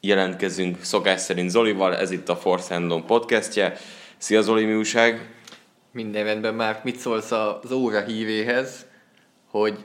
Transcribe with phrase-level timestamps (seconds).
[0.00, 3.76] jelentkezünk szokás szerint Zolival, ez itt a Force Handon podcastje.
[4.16, 5.34] Szia Zoli, mi újság?
[5.92, 8.86] Minden rendben már mit szólsz az óra hívéhez,
[9.50, 9.84] hogy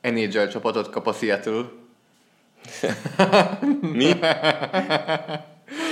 [0.00, 1.64] NHL csapatot kap a Seattle?
[3.80, 4.12] Mi?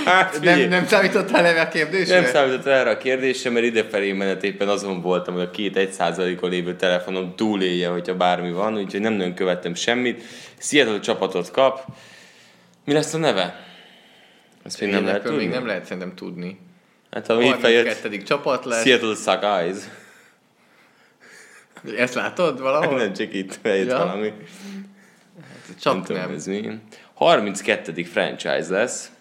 [0.05, 2.19] Hát, Nem, figyelj, nem számítottál erre a kérdésre?
[2.19, 5.91] nem számított erre a kérdésre, mert idefelé menet éppen azon voltam, hogy a két egy
[5.91, 10.23] százalékon lévő telefonom túlélje, hogyha bármi van, úgyhogy nem nagyon követtem semmit.
[10.57, 11.85] Seattle csapatot kap.
[12.85, 13.65] Mi lesz a neve?
[14.63, 15.37] Ezt még nem lehet tudni?
[15.37, 16.59] még nem lehet szerintem tudni.
[17.11, 18.21] Hát ha így fejött, 32.
[18.23, 18.83] csapat lesz.
[18.83, 19.77] Seattle Suck Eyes.
[21.97, 22.97] Ezt látod valahol?
[22.97, 23.97] Nem csak itt fejött Ja.
[23.97, 24.27] valami.
[24.29, 26.31] nem Csak tudom, nem.
[26.33, 26.79] ez mi.
[27.13, 28.03] 32.
[28.03, 29.11] franchise lesz.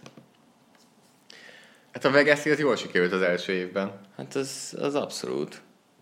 [1.93, 3.93] Hát a Vegas az jól sikerült az első évben.
[4.17, 5.61] Hát az, az abszolút.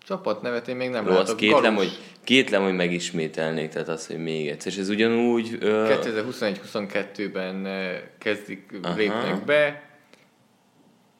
[0.09, 1.37] Csapat nevet én még nem Jó, látok.
[1.37, 1.77] kétlem, Galus.
[1.89, 4.71] hogy, kétlem, hogy megismételnék, tehát az, hogy még egyszer.
[4.71, 5.57] És ez ugyanúgy...
[5.59, 8.95] Ö, 2021-22-ben eh, kezdik, Aha.
[8.95, 9.89] lépnek be.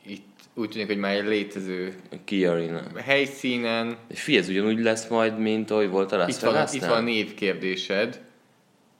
[0.06, 1.94] Itt úgy tűnik, hogy már egy létező
[2.26, 2.82] Key Arena.
[3.06, 3.98] helyszínen.
[4.08, 6.82] És figyelj, ez ugyanúgy lesz majd, mint ahogy volt a Las Itt van, Vegasnál?
[6.82, 8.22] itt van a névkérdésed.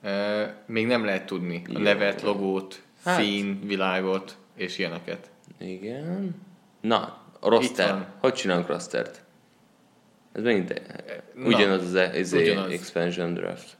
[0.02, 0.10] Uh,
[0.66, 1.78] még nem lehet tudni a Jó.
[1.78, 3.20] nevet, logót, Hát.
[3.22, 5.30] szín, világot és ilyeneket.
[5.58, 6.34] Igen.
[6.80, 8.06] Na, a roster.
[8.20, 9.28] Hogy csinálunk rostert?
[10.32, 10.82] Ez megint
[11.34, 12.72] Na, ugyanaz az, e- az ugyanaz.
[12.72, 13.76] expansion draft.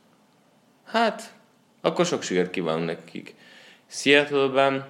[0.84, 1.34] Hát,
[1.80, 3.34] akkor sok sikert kívánunk nekik.
[3.86, 4.86] Seattle-ben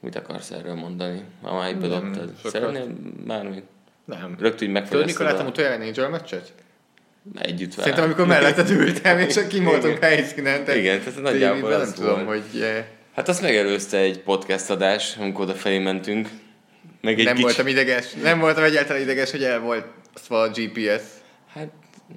[0.00, 1.24] Mit akarsz erről mondani?
[1.42, 2.32] Ha már Nem, bedobtad.
[2.44, 2.86] Szeretnél
[3.26, 3.64] bármit?
[4.04, 4.36] Nem.
[4.38, 5.48] Rögtön így Tudod, megfejezted mikor láttam a...
[5.48, 6.52] utoljára Angel meccset?
[7.38, 7.82] Együtt vele.
[7.82, 10.70] Szerintem, amikor melletted ültem, és kim voltunk helyszínen.
[10.76, 15.54] Igen, tehát nagyjából nem tudom, hogy eh, Hát azt megelőzte egy podcast adás, amikor oda
[15.54, 16.28] felé mentünk.
[17.00, 17.44] Meg egy nem kicsi...
[17.46, 18.12] voltam ideges.
[18.22, 19.84] Nem voltam egyáltalán ideges, hogy el volt
[20.28, 21.02] a GPS.
[21.54, 21.68] Hát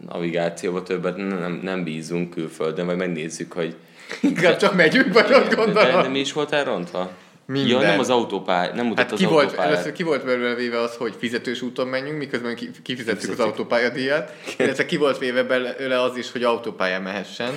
[0.07, 3.75] navigációba többet nem, nem, bízunk külföldön, vagy megnézzük, hogy...
[4.21, 6.11] Inkább csak megyünk, vagy ott de, de, gondolom.
[6.11, 7.11] mi is volt elrontva?
[7.47, 7.81] Minden.
[7.81, 9.71] Ja, nem az autópály, nem mutat Hát az ki volt, autópályát.
[9.73, 14.33] először ki volt belőle véve az, hogy fizetős úton menjünk, miközben ki- kifizettük az autópályadíjat,
[14.57, 17.51] illetve ki volt véve belőle az is, hogy autópályán mehessen.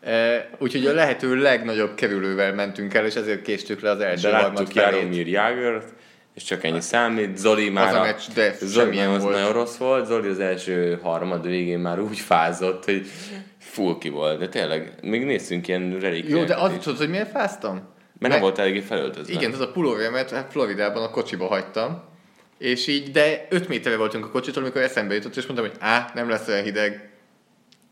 [0.00, 4.30] E, úgyhogy a lehető legnagyobb kerülővel mentünk el, és ezért késtük le az első De
[4.30, 4.74] láttuk.
[4.74, 5.92] Jaromir Jágert,
[6.34, 7.36] és csak ennyi számít.
[7.36, 9.34] Zoli már a meccs, de Zoli nagyon, volt.
[9.34, 10.06] nagyon rossz volt.
[10.06, 13.06] Zoli az első harmad végén már úgy fázott, hogy
[13.58, 14.38] full ki volt.
[14.38, 17.88] De tényleg, még néztünk ilyen relikviákat Jó, de az tudod, hogy miért fáztam?
[18.18, 19.32] Mert nem volt eléggé felöltözve.
[19.32, 22.02] Igen, az a pulóveremet hát Floridában a kocsiba hagytam,
[22.58, 26.10] és így, de 5 méterre voltunk a kocsitól, amikor eszembe jutott, és mondtam, hogy á,
[26.14, 27.09] nem lesz olyan hideg.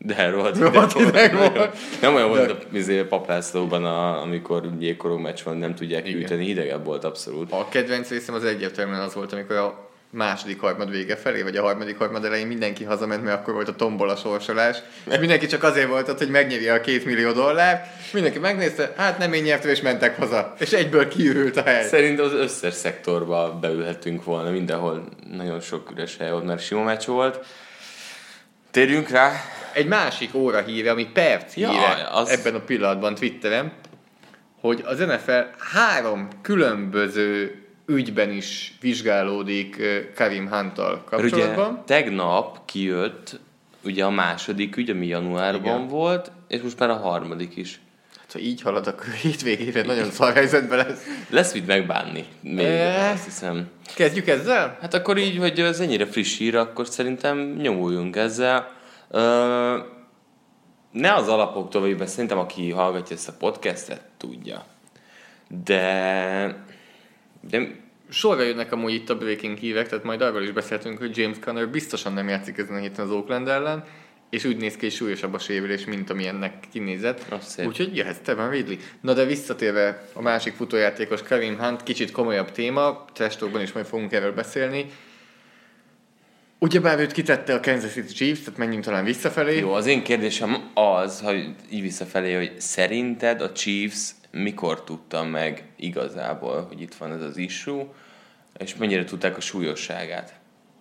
[0.01, 1.57] De rohadt Rohadt hideg volt.
[1.57, 1.77] volt.
[2.01, 6.19] Nem olyan volt De- a izé, paplászlóban, a, amikor jégkorú meccs van, nem tudják Igen.
[6.19, 7.51] hűteni, hidegebb volt abszolút.
[7.51, 11.61] A kedvenc részem az egyértelműen az volt, amikor a második harmad vége felé, vagy a
[11.61, 14.77] harmadik harmad elején mindenki hazament, mert akkor volt a tombola sorsolás,
[15.11, 19.17] és mindenki csak azért volt ott, hogy megnyeri a két millió dollár, mindenki megnézte, hát
[19.17, 21.83] nem én nyertem, és mentek haza, és egyből kiürült a hely.
[21.87, 27.05] Szerintem az összes szektorba beülhettünk volna, mindenhol nagyon sok üres hely volt, mert sima meccs
[27.05, 27.45] volt.
[28.71, 29.31] Térjünk rá.
[29.73, 33.71] Egy másik óra híre, ami perc Ja, híre az- ebben a pillanatban Twitteren,
[34.61, 35.39] hogy az NFL
[35.73, 37.55] három különböző
[37.85, 39.81] ügyben is vizsgálódik
[40.15, 41.83] Karim Hunttal Mert ugye kapcsolatban.
[41.85, 43.39] tegnap kijött
[43.83, 45.87] ugye a második ügy, ami januárban Igen.
[45.87, 47.79] volt, és most már a harmadik is.
[48.19, 51.03] Hát, ha így halad, akkor hétvégére nagyon szar helyzetben lesz.
[51.29, 53.11] Lesz mit megbánni még, Eh.
[53.11, 53.69] azt hiszem.
[53.95, 54.77] Kezdjük ezzel?
[54.81, 58.71] Hát akkor így, hogy ez ennyire friss hír, akkor szerintem nyomuljunk ezzel.
[59.09, 59.77] Ö,
[60.91, 64.65] ne az alapoktól vagy, mert szerintem aki hallgatja ezt a podcastet, tudja.
[65.47, 66.63] De...
[67.49, 71.37] de Sorra jönnek amúgy itt a breaking hírek, tehát majd arról is beszéltünk, hogy James
[71.39, 73.83] Conner biztosan nem játszik ezen a héten az Oakland ellen,
[74.29, 77.25] és úgy néz ki, hogy súlyosabb a sérülés, mint ami ennek kinézett.
[77.67, 78.77] Úgyhogy jöhet Steven Ridley.
[79.01, 84.11] Na de visszatérve a másik futójátékos Kevin Hunt, kicsit komolyabb téma, testokban is majd fogunk
[84.11, 84.85] erről beszélni.
[86.61, 89.57] Ugyebár őt kitette a Kansas City Chiefs, tehát menjünk talán visszafelé.
[89.59, 95.63] Jó, az én kérdésem az, hogy így visszafelé, hogy szerinted a Chiefs mikor tudta meg
[95.75, 97.85] igazából, hogy itt van ez az issue,
[98.57, 100.33] és mennyire tudták a súlyosságát?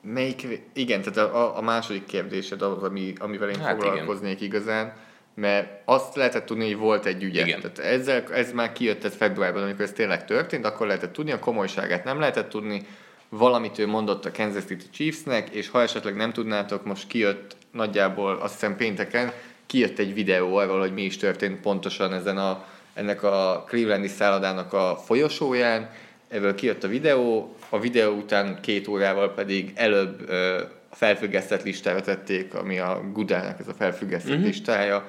[0.02, 4.60] Melyik, igen, tehát a, a- második kérdésed az, ami, amivel én hát foglalkoznék igen.
[4.60, 4.92] igazán,
[5.34, 7.46] mert azt lehetett tudni, hogy volt egy ügye.
[7.46, 7.60] Igen.
[7.60, 11.38] Tehát ezzel, ez már kijött ez februárban, amikor ez tényleg történt, akkor lehetett tudni, a
[11.38, 12.86] komolyságát nem lehetett tudni,
[13.28, 18.36] valamit ő mondott a Kansas City Chiefsnek, és ha esetleg nem tudnátok, most kijött nagyjából,
[18.36, 19.32] azt hiszem pénteken,
[19.66, 22.64] kijött egy videó arról, hogy mi is történt pontosan ezen a,
[22.94, 25.90] ennek a Clevelandi szállodának a folyosóján,
[26.28, 32.00] ebből kijött a videó, a videó után két órával pedig előbb ö, a felfüggesztett listára
[32.00, 34.46] tették, ami a Gudának ez a felfüggesztett uh-huh.
[34.46, 35.08] listája,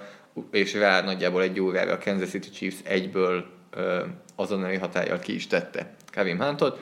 [0.51, 4.03] és rá nagyjából egy órára a Kansas City Chiefs egyből ö,
[4.35, 6.79] azonnali hatállyal ki is tette Kevin Huntot,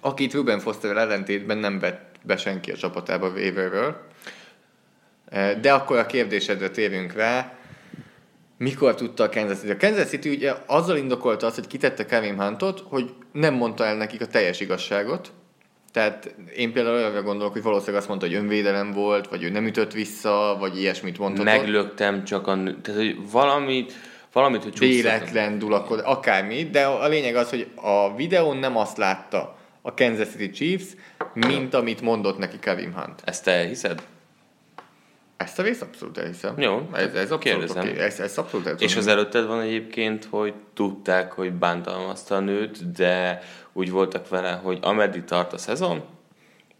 [0.00, 3.96] akit Ruben Fosterrel ellentétben nem vett be senki a csapatába waiverről.
[5.28, 7.52] Eh, De akkor a kérdésedre térjünk rá.
[8.58, 9.72] Mikor tudta a Kansas City?
[9.72, 13.96] A Kansas City ugye azzal indokolta azt, hogy kitette Kevin Huntot, hogy nem mondta el
[13.96, 15.32] nekik a teljes igazságot.
[15.92, 19.66] Tehát én például arra gondolok, hogy valószínűleg azt mondta, hogy önvédelem volt, vagy ő nem
[19.66, 21.52] ütött vissza, vagy ilyesmit mondhatott.
[21.52, 23.92] Meglöktem csak a nő, tehát hogy valamit,
[24.32, 29.56] valamit, hogy véletlen dulakod, akármi, de a lényeg az, hogy a videón nem azt látta
[29.86, 30.86] a Kansas City Chiefs,
[31.34, 33.22] mint amit mondott neki Kevin Hunt.
[33.24, 33.68] Ezt te?
[35.36, 36.60] Ezt a részt abszolút elhiszem.
[36.60, 37.82] Jó, ez, ez abszolút kérdezem.
[37.88, 37.98] oké.
[37.98, 42.92] Ez, ez abszolút el És az előtted van egyébként, hogy tudták, hogy bántalmazta a nőt,
[42.92, 43.42] de
[43.72, 46.04] úgy voltak vele, hogy ameddig tart a szezon,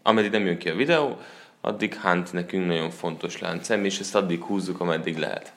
[0.03, 1.17] ameddig nem jön ki a videó,
[1.61, 5.53] addig Hunt nekünk nagyon fontos láncem, és ezt addig húzzuk, ameddig lehet.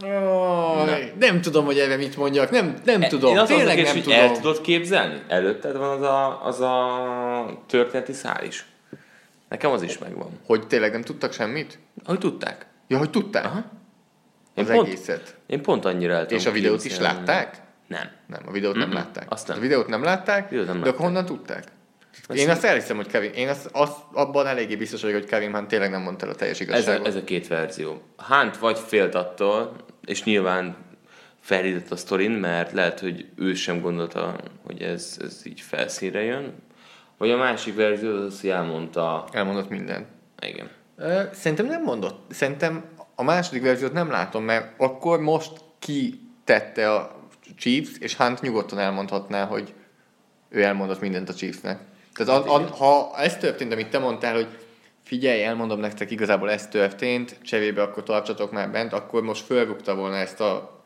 [0.00, 4.02] Jaj, nem tudom, hogy erre mit mondjak, nem, nem tudom, Én azt tényleg mondom, nem
[4.02, 4.18] tudom.
[4.18, 5.22] el tudod képzelni?
[5.28, 8.66] Előtted van az a, az a történeti szál is.
[9.48, 10.30] Nekem az is megvan.
[10.46, 11.78] Hogy tényleg nem tudtak semmit?
[12.04, 12.66] Hogy tudták.
[12.86, 13.44] Ja, hogy tudták?
[13.44, 13.64] Aha.
[14.54, 15.36] Én Az pont, egészet.
[15.46, 17.56] én pont annyira el tudom És a videót is látták?
[17.86, 18.10] Nem.
[18.26, 19.26] Nem, a videót nem Mm-mm, látták.
[19.28, 19.56] azt nem.
[19.56, 20.94] A videót nem látták, Videót nem de látták.
[21.00, 21.64] akkor honnan tudták?
[22.34, 25.68] Én azt elhiszem, hogy Kevin, én azt, azt, abban eléggé biztos vagyok, hogy Kevin Hunt
[25.68, 27.06] tényleg nem mondta el a teljes Ez a, igazságot.
[27.06, 28.02] ez a két verzió.
[28.16, 30.76] Hunt vagy félt attól, és nyilván
[31.40, 34.36] felhívott a sztorin, mert lehet, hogy ő sem gondolta,
[34.66, 36.54] hogy ez, ez így felszínre jön.
[37.18, 40.06] Vagy a másik verzió az az, hogy elmondta, Elmondott mindent.
[40.40, 40.70] igen.
[41.32, 42.32] Szerintem nem mondott.
[42.32, 42.84] Szerintem
[43.14, 47.16] a második verziót nem látom, mert akkor most ki tette a
[47.56, 49.74] Chiefs, és Hunt nyugodtan elmondhatná, hogy
[50.48, 51.80] ő elmondott mindent a Chiefsnek.
[52.24, 54.46] Tehát a, a, ha ez történt, amit te mondtál, hogy
[55.04, 60.16] figyelj, elmondom nektek, igazából ez történt, cserébe akkor tartsatok már bent, akkor most fölrúgta volna
[60.16, 60.76] ezt a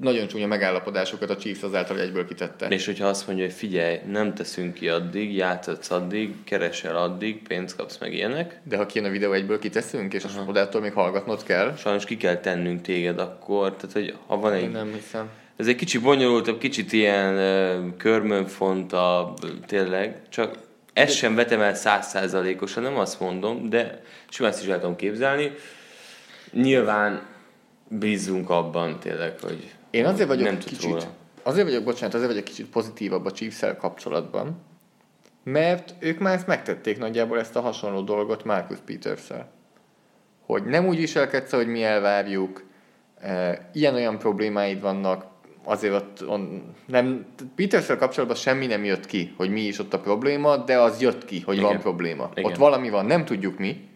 [0.00, 2.66] nagyon csúnya megállapodásokat a Chiefs azáltal, hogy egyből kitette.
[2.68, 7.76] És hogyha azt mondja, hogy figyelj, nem teszünk ki addig, játszhatsz addig, keresel addig, pénzt
[7.76, 10.48] kapsz meg ilyenek, De ha kijön a videó, egyből kiteszünk, és uh-huh.
[10.48, 11.76] odától még hallgatnod kell.
[11.76, 15.28] sajnos ki kell tennünk téged akkor, tehát hogy ha van Én egy nem hiszem.
[15.56, 20.56] Ez egy kicsit bonyolultabb, kicsit ilyen uh, körmönfontabb, tényleg, csak
[21.00, 25.52] ezt sem vetem el százszázalékosan, nem azt mondom, de simán ezt is el tudom képzelni.
[26.52, 27.22] Nyilván
[27.88, 31.04] bízunk abban tényleg, hogy Én azért vagyok nem kicsit, róla.
[31.42, 34.62] azért vagyok, bocsánat, azért vagyok kicsit pozitívabb a chiefs kapcsolatban,
[35.44, 39.26] mert ők már ezt megtették nagyjából ezt a hasonló dolgot Marcus peters
[40.46, 42.62] Hogy nem úgy viselkedsz, hogy mi elvárjuk,
[43.20, 45.24] e, ilyen-olyan problémáid vannak,
[45.70, 50.00] azért ott on, nem, peters kapcsolatban semmi nem jött ki, hogy mi is ott a
[50.00, 51.66] probléma, de az jött ki, hogy Igen.
[51.68, 52.30] van probléma.
[52.34, 52.50] Igen.
[52.50, 53.88] Ott valami van, nem tudjuk mi,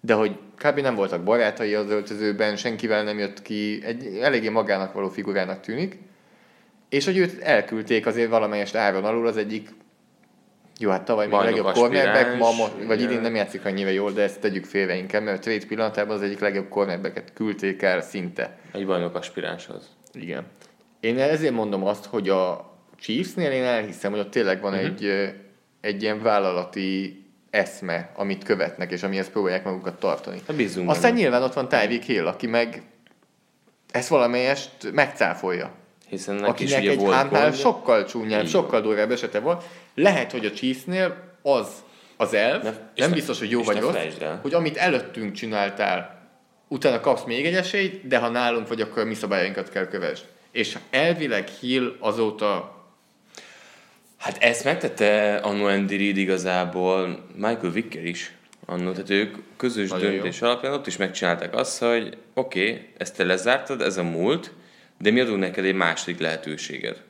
[0.00, 0.80] de hogy kb.
[0.80, 5.98] nem voltak barátai az öltözőben, senkivel nem jött ki, egy eléggé magának való figurának tűnik,
[6.88, 9.68] és hogy őt elküldték azért valamelyest áron alul az egyik
[10.78, 14.12] jó, hát tavaly még Bajnok legjobb cornerback, ma, mo- vagy idén nem játszik annyira jól,
[14.12, 18.00] de ezt tegyük félre inkább, mert a trade pillanatában az egyik legjobb cornerbacket küldték el
[18.00, 18.58] szinte.
[18.72, 19.88] Egy bajnok aspiránshoz.
[20.12, 20.46] Igen.
[21.00, 24.88] Én ezért mondom azt, hogy a Chiefsnél én elhiszem, hogy ott tényleg van uh-huh.
[24.88, 25.32] egy,
[25.80, 30.40] egy ilyen vállalati eszme, amit követnek, és amihez próbálják magukat tartani.
[30.46, 31.22] Hát bízunk Aztán benne.
[31.22, 32.82] nyilván ott van Tyreek Hill, aki meg
[33.90, 35.70] ezt valamelyest megcáfolja.
[36.08, 39.64] Hiszen neki is Akinek ugye egy volt sokkal csúnyább, sokkal durvább esete volt.
[39.94, 41.68] Lehet, hogy a Chiefsnél az
[42.16, 43.96] az elv, és nem ne- biztos, hogy jó vagy rossz,
[44.42, 46.28] hogy amit előttünk csináltál,
[46.68, 50.24] utána kapsz még egy esélyt, de ha nálunk vagy, akkor a mi szabályainkat kell kövesd.
[50.50, 52.78] És elvileg Hill azóta
[54.20, 58.34] Hát ezt megtette Anno Andy Reid igazából Michael Vicker is.
[58.66, 63.16] Annó, tehát ők közös Nagyon döntés alapján ott is megcsinálták azt, hogy oké, okay, ezt
[63.16, 64.52] te lezártad, ez a múlt,
[64.98, 67.02] de mi adunk neked egy második lehetőséget.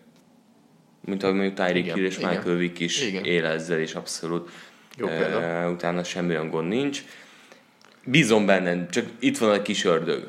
[1.04, 2.28] Mint ahogy mondjuk Tyreek Hill és igen.
[2.28, 3.25] Michael Vick is Igen.
[3.25, 4.50] él ezzel, és abszolút
[4.97, 5.42] Jó példa.
[5.42, 7.02] eh, utána semmi olyan gond nincs.
[8.04, 10.28] Bízom benne, csak itt van egy kis ördög,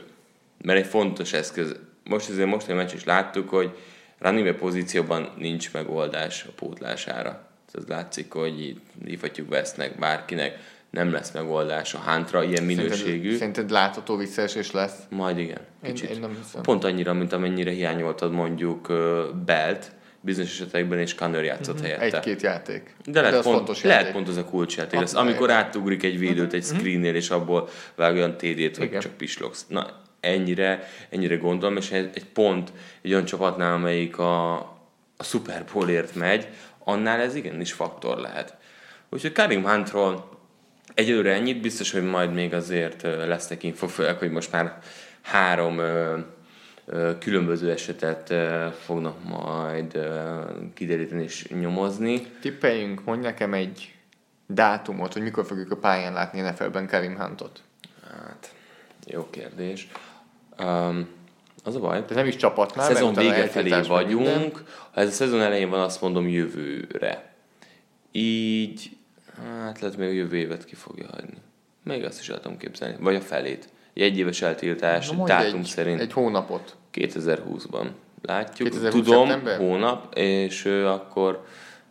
[0.61, 1.75] mert egy fontos eszköz.
[2.03, 3.77] Most azért mostani meccs is láttuk, hogy
[4.19, 7.47] running pozícióban nincs megoldás a pótlására.
[7.73, 10.57] Ez látszik, hogy hívhatjuk vesznek bárkinek,
[10.89, 12.97] nem lesz megoldás a hántra ilyen minőségű.
[13.05, 14.95] Szerinted, szerinted látható visszaesés lesz?
[15.09, 16.09] Majd igen, Én- kicsit.
[16.09, 16.61] én nem hiszem.
[16.61, 19.91] Pont annyira, mint amennyire hiányoltad mondjuk ö, Belt,
[20.21, 21.83] bizonyos esetekben, és Connor játszott Mhm.
[21.83, 22.17] helyette.
[22.17, 22.95] Egy-két játék.
[23.05, 24.13] De lehet, az pont, fontos lehet játék.
[24.15, 24.99] pont az a kulcsjáték.
[24.99, 25.27] Abszolút.
[25.27, 28.99] Amikor átugrik egy védőt egy screennél, és abból vág olyan TD-t, hogy Igen.
[28.99, 29.65] csak pislogsz.
[29.67, 34.53] Na, ennyire, ennyire gondolom, és egy, egy pont egy olyan csapatnál, amelyik a,
[35.17, 36.47] a Super Bowlért megy,
[36.83, 38.57] annál ez igenis faktor lehet.
[39.09, 40.39] Úgyhogy Karim Huntról
[40.93, 44.79] egyelőre ennyit, biztos, hogy majd még azért lesznek info, főleg, hogy most már
[45.21, 46.19] három ö,
[46.85, 50.39] ö, különböző esetet ö, fognak majd ö,
[50.73, 52.21] kideríteni és nyomozni.
[52.41, 53.93] Tippeljünk, mondj nekem egy
[54.47, 57.61] dátumot, hogy mikor fogjuk a pályán látni NFL-ben Karim Huntot.
[58.11, 58.53] Hát,
[59.05, 59.87] jó kérdés.
[60.63, 61.07] Um,
[61.63, 63.97] az a baj, De nem is csapatnál, szezon mert utána vége felé meg minden.
[63.97, 67.33] vagyunk, ha ez a szezon elején van, azt mondom jövőre.
[68.11, 68.97] Így,
[69.63, 71.37] hát lehet még a jövő évet ki fogja hagyni.
[71.83, 72.95] Még azt is el tudom képzelni.
[72.99, 73.69] Vagy a felét.
[73.93, 76.75] Egy éves eltiltás, Na, dátum egy, szerint Egy hónapot.
[76.93, 77.87] 2020-ban.
[78.21, 79.57] Látjuk, 2020 tudom, szeptember?
[79.57, 81.45] hónap, és ö, akkor,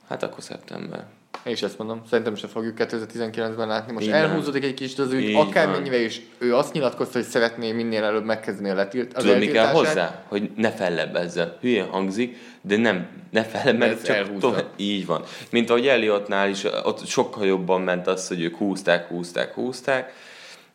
[0.09, 1.07] hát akkor szeptember.
[1.45, 3.93] Én is ezt mondom, szerintem se fogjuk 2019-ben látni.
[3.93, 7.73] Most Így elhúzódik egy kicsit az ügy, Így akármennyire is ő azt nyilatkozta, hogy szeretné
[7.73, 10.25] minél előbb megkezdeni a letilt, az Tudod, mi kell hozzá?
[10.29, 11.57] Hogy ne fellebezzen.
[11.61, 14.49] Hülye hangzik, de nem, ne fellebb, mert csak elhúzza.
[14.49, 15.25] tovább, így van.
[15.51, 20.13] Mint ahogy Elliotnál is, ott sokkal jobban ment az, hogy ők húzták, húzták, húzták.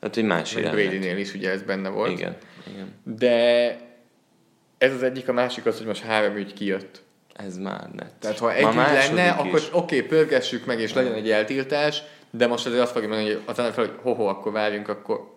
[0.02, 0.54] Hát, hogy más.
[0.54, 2.12] Brady-nél is ugye ez benne volt.
[2.12, 2.36] Igen,
[2.74, 2.94] igen.
[3.04, 3.78] De
[4.78, 7.04] ez az egyik, a másik az, hogy most három ügy kijött.
[7.36, 8.12] Ez már net.
[8.20, 12.48] Tehát ha egy ügy lenne, akkor oké, okay, pörgessük meg, és legyen egy eltiltás, de
[12.48, 15.34] most azért azt fogja mondani, hogy az NFL, hogy ho-ho, akkor várjunk, akkor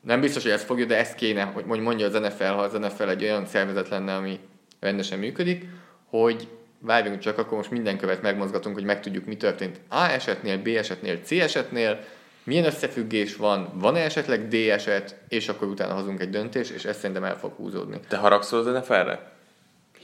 [0.00, 3.08] nem biztos, hogy ezt fogja, de ezt kéne, hogy mondja az NFL, ha az NFL
[3.08, 4.40] egy olyan szervezet lenne, ami
[4.80, 5.64] rendesen működik,
[6.10, 6.48] hogy
[6.78, 11.18] várjunk csak, akkor most minden követ megmozgatunk, hogy megtudjuk, mi történt A esetnél, B esetnél,
[11.22, 12.00] C esetnél,
[12.44, 16.96] milyen összefüggés van, van-e esetleg D eset, és akkor utána hozunk egy döntést, és ez
[16.96, 18.00] szerintem el fog húzódni.
[18.08, 19.35] Te haragszol az NFL-re?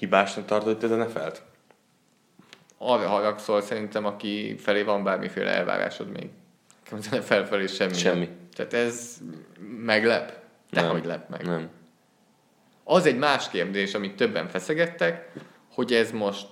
[0.02, 1.42] Hibásnak tartod te az NFL-t?
[2.78, 6.28] arra haragszol szerintem, aki felé van bármiféle elvárásod még.
[6.84, 7.94] Nekem az NFL felé semmi.
[7.94, 8.28] Semmi.
[8.54, 9.18] Tehát ez
[9.84, 10.32] meglep.
[10.70, 11.46] Dehogy lep meg.
[11.46, 11.68] Nem.
[12.84, 15.32] Az egy más kérdés, amit többen feszegettek,
[15.72, 16.46] hogy ez most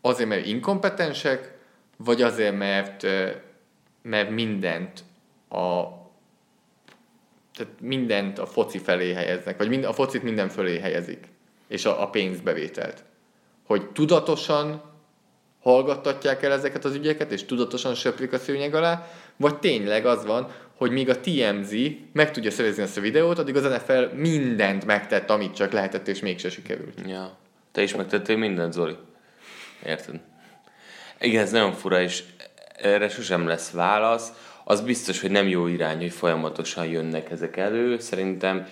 [0.00, 1.58] azért, mert inkompetensek,
[1.96, 3.06] vagy azért, mert,
[4.02, 5.04] mert mindent
[5.48, 5.84] a
[7.54, 11.28] tehát mindent a foci felé helyeznek, vagy mind, a focit minden fölé helyezik,
[11.68, 13.04] és a, a pénzbevételt.
[13.66, 14.82] Hogy tudatosan
[15.60, 19.06] hallgattatják el ezeket az ügyeket, és tudatosan söprik a szőnyeg alá,
[19.36, 21.72] vagy tényleg az van, hogy míg a TMZ
[22.12, 26.20] meg tudja szerezni ezt a videót, addig az NFL mindent megtett, amit csak lehetett, és
[26.20, 27.00] mégse sikerült.
[27.06, 27.36] Ja.
[27.72, 28.96] Te is megtettél mindent, Zoli.
[29.86, 30.20] Érted?
[31.20, 32.22] Igen, ez nagyon fura, és
[32.76, 34.32] erre sosem lesz válasz.
[34.64, 37.98] Az biztos, hogy nem jó irány, hogy folyamatosan jönnek ezek elő.
[37.98, 38.66] Szerintem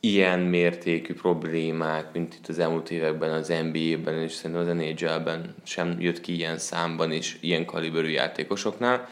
[0.00, 6.00] ilyen mértékű problémák, mint itt az elmúlt években az NBA-ben, és szerintem az NHL-ben sem
[6.00, 9.08] jött ki ilyen számban és ilyen kaliberű játékosoknál.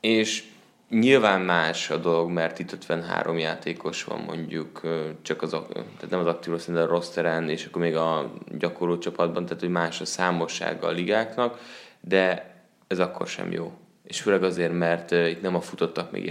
[0.00, 0.44] És
[0.88, 4.80] nyilván más a dolog, mert itt 53 játékos van mondjuk,
[5.22, 8.98] csak az, tehát nem az aktív roster, de a rosteren, és akkor még a gyakorló
[8.98, 11.60] csapatban, tehát hogy más a számossága a ligáknak,
[12.00, 12.54] de
[12.86, 13.72] ez akkor sem jó.
[14.04, 16.24] És főleg azért, mert itt nem a futottak még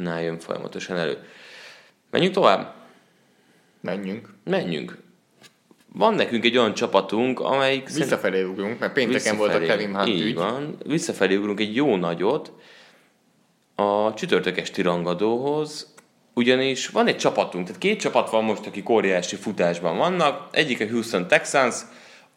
[0.00, 1.18] játékosoknál jön folyamatosan elő.
[2.10, 2.74] Menjünk tovább?
[3.80, 4.28] Menjünk.
[4.44, 4.98] Menjünk.
[5.92, 7.88] Van nekünk egy olyan csapatunk, amelyik...
[7.88, 9.60] Visszafelé ugrunk, mert pénteken volt a.
[9.60, 10.34] Kevin Hunt Így ügy.
[10.34, 10.76] van.
[10.84, 12.52] Visszafelé ugrunk egy jó nagyot
[13.74, 15.94] a csütörtök esti rangadóhoz,
[16.34, 20.48] ugyanis van egy csapatunk, tehát két csapat van most, akik óriási futásban vannak.
[20.52, 21.76] Egyik a Houston Texans,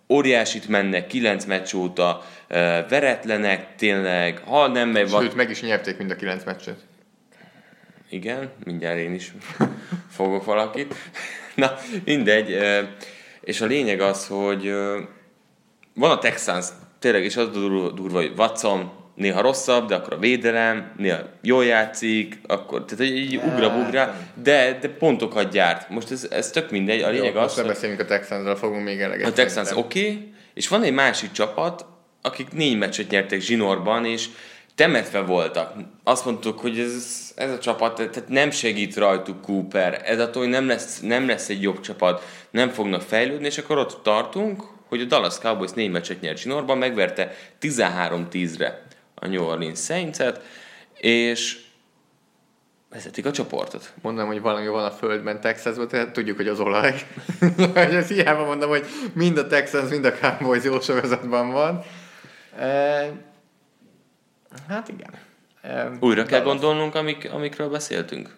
[0.10, 5.62] óriásit mennek, kilenc meccs óta, eh, veretlenek, tényleg, ha nem megy, van, Sőt, meg is
[5.62, 6.78] nyerték mind a kilenc meccset.
[8.14, 9.34] Igen, mindjárt én is
[10.10, 10.96] fogok valakit.
[11.56, 11.72] Na,
[12.06, 12.58] mindegy.
[13.42, 14.74] És a lényeg az, hogy
[15.94, 16.68] van a Texans,
[17.00, 22.40] tényleg, és az durva, hogy Watson néha rosszabb, de akkor a védelem, néha jól játszik,
[22.48, 25.90] akkor, tehát egy, egy ugra-bugra, de, de pontokat gyárt.
[25.90, 28.84] Most ez, ez tök mindegy, a lényeg Jó, az, most nem beszélünk a Texansról, fogunk
[28.84, 29.28] még eleget.
[29.28, 31.86] a Texans oké, okay, és van egy másik csapat,
[32.22, 34.30] akik négy meccset nyertek zsinórban, és
[34.76, 35.74] temetve voltak.
[36.04, 40.52] Azt mondtuk, hogy ez, ez a csapat tehát nem segít rajtuk Cooper, ez attól, hogy
[40.52, 45.02] nem lesz, nem lesz egy jobb csapat, nem fognak fejlődni, és akkor ott tartunk, hogy
[45.02, 48.82] a Dallas Cowboys négy meccset nyert zsinórban, megverte 13-10-re
[49.16, 50.42] a New Orleans Saints-et,
[50.98, 51.64] és
[52.90, 53.94] vezetik a csoportot.
[54.02, 56.94] Mondom, hogy valami van a földben Texasban, tehát tudjuk, hogy az olaj.
[57.74, 61.84] ez hiába mondom, hogy mind a Texans, mind a Cowboys jó sorozatban van.
[62.60, 63.33] E,
[64.68, 65.10] hát igen.
[66.00, 68.36] Újra kell gondolnunk, amik, amikről beszéltünk?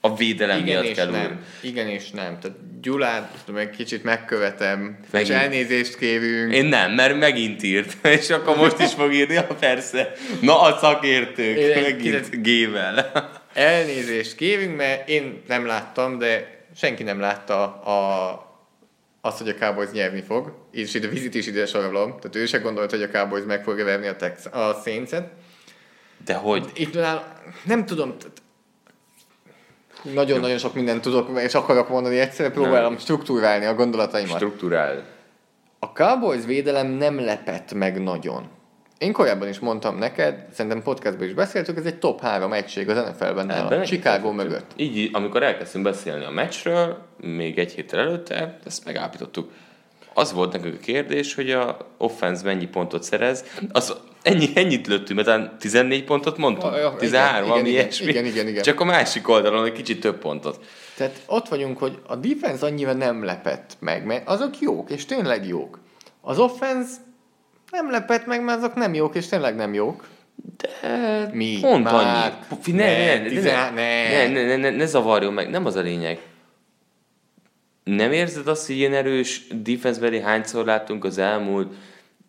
[0.00, 1.20] A védelem igen miatt és kell nem.
[1.20, 1.38] újra.
[1.60, 2.38] Igen és nem.
[2.40, 5.30] Tehát Gyulát meg kicsit megkövetem, Megint.
[5.32, 6.52] és elnézést kérünk.
[6.54, 10.12] Én nem, mert megint írt, és akkor most is fog írni, ja persze.
[10.40, 13.30] Na a szakértők, Én megint G-vel.
[13.52, 18.38] Elnézést kérünk, mert én nem láttam, de senki nem látta a,
[19.20, 20.54] azt, hogy a Cowboys nyerni fog.
[20.72, 22.08] És a vizit is ide sorolom.
[22.08, 25.30] Tehát ő se gondolt, hogy a Cowboys meg fogja verni a, Tex- a Saints-et.
[26.24, 26.70] De hogy?
[26.74, 28.14] Itt nál, nem tudom,
[30.02, 34.36] nagyon-nagyon sok mindent tudok, és akarok mondani egyszerre, próbálom struktúrálni a gondolataimat.
[34.36, 35.04] Strukturál.
[35.78, 38.48] A Cowboys védelem nem lepett meg nagyon.
[38.98, 42.96] Én korábban is mondtam neked, szerintem podcastban is beszéltük, ez egy top 3 egység az
[42.96, 44.70] NFL-ben a Chicago mögött.
[44.76, 49.50] Így, amikor elkezdtünk beszélni a meccsről, még egy héttel előtte, ezt megállapítottuk.
[50.14, 53.44] Az volt nekünk a kérdés, hogy a offense mennyi pontot szerez.
[53.72, 58.06] Az, ennyi, ennyit lőttünk, mert talán 14 pontot ja, 13, igen, ami igen, ilyesmi.
[58.08, 58.62] igen, igen, igen.
[58.62, 60.64] Csak a másik oldalon egy kicsit több pontot.
[60.96, 65.46] Tehát ott vagyunk, hogy a defense annyira nem lepett meg, mert azok jók, és tényleg
[65.46, 65.80] jók.
[66.20, 66.92] Az offense
[67.70, 70.04] nem lepett meg, mert azok nem jók, és tényleg nem jók.
[70.56, 71.58] De Mi?
[71.60, 72.38] Pont Már?
[72.50, 72.72] annyi.
[72.76, 74.26] Ne, ne, Ne, ne, ne.
[74.28, 76.18] ne, ne, ne, ne zavarjon meg, nem az a lényeg.
[77.84, 81.74] Nem érzed azt, hogy ilyen erős defensebeli hányszor láttunk az elmúlt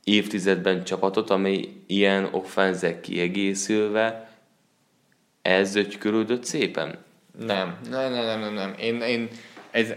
[0.06, 4.30] évtizedben csapatot, amely ilyen offenzek kiegészülve
[5.42, 6.98] elzögykörődött szépen?
[7.40, 8.74] Nem, nem, nem, nem, nem, nem.
[8.80, 9.30] Én, én
[9.72, 9.94] ez,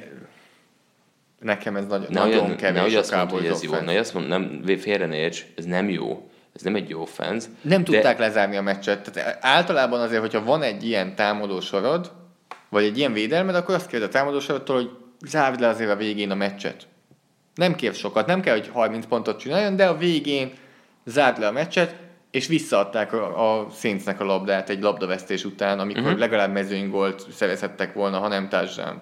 [1.40, 3.68] nekem ez nagyon, Nehogy, nagyon nehogy kevés a azt mondod, hogy ez jó.
[3.68, 3.84] offense.
[3.84, 4.30] Nehogy azt mondod,
[4.64, 6.30] nem, félre ne érts, ez nem jó.
[6.54, 7.48] Ez nem egy jó offense.
[7.60, 9.10] Nem de- tudták lezárni a meccset.
[9.10, 12.12] Tehát általában azért, hogyha van egy ilyen támadó sorod,
[12.68, 14.90] vagy egy ilyen védelmed, akkor azt kérdez a támadó sorodtól, hogy
[15.26, 16.86] zárd le azért a végén a meccset.
[17.58, 20.52] Nem kér sokat, nem kell, hogy 30 pontot csináljon, de a végén
[21.04, 21.96] zárd le a meccset,
[22.30, 26.18] és visszaadták a, a Saintsnek a labdát egy labdavesztés után, amikor uh-huh.
[26.18, 29.00] legalább mezőnygolt szerezhettek volna, ha nem touchdown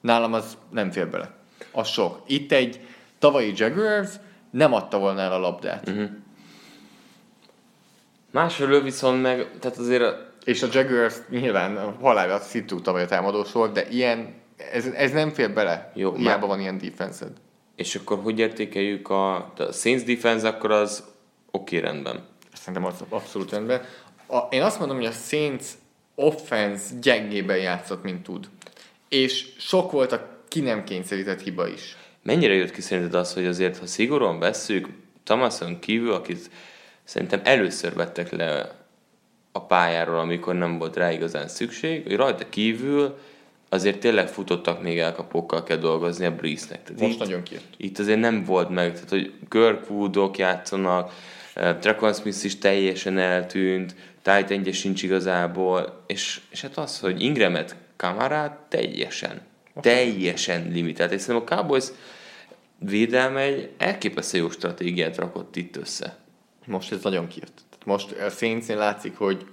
[0.00, 1.30] Nálam az nem fér bele.
[1.72, 2.22] Az sok.
[2.26, 2.80] Itt egy
[3.18, 4.10] tavalyi Jaguars
[4.50, 5.88] nem adta volna el a labdát.
[5.88, 6.10] Uh-huh.
[8.30, 13.06] Másfelől viszont meg, tehát azért a- És a Jaguars nyilván a halálra szitú tavaly a
[13.06, 14.34] támadósor, de ilyen,
[14.72, 15.92] ez, ez nem fér bele.
[15.94, 17.32] Jó, Hiába már- van ilyen defensed.
[17.78, 21.04] És akkor hogy értékeljük a, a Saints defense, akkor az
[21.50, 22.26] oké, okay, rendben.
[22.52, 23.82] Szerintem az abszolút rendben.
[24.26, 25.64] A, én azt mondom, hogy a Saints
[26.14, 28.48] offense gyengében játszott, mint tud.
[29.08, 31.96] És sok volt a ki nem kényszerített hiba is.
[32.22, 34.88] Mennyire jött ki szerinted az, hogy azért, ha szigorúan vesszük,
[35.24, 36.50] Thomason kívül, akit
[37.04, 38.76] szerintem először vettek le
[39.52, 43.18] a pályáról, amikor nem volt rá igazán szükség, hogy rajta kívül
[43.68, 46.82] azért tényleg futottak még elkapókkal kell dolgozni a Breeze-nek.
[46.82, 47.74] Tehát Most itt, nagyon kijött.
[47.76, 51.12] Itt azért nem volt meg, tehát hogy Kirkwoodok játszanak,
[51.54, 57.76] eh, Trakon Smith is teljesen eltűnt, Titan sincs igazából, és, és hát az, hogy Ingramet
[57.96, 59.40] Kamara teljesen,
[59.80, 61.12] teljesen limitált.
[61.12, 61.84] És szerintem a Cowboys
[62.78, 66.18] védelme egy elképesztő jó stratégiát rakott itt össze.
[66.66, 67.62] Most ez nagyon kijött.
[67.84, 69.46] Most a saints látszik, hogy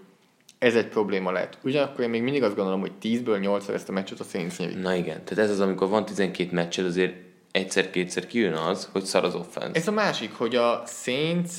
[0.60, 1.58] ez egy probléma lehet.
[1.64, 4.74] Ugyanakkor én még mindig azt gondolom, hogy 10-ből 8 ezt a meccset a Saints nyeri.
[4.74, 7.14] Na igen, tehát ez az, amikor van 12 meccsed, azért
[7.52, 9.80] egyszer-kétszer kijön az, hogy szar az offense.
[9.80, 11.52] Ez a másik, hogy a Saints,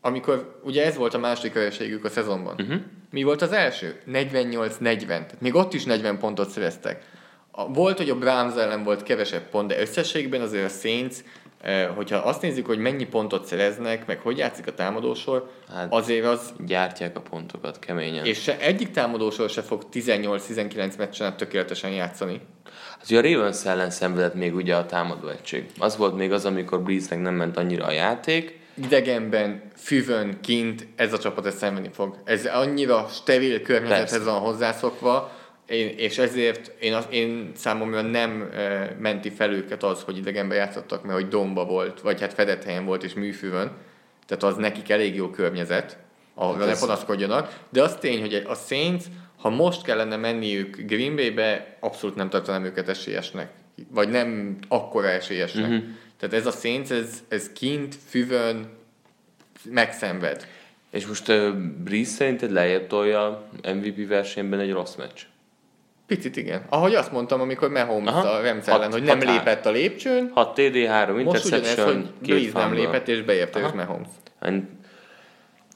[0.00, 2.54] amikor ugye ez volt a második vereségük a szezonban.
[2.58, 2.80] Uh-huh.
[3.10, 4.00] Mi volt az első?
[4.12, 5.06] 48-40.
[5.06, 7.04] Tehát még ott is 40 pontot szereztek.
[7.50, 11.16] A, volt, hogy a Browns ellen volt kevesebb pont, de összességben azért a Saints,
[11.96, 16.52] hogyha azt nézzük, hogy mennyi pontot szereznek, meg hogy játszik a támadósor, Hát- azért az,
[16.66, 18.24] Gyártják a pontokat keményen.
[18.24, 22.40] és se, egyik támadósor se fog 18-19 meccsen át tökéletesen játszani.
[22.98, 25.66] Hát ugye a Ravens ellen szenvedett még ugye a támadó egység.
[25.78, 31.12] Az volt még az, amikor Breeze-nek nem ment annyira a játék, idegenben, füvön, kint ez
[31.12, 32.16] a csapat ezt szenvedni fog.
[32.24, 35.32] Ez annyira steril környezethez van hozzászokva,
[35.66, 40.56] én, és ezért én, az, én számomra nem e, menti fel őket az, hogy idegenben
[40.56, 43.72] játszottak, mert hogy domba volt, vagy hát fedett helyen volt és műfűvön.
[44.26, 45.98] Tehát az nekik elég jó környezet,
[46.34, 47.58] ahol Hát ne panaszkodjanak.
[47.70, 49.04] De az tény, hogy a Saints,
[49.38, 53.50] ha most kellene menniük Green Bay-be, abszolút nem tartanám őket esélyesnek.
[53.90, 55.70] Vagy nem akkora esélyesnek.
[55.70, 55.84] Uh-huh.
[56.18, 58.68] Tehát ez a Saints, ez, ez kint, füvön,
[59.70, 60.46] megszenved.
[60.90, 61.52] És most uh,
[61.84, 65.20] Breeze szerinted lejjebb tolja MVP versenyben egy rossz meccs?
[66.06, 66.64] Picit igen.
[66.68, 68.28] Ahogy azt mondtam, amikor Mahomes Aha.
[68.28, 71.68] a Rams Hat- ellen, hogy nem hat- lépett a lépcsőn, 6 TD, 3 most ugyanez,
[71.68, 73.74] interception, hogy két Breeze nem lépett, és beérte őt.
[73.74, 74.08] Mahomes.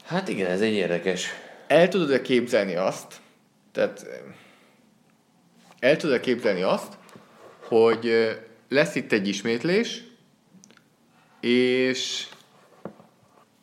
[0.04, 1.28] Hát igen, ez egy érdekes.
[1.66, 3.14] El tudod-e képzelni azt,
[3.72, 4.06] tehát
[5.80, 6.92] el tudod-e képzelni azt,
[7.66, 8.30] hogy ö,
[8.68, 10.02] lesz itt egy ismétlés,
[11.40, 12.26] és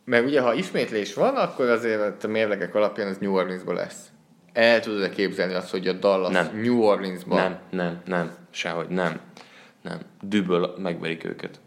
[0.03, 3.99] mert ugye ha ismétlés van, akkor azért a mérlegek alapján ez New Orleansban lesz.
[4.55, 6.59] El tudod-e képzelni azt, hogy a Dallas Nem.
[6.61, 9.19] New Orleansban Nem, nem, nem, sehogy nem.
[9.81, 9.99] Nem.
[10.21, 11.59] Düböl megverik őket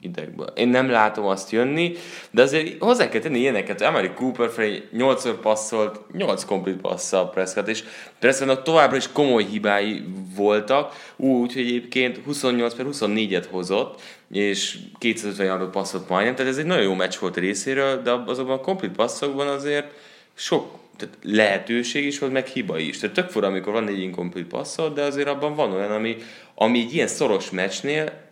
[0.00, 0.52] idegből.
[0.54, 1.92] Én nem látom azt jönni,
[2.30, 7.68] de azért hozzá kell tenni ilyeneket, Amari Cooper felé 8 passzolt, 8 komplet passza Prescott,
[7.68, 7.84] és
[8.18, 10.04] Prescottnak továbbra is komoly hibái
[10.36, 14.00] voltak, úgy, hogy egyébként 28 per 24-et hozott,
[14.32, 18.10] és 250 yardot passzolt majdnem, tehát ez egy nagyon jó meccs volt a részéről, de
[18.26, 19.86] azokban a komplet passzokban azért
[20.34, 22.98] sok tehát lehetőség is volt, meg hiba is.
[22.98, 26.16] Tehát tök fura, amikor van egy inkomplet passzol, de azért abban van olyan, ami,
[26.54, 28.22] ami egy ilyen szoros meccsnél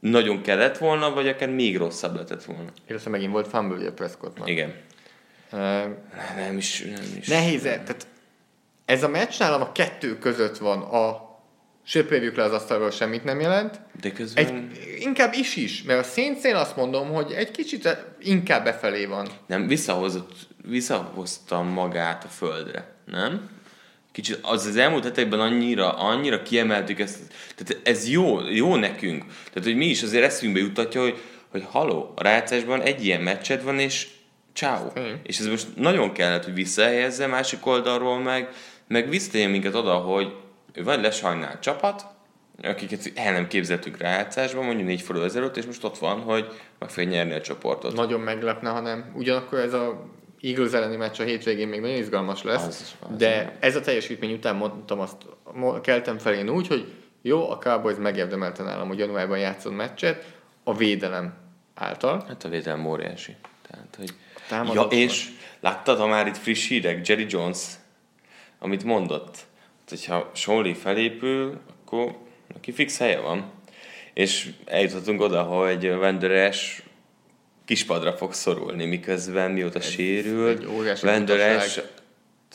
[0.00, 2.70] nagyon kellett volna, vagy akár még rosszabb lehetett volna.
[2.88, 4.48] Illetve megint volt fumble a Prescottnak.
[4.48, 4.74] Igen.
[5.52, 5.60] Uh,
[6.36, 7.26] Nem is, nem is.
[7.26, 8.06] Nehéz, tehát
[8.84, 11.28] ez a meccs nálam a kettő között van, a
[11.84, 14.46] söpörjük le az asztalról, semmit nem jelent, De közben...
[14.46, 19.04] Egy, inkább is is, mert a Saints én azt mondom, hogy egy kicsit inkább befelé
[19.04, 19.28] van.
[19.46, 20.32] Nem, visszahozott,
[20.68, 23.50] visszahozta magát a földre, nem?
[24.12, 27.18] Kicsit az, az elmúlt hetekben annyira, annyira kiemeltük ezt,
[27.56, 29.24] tehát ez jó, jó nekünk.
[29.24, 31.18] Tehát, hogy mi is azért eszünkbe jutatja, hogy,
[31.50, 34.08] hogy haló, a rájátszásban egy ilyen meccsed van, és
[34.52, 35.00] ciao.
[35.00, 35.12] Mm.
[35.22, 38.48] És ez most nagyon kellett, hogy visszahelyezze, másik oldalról meg,
[38.86, 40.34] meg visszatérjen minket oda, hogy
[40.84, 42.06] vagy lesajnált csapat,
[42.62, 46.46] akiket el nem képzeltük rájátszásban, mondjuk négy forduló ezelőtt, és most ott van, hogy
[46.78, 47.94] meg fogja nyerni a csoportot.
[47.94, 49.12] Nagyon meglepne, ha nem.
[49.14, 50.06] Ugyanakkor ez a
[50.42, 54.32] Eagles elleni meccs a hétvégén még nagyon izgalmas lesz, Az- az- de ez a teljesítmény
[54.32, 55.16] után mondtam azt,
[55.82, 60.32] keltem fel én úgy, hogy jó, a Cowboys megérdemelte nálam, hogy januárban játszon meccset,
[60.64, 61.34] a védelem
[61.74, 62.24] által.
[62.28, 63.36] Hát a védelem óriási.
[63.70, 64.14] Tehát, hogy...
[64.74, 65.28] Ja, és
[65.60, 67.58] láttad, ha már itt friss hírek, Jerry Jones,
[68.58, 72.16] amit mondott, hát, hogyha Soli felépül, akkor
[72.54, 73.50] neki fix helye van.
[74.14, 76.82] És eljutottunk oda, hogy Venderes
[77.70, 80.48] kispadra fog szorulni, miközben mióta sérül.
[80.48, 81.84] egy óriási Venderes, butaság.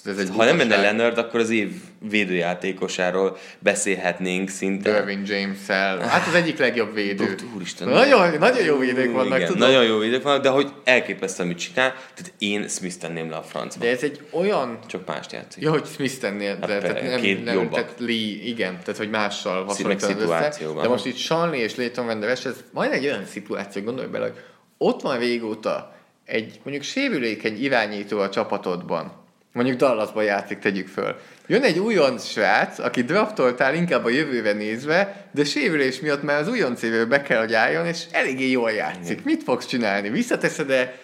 [0.06, 0.96] Ez egy ha nem menne butaság.
[0.98, 1.72] Leonard, akkor az év
[2.10, 4.92] védőjátékosáról beszélhetnénk szinte.
[4.92, 6.00] Dervin James-el.
[6.00, 7.36] Hát az egyik legjobb védő.
[7.56, 7.88] Úristen.
[7.88, 9.68] Nagyon, nagyon jó védők vannak, Igen, tudom.
[9.68, 13.44] nagyon jó védők vannak, de hogy elképesztő, amit csinál, tehát én Smith tenném le a
[13.44, 13.84] francba.
[13.84, 15.64] De ez egy olyan Csak mást játszik.
[15.64, 17.74] Ja, hogy Smith tennél, de Hát tehát nem, két nem jobbak.
[17.74, 20.58] tehát Lee, igen, tehát hogy mással hasonlítanak össze.
[20.82, 24.08] De most itt Sean Lee és Leighton Van Der ez majd egy olyan szituáció, gondolj
[24.08, 24.36] bele, hogy
[24.78, 25.94] ott van régóta
[26.26, 29.12] egy mondjuk sérülékeny irányító a csapatodban,
[29.52, 31.16] mondjuk Dallasban játszik, tegyük föl.
[31.48, 36.48] Jön egy újonc srác, aki draftoltál inkább a jövőre nézve, de sérülés miatt már az
[36.48, 39.24] újonc évről be kell, hogy álljon, és eléggé jól játszik.
[39.24, 40.10] Mit fogsz csinálni?
[40.10, 40.96] Visszateszed-e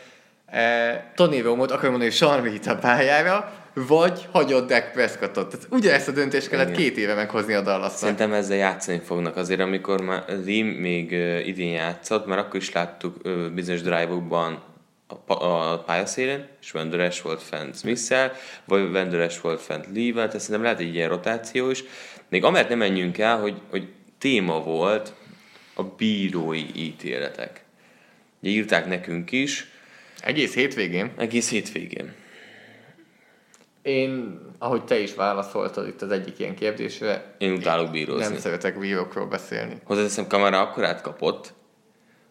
[0.46, 5.50] e, Tony Romot, akarom mondani, hogy Lee-t a pályára, vagy hagyod Dak Prescottot.
[5.50, 6.80] Tehát ugye ezt a döntést kellett Igen.
[6.80, 7.98] két éve meghozni a Dallasnak.
[7.98, 11.12] Szerintem ezzel játszani fognak azért, amikor már Lee még
[11.46, 13.16] idén játszott, mert akkor is láttuk
[13.54, 14.64] bizonyos drive-okban
[15.28, 18.32] a, a pályaszélén, és Vendores volt fent smith
[18.66, 21.84] vagy Vendores volt fent Lee-vel, tehát szerintem lehet egy ilyen rotáció is.
[22.30, 25.14] Még amellett nem menjünk el, hogy, hogy téma volt
[25.74, 27.64] a bírói ítéletek.
[28.42, 29.70] Ugye írták nekünk is,
[30.20, 31.12] Egész hétvégén.
[31.18, 32.14] egész hétvégén.
[33.82, 38.24] Én, ahogy te is válaszoltad itt az egyik ilyen kérdésre, Én utálok bírózni.
[38.24, 39.78] nem szeretek bírókról beszélni.
[39.84, 41.54] Hozzáteszem, Kamara akkorát kapott,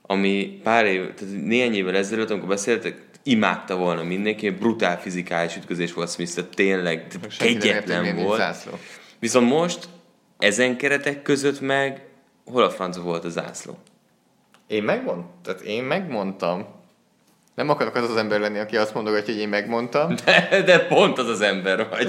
[0.02, 5.56] ami pár év, tehát néhány évvel ezelőtt, amikor beszéltek, imádta volna mindenki, egy brutál fizikális
[5.56, 7.06] ütközés volt Smith, tényleg
[7.38, 8.68] kegyetlen volt.
[9.18, 9.88] Viszont most
[10.38, 12.04] ezen keretek között meg
[12.44, 13.78] hol a franc volt a zászló?
[14.66, 16.66] Én megmondtam, tehát én megmondtam,
[17.60, 20.14] nem akarok az az ember lenni, aki azt mondogatja, hogy én megmondtam.
[20.24, 22.08] De, de pont az az ember vagy.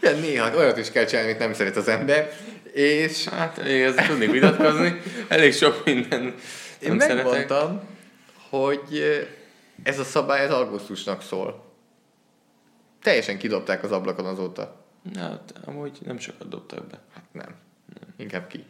[0.00, 2.32] Igen, néha olyat is kell csinálni, amit nem szeret az ember.
[2.72, 6.34] És Hát elég ezzel tudnék vitatkozni, elég sok minden
[6.78, 7.80] én nem megmondtam,
[8.48, 9.02] hogy
[9.82, 11.64] ez a szabály az augusztusnak szól.
[13.02, 14.84] Teljesen kidobták az ablakon azóta.
[15.12, 16.98] Na, hát, amúgy nem sokat dobtak be.
[17.14, 17.54] Hát nem.
[18.16, 18.64] Inkább ki.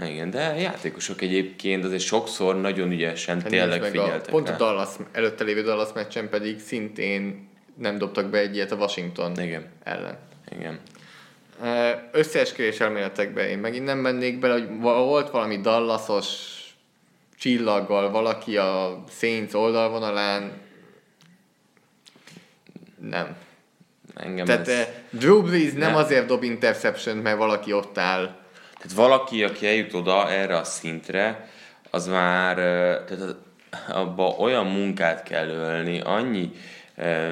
[0.00, 4.56] Igen, de játékosok egyébként azért sokszor nagyon ügyesen Hát tényleg meg a, figyeltek Pont a
[4.56, 9.66] Dallas, előtte lévő Dallas meccsen pedig szintén nem dobtak be egy ilyet a Washington Igen.
[9.84, 10.18] ellen.
[10.58, 10.80] Igen.
[12.12, 16.26] Összeesküvés elméletekbe én megint nem mennék bele, hogy volt valami Dallasos
[17.38, 20.52] csillaggal valaki a Saints oldalvonalán,
[22.98, 23.36] Nem.
[24.14, 24.86] Engem Tehát ez...
[25.10, 25.94] Drew Brees nem Nem.
[25.94, 28.41] azért dob interception mert valaki ott áll.
[28.82, 31.48] Tehát valaki, aki eljut oda erre a szintre,
[31.90, 32.56] az már
[33.04, 33.36] tehát
[33.88, 36.52] abba olyan munkát kell ölni, annyi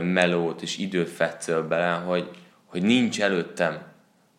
[0.02, 2.28] melót és időt fetszöl bele, hogy,
[2.66, 3.82] hogy nincs előttem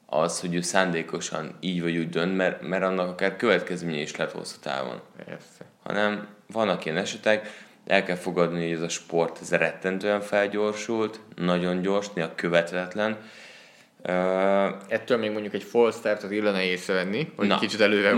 [0.06, 4.34] az, hogy ő szándékosan így vagy úgy dönt, mert, mert annak akár következménye is lehet
[4.34, 5.02] hosszú távon.
[5.26, 5.66] Persze.
[5.84, 11.82] Hanem vannak ilyen esetek, el kell fogadni, hogy ez a sport ez rettentően felgyorsult, nagyon
[11.82, 13.18] gyors, néha követhetetlen.
[14.04, 14.12] Ö,
[14.88, 17.60] Ettől még mondjuk egy false start az illene észrevenni, hogy Na.
[17.60, 18.12] kicsit előre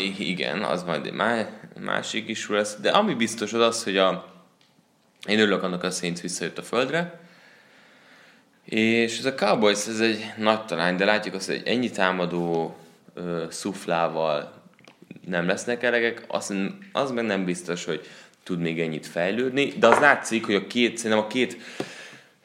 [0.00, 2.76] i- igen, az majd egy má- másik is lesz.
[2.80, 4.32] De ami biztos az az, hogy a,
[5.28, 7.20] én örülök annak, a Saints visszajött a földre,
[8.64, 12.76] és ez a Cowboys, ez egy nagy talány, de látjuk azt, hogy ennyi támadó
[13.14, 14.52] ö, szuflával
[15.26, 16.54] nem lesznek elegek, az,
[16.92, 18.06] az meg nem biztos, hogy
[18.42, 21.56] tud még ennyit fejlődni, de az látszik, hogy a két, szerintem a két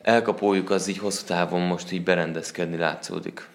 [0.04, 3.48] elkapójuk az így hosszú távon most így berendezkedni látszódik.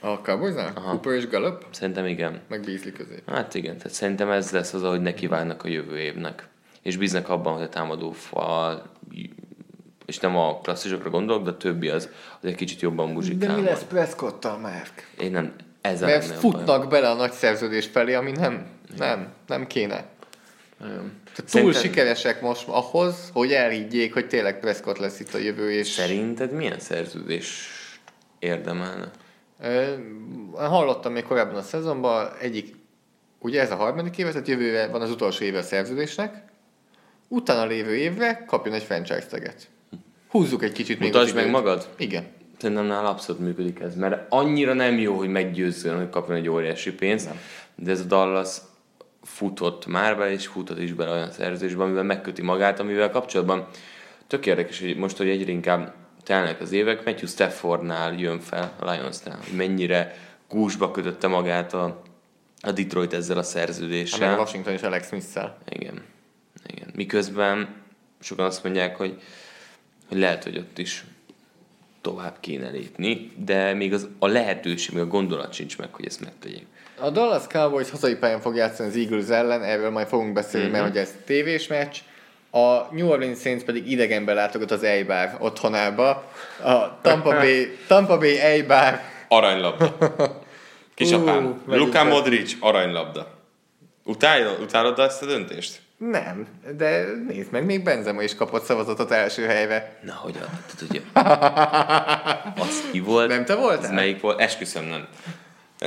[0.00, 2.40] A cowboys Cooper és Gallup, Szerintem igen.
[2.48, 3.22] meg Beasley közé.
[3.26, 6.48] Hát igen, tehát szerintem ez lesz az, ahogy nekivágnak a jövő évnek.
[6.82, 8.82] És bíznak abban, hogy a támadó fal,
[10.06, 12.08] és nem a klasszisokra gondolok, de a többi az,
[12.40, 13.56] az egy kicsit jobban De muzsikál.
[13.56, 13.82] mi lesz.
[13.82, 15.08] Prescott-tal, Mark?
[15.20, 20.04] Én nem, ez Mert futnak bele a nagy szerződés felé, ami nem, nem, nem kéne.
[20.80, 25.70] Tehát túl Szerinted- sikeresek most ahhoz, hogy elhiggyék, hogy tényleg Prescott lesz itt a jövő,
[25.72, 27.68] és Szerinted milyen szerződés
[28.38, 29.10] érdemelne?
[29.60, 29.82] Ö,
[30.54, 32.74] hallottam még korábban a szezonban, egyik,
[33.38, 36.42] ugye ez a harmadik éve, tehát jövőre van az utolsó éve a szerződésnek,
[37.28, 39.68] utána lévő évre kapjon egy franchise taget.
[40.28, 41.56] Húzzuk egy kicsit még Mutasd meg időt.
[41.56, 41.88] magad?
[41.96, 42.26] Igen.
[42.60, 46.92] Szerintem nála abszolút működik ez, mert annyira nem jó, hogy meggyőzzön, hogy kapjon egy óriási
[46.92, 47.38] pénzt, nem.
[47.74, 48.56] de ez a Dallas
[49.34, 53.66] futott már be, és futott is bele olyan szerződésbe, amivel megköti magát, amivel kapcsolatban
[54.26, 58.90] tök érdekes, hogy most, hogy egyre inkább telnek az évek, Matthew Staffordnál jön fel a
[58.90, 60.16] Lionsnál, hogy mennyire
[60.48, 62.02] gúzsba kötötte magát a,
[62.60, 64.38] a Detroit ezzel a Hát szerződéssel.
[64.38, 65.58] Washington és Alex Smith-szel.
[65.68, 66.02] Igen.
[66.66, 66.90] Igen.
[66.94, 67.74] Miközben
[68.20, 69.22] sokan azt mondják, hogy,
[70.08, 71.04] hogy lehet, hogy ott is
[72.00, 76.20] tovább kéne lépni, de még az, a lehetőség, még a gondolat sincs meg, hogy ezt
[76.20, 76.66] megtegyék.
[77.00, 80.74] A Dallas Cowboys hazai pályán fog játszani az Eagles ellen, erről majd fogunk beszélni, Mhm.
[80.76, 80.84] mm-hmm.
[80.84, 81.96] mert hogy ez tévés meccs.
[82.52, 86.08] A New Orleans Saints pedig idegenbe látogat az Eibar otthonába.
[86.64, 89.96] A Tampa Bay, Tampa Bay Eibar Aranylabda.
[90.94, 93.38] Kisapám, Ú, Luka Modric, aranylabda.
[94.04, 95.80] Utálod, utálod ezt a döntést?
[96.08, 99.98] Nem, de nézd meg, még Benzema is kapott szavazatot első helyre.
[100.02, 100.46] Na, hogy a,
[100.88, 101.00] ugye,
[102.66, 103.28] az ki volt?
[103.28, 103.84] Nem te voltál?
[103.84, 104.40] Ez melyik volt?
[104.40, 105.06] Esküszöm, nem.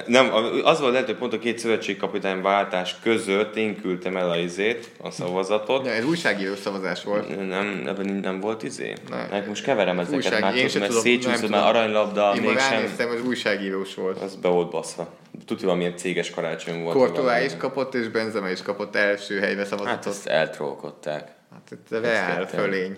[0.06, 4.38] Nem, az volt lehet, hogy pont a két szövetségkapitány váltás között én küldtem el a
[4.38, 5.86] izét, a szavazatot.
[5.86, 7.48] Ja, ez újságíró szavazás volt.
[7.48, 8.94] Nem, ebben nem volt izé?
[9.10, 9.28] Nem.
[9.32, 9.44] Nem.
[9.48, 10.94] Most keverem ezeket Újság- már, én sem mert
[11.42, 11.60] tudom.
[11.60, 12.72] már aranylabda, Én mégsem.
[12.72, 14.22] ránéztem, hogy újságírós volt.
[14.22, 15.14] Az be volt baszva.
[15.46, 16.96] Tudja, valamilyen céges karácsony volt.
[16.98, 17.44] Valami.
[17.44, 20.06] is kapott, és Benzema is kapott első helyre Hát szavazatot.
[20.14, 21.32] ezt eltrollkodták.
[21.54, 22.98] Hát a reál fölény.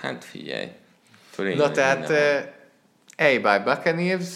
[0.00, 0.66] Hát figyelj.
[1.30, 2.12] Fölény Na tehát
[3.16, 4.28] Eibar Buccaneers,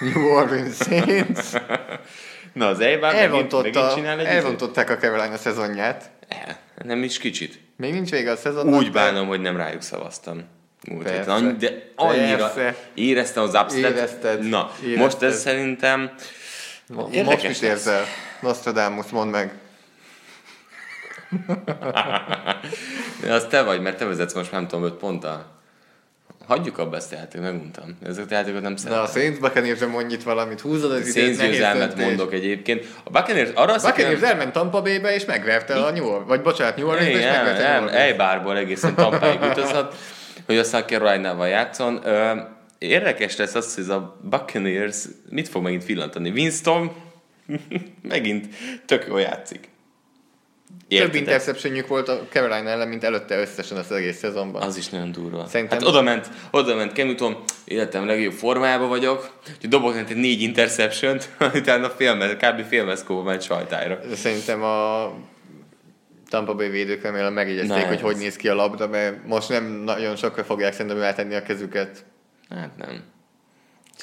[0.00, 1.38] New Orleans Saints,
[2.52, 6.10] Na az Eibar megint, megint csinál egy elrontották a Carolina szezonját.
[6.28, 6.58] El.
[6.84, 7.58] Nem is kicsit.
[7.76, 8.74] Még nincs vége a szezonnak.
[8.80, 10.42] Úgy de- bánom, hogy nem rájuk szavaztam.
[11.02, 11.14] Persze.
[11.18, 12.76] hát annyi, de annyira Persze.
[12.94, 13.76] éreztem az upset.
[13.96, 14.48] Érezted.
[14.48, 14.98] Na, Érezted.
[15.02, 16.10] most ez szerintem
[16.88, 18.04] Mo- Most Érdekes mit érzel?
[18.40, 19.52] Nostradamus, mondd meg.
[23.22, 25.59] De az te vagy, mert te vezetsz most nem tudom, 5 ponttal.
[26.50, 27.96] Hagyjuk abba ezt a játékot, megmondtam.
[28.06, 29.06] Ezek a játékot nem Na, a szeretem.
[29.06, 32.86] Saints Buccaneers mondj itt valamit, húzod az időt, Saints győzelmet mondok egyébként.
[33.04, 36.76] A Buccaneers arra azt Buccaneers elment Tampa Bay-be és megverte a New Orleans, vagy bocsánat,
[36.76, 38.58] New Orleans és megverte nem, New nem, Orleans.
[38.58, 39.94] Egészen Tampáig utazhat,
[40.46, 42.04] hogy aztán Caroline-nával játszon.
[42.78, 44.96] Érdekes lesz az, hogy ez a Buccaneers
[45.28, 46.30] mit fog megint villantani.
[46.30, 46.92] Winston
[48.08, 48.46] megint
[48.86, 49.68] tök jól játszik.
[50.90, 51.14] Több Érted?
[51.14, 54.62] interceptionjük volt a Carolina ellen, mint előtte összesen az egész szezonban.
[54.62, 55.46] Az is nagyon durva.
[55.46, 60.14] Szerintem- Hát oda ment, oda ment Cam Newton, életem legjobb formájában vagyok, hogy dobok neki
[60.14, 61.18] négy interception
[61.54, 62.66] utána félmez, kb.
[62.68, 64.00] félmezkóba ment sajtájra.
[64.14, 65.12] Szerintem a
[66.28, 69.64] Tampa Bay védők remélem megjegyezték, Ne, hogy hogy néz ki a labda, mert most nem
[69.64, 72.04] nagyon sokra fogják szerintem eltenni a kezüket.
[72.50, 73.02] Hát nem.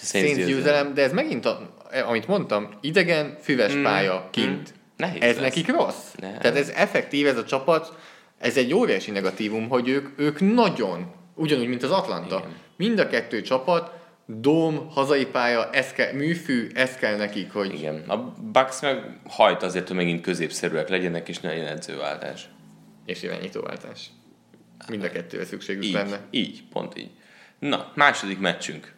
[0.01, 1.75] Saints győzelem, de ez megint, a,
[2.07, 4.69] amit mondtam, idegen, füves Mm, pálya kint.
[4.69, 4.75] mm.
[4.97, 5.43] Nehéz ez lesz.
[5.43, 6.13] nekik rossz.
[6.19, 6.37] Ne.
[6.37, 7.97] Tehát ez effektív, ez a csapat,
[8.37, 12.37] ez egy óriási negatívum, hogy ők, ők nagyon, ugyanúgy, mint az Atlanta.
[12.37, 12.55] Igen.
[12.75, 13.91] Mind a kettő csapat,
[14.25, 18.03] dóm, hazai pálya, ez kell, műfű, ez kell nekik, hogy Igen.
[18.07, 22.49] A Bucks meg hajt azért, hogy megint középszerűek legyenek, és ne legyen edzőváltás.
[23.05, 24.05] és irányítóváltás.
[24.89, 26.19] Mind a kettőre szükségük Így, lenne.
[26.31, 27.09] így, pont így.
[27.59, 28.93] Na, második meccsünk.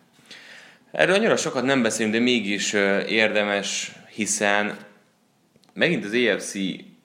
[0.92, 2.74] Erről annyira sokat nem beszélünk, de mégis
[3.08, 4.78] érdemes, hiszen
[5.74, 6.56] megint az EFC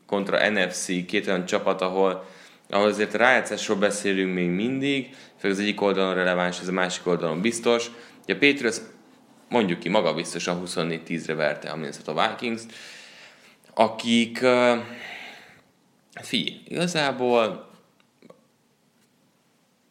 [0.06, 2.26] kontra NFC két olyan csapat, ahol,
[2.68, 7.40] ahol azért rájátszásról beszélünk még mindig, főleg az egyik oldalon releváns, ez a másik oldalon
[7.40, 7.90] biztos.
[8.22, 8.76] Ugye a Patriots
[9.48, 12.62] mondjuk ki maga biztosan 24-10-re verte a Minnesota Vikings,
[13.74, 14.76] akik ö,
[16.22, 17.70] figyelj, igazából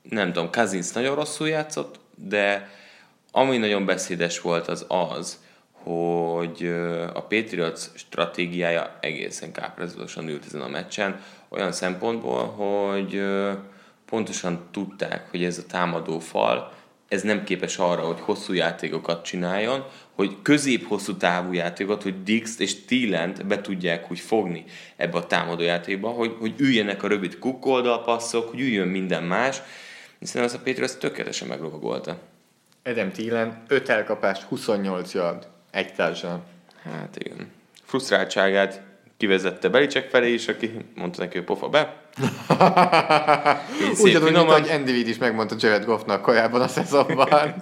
[0.10, 2.70] nem tudom, Cousins nagyon rosszul játszott, de
[3.32, 5.40] ami nagyon beszédes volt az az,
[5.84, 6.66] hogy
[7.14, 13.24] a Patriots stratégiája egészen káprázatosan ült ezen a meccsen, olyan szempontból, hogy
[14.06, 16.72] pontosan tudták, hogy ez a támadó fal,
[17.08, 22.86] ez nem képes arra, hogy hosszú játékokat csináljon, hogy közép-hosszú távú játékokat, hogy Dix és
[22.86, 24.66] Thielent be tudják úgy fogni
[24.96, 29.62] ebbe a támadó játékba, hogy, hogy üljenek a rövid kukkoldal passzok, hogy üljön minden más,
[30.20, 32.18] hiszen az a Patriots tökéletesen meglovagolta.
[32.84, 36.44] Adam Thielen 5 elkapás, 28 yard, egy társadalom.
[36.84, 37.52] Hát igen.
[37.84, 38.82] Frusztráltságát
[39.18, 42.02] kivezette Belicek felé is, aki mondta neki, hogy pofa be.
[44.02, 47.30] Ugyanúgy, mint ahogy Andy Reid is megmondta Jared Goffnak korábban a szezonban.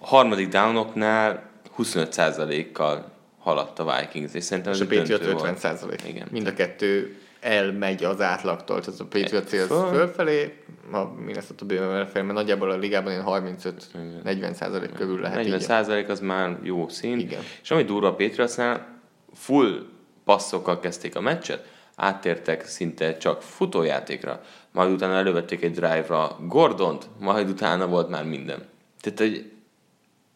[0.00, 5.50] Harmadik downoknál 25%-kal haladt a Vikings, és szerintem ez és a egy Patriot döntő 50
[5.50, 5.60] volt.
[5.60, 6.02] százalék.
[6.08, 6.28] Igen.
[6.30, 9.86] Mind a kettő elmegy az átlagtól, tehát a Patriot cél Föl.
[9.86, 15.58] fölfelé, a Minnesota bőven felfelé, mert nagyjából a ligában ilyen 35-40 százalék körül lehet 40
[15.58, 15.64] így.
[15.64, 17.20] százalék az már jó szint.
[17.20, 17.40] Igen.
[17.62, 19.00] És ami durva a Patriotsnál,
[19.34, 19.86] full
[20.24, 24.40] passzokkal kezdték a meccset, áttértek szinte csak futójátékra,
[24.72, 28.62] majd utána elővették egy drive-ra Gordont, majd utána volt már minden.
[29.00, 29.50] Tehát, hogy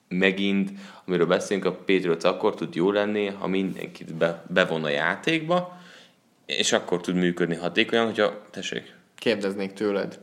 [0.08, 0.70] megint,
[1.06, 5.77] amiről beszélünk, a Patriots akkor tud jó lenni, ha mindenkit be, bevon a játékba,
[6.48, 10.18] és akkor tud működni hatékonyan, hogyha, tessék, Kérdeznék tőled.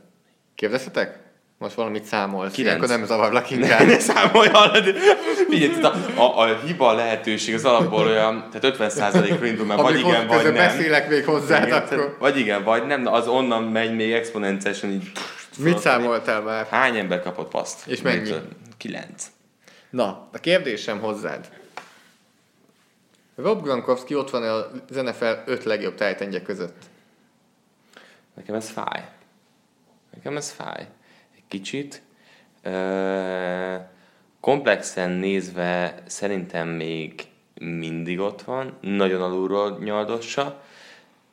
[0.54, 1.18] Kérdezhetek?
[1.58, 2.52] Most valamit számolsz.
[2.52, 2.76] Kilenc.
[2.76, 3.86] Akkor nem zavarlak Ne, inkább.
[3.86, 4.84] ne számolj hallod!
[5.48, 10.26] Figyelj, a, a, a, hiba lehetőség az alapból olyan, tehát 50%-ról indul, mert vagy igen,
[10.26, 10.54] vagy nem.
[10.54, 11.88] beszélek még hozzád, Igen, akkor...
[11.88, 15.10] tehát vagy igen, vagy nem, az onnan megy még exponenciálisan így.
[15.58, 16.66] Mit számoltál már?
[16.70, 17.86] Hány ember kapott paszt?
[17.86, 18.30] És mennyi?
[18.76, 19.26] Kilenc.
[19.90, 21.48] Na, a kérdésem hozzád.
[23.36, 26.84] Rob Gronkowski ott van az NFL 5 legjobb tájtendje között.
[28.34, 29.08] Nekem ez fáj.
[30.14, 30.88] Nekem ez fáj.
[31.36, 32.02] Egy kicsit.
[32.62, 33.76] Ö,
[34.40, 37.26] komplexen nézve szerintem még
[37.60, 40.62] mindig ott van, nagyon alulról nyaldossa,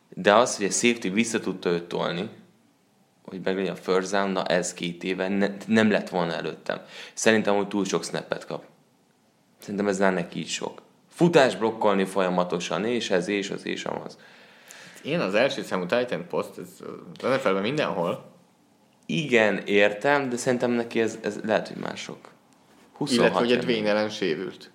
[0.09, 2.29] de az, hogy a safety vissza tudta őt tolni,
[3.23, 6.81] hogy meglegyen a first down, na ez két éve ne, nem lett volna előttem.
[7.13, 8.65] Szerintem, hogy túl sok snappet kap.
[9.59, 10.81] Szerintem ez már neki így sok.
[11.13, 14.17] Futás blokkolni folyamatosan, és ez, és az, és amaz.
[15.03, 16.67] Én az első számú Titan poszt, ez
[17.21, 18.31] az NFL-ben mindenhol,
[19.05, 22.17] Igen, értem, de szerintem neki ez, ez lehet, hogy mások.
[22.93, 23.61] 26 illetve hogy a.
[23.61, 24.71] Dwayne ellen sérült.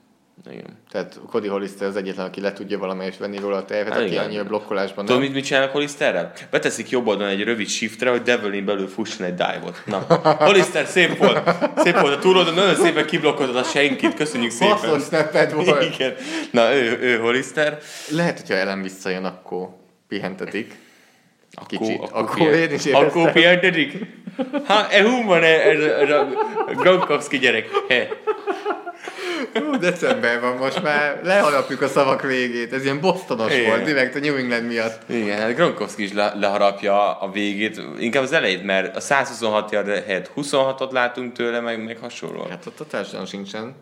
[0.50, 0.78] Igen.
[0.90, 4.10] Tehát Cody Hollister az egyetlen, aki le tudja valamelyest venni róla a terhet, Hát aki
[4.10, 4.24] igen.
[4.24, 6.32] annyira blokkolásban Tudod, mit, mit csinálnak Hollisterrel?
[6.50, 9.82] Beteszik jobb oldalon egy rövid shiftre, hogy Devilin belül fusson egy dive-ot.
[9.86, 9.98] Na,
[10.46, 11.50] Hollister szép volt.
[11.76, 14.72] Szép volt a túloldon, nagyon szépen kiblokkoltad a senkit, köszönjük szépen.
[14.76, 15.94] Hasznos snapped volt.
[15.94, 16.14] Igen.
[16.50, 17.78] Na, ő, ő Hollister.
[18.10, 19.68] Lehet, hogyha Ellen visszajön, akkor
[20.08, 20.74] pihentetik.
[21.66, 22.00] Kicsit.
[22.10, 22.94] Akkor, pihen- én is éreztem.
[22.94, 23.92] Akkor pihentedik?
[24.66, 25.04] Ha, e
[25.42, 26.28] ez, ez, ez a
[26.76, 27.68] Gronkowski gyerek.
[27.88, 28.08] He.
[29.54, 32.72] Hú, december van most már, leharapjuk a szavak végét.
[32.72, 33.66] Ez ilyen bostonos Igen.
[33.66, 35.08] volt, direkt a New England miatt.
[35.08, 39.88] Igen, hát Gronkowski is le, leharapja a végét, inkább az elejét, mert a 126 yard
[39.88, 42.46] helyett 26-ot látunk tőle, meg, meg hasonló.
[42.50, 43.74] Hát ott a társadalom sincsen.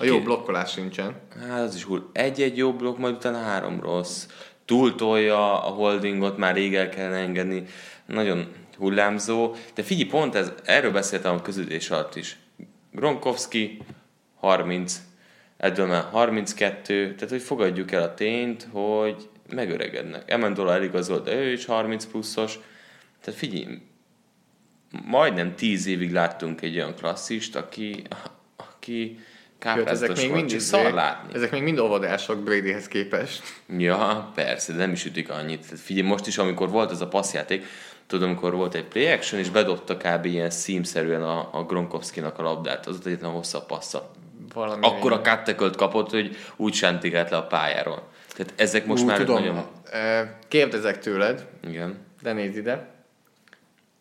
[0.00, 1.16] A jó blokkolás sincsen.
[1.48, 2.02] Hát az is hull.
[2.12, 4.26] Egy-egy jó blokk, majd utána három rossz.
[4.64, 7.64] Túltolja a holdingot, már rég el kellene engedni.
[8.06, 8.46] Nagyon
[8.78, 9.54] hullámzó.
[9.74, 12.38] De figyelj, pont ez, erről beszéltem a közülés alatt is.
[12.92, 13.78] Gronkowski
[14.40, 15.00] 30,
[15.56, 20.30] Edelman 32, tehát hogy fogadjuk el a tényt, hogy megöregednek.
[20.30, 22.58] Emendola eligazolt, de ő is 30 pluszos.
[23.20, 23.78] Tehát figyelj,
[25.04, 28.02] majdnem 10 évig láttunk egy olyan klasszist, aki,
[28.56, 29.18] aki
[29.74, 31.34] Sőt, ezek még mind, szar látni.
[31.34, 33.42] ezek még mind óvodások Bradyhez képest.
[33.78, 35.60] Ja, persze, de nem is ütik annyit.
[35.60, 37.66] Tehát figyelj, most is, amikor volt ez a passzjáték,
[38.06, 40.24] tudom, amikor volt egy play action, és bedobta kb.
[40.24, 44.10] ilyen szímszerűen a, a Gronkowski-nak a labdát, az ott egyetlen hosszabb passza.
[44.54, 48.08] Valami Akkor a cut kapott, hogy úgy sántigált le a pályáról.
[48.34, 49.34] Tehát ezek most Ú, már tudom.
[49.34, 49.66] nagyon...
[50.48, 51.98] Kérdezek tőled, Igen.
[52.22, 52.88] de nézd ide.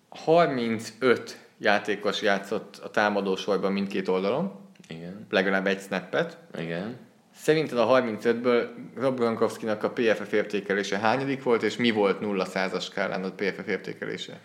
[0.10, 4.52] 35 játékos játszott a támadó sorban mindkét oldalon,
[4.88, 5.28] Igen.
[5.30, 6.38] legalább egy snappet.
[6.58, 6.98] Igen.
[7.36, 12.84] Szerinted a 35-ből Rob Gronkowski-nak a PFF értékelése hányadik volt, és mi volt 0 százas
[12.84, 14.40] skálán a PFF értékelése?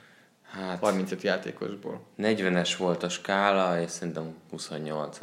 [0.51, 2.01] Hát 35 játékosból.
[2.19, 5.19] 40-es volt a skála, és szerintem 28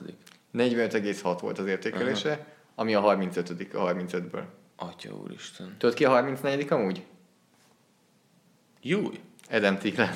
[0.54, 2.46] 45,6 volt az értékelése, uh-huh.
[2.76, 4.44] ami a 35 a 35-ből.
[4.76, 5.76] Atya úristen.
[5.78, 7.04] Tudod ki a 34 amúgy?
[8.82, 9.20] Júj!
[9.52, 10.16] Adam Thielen.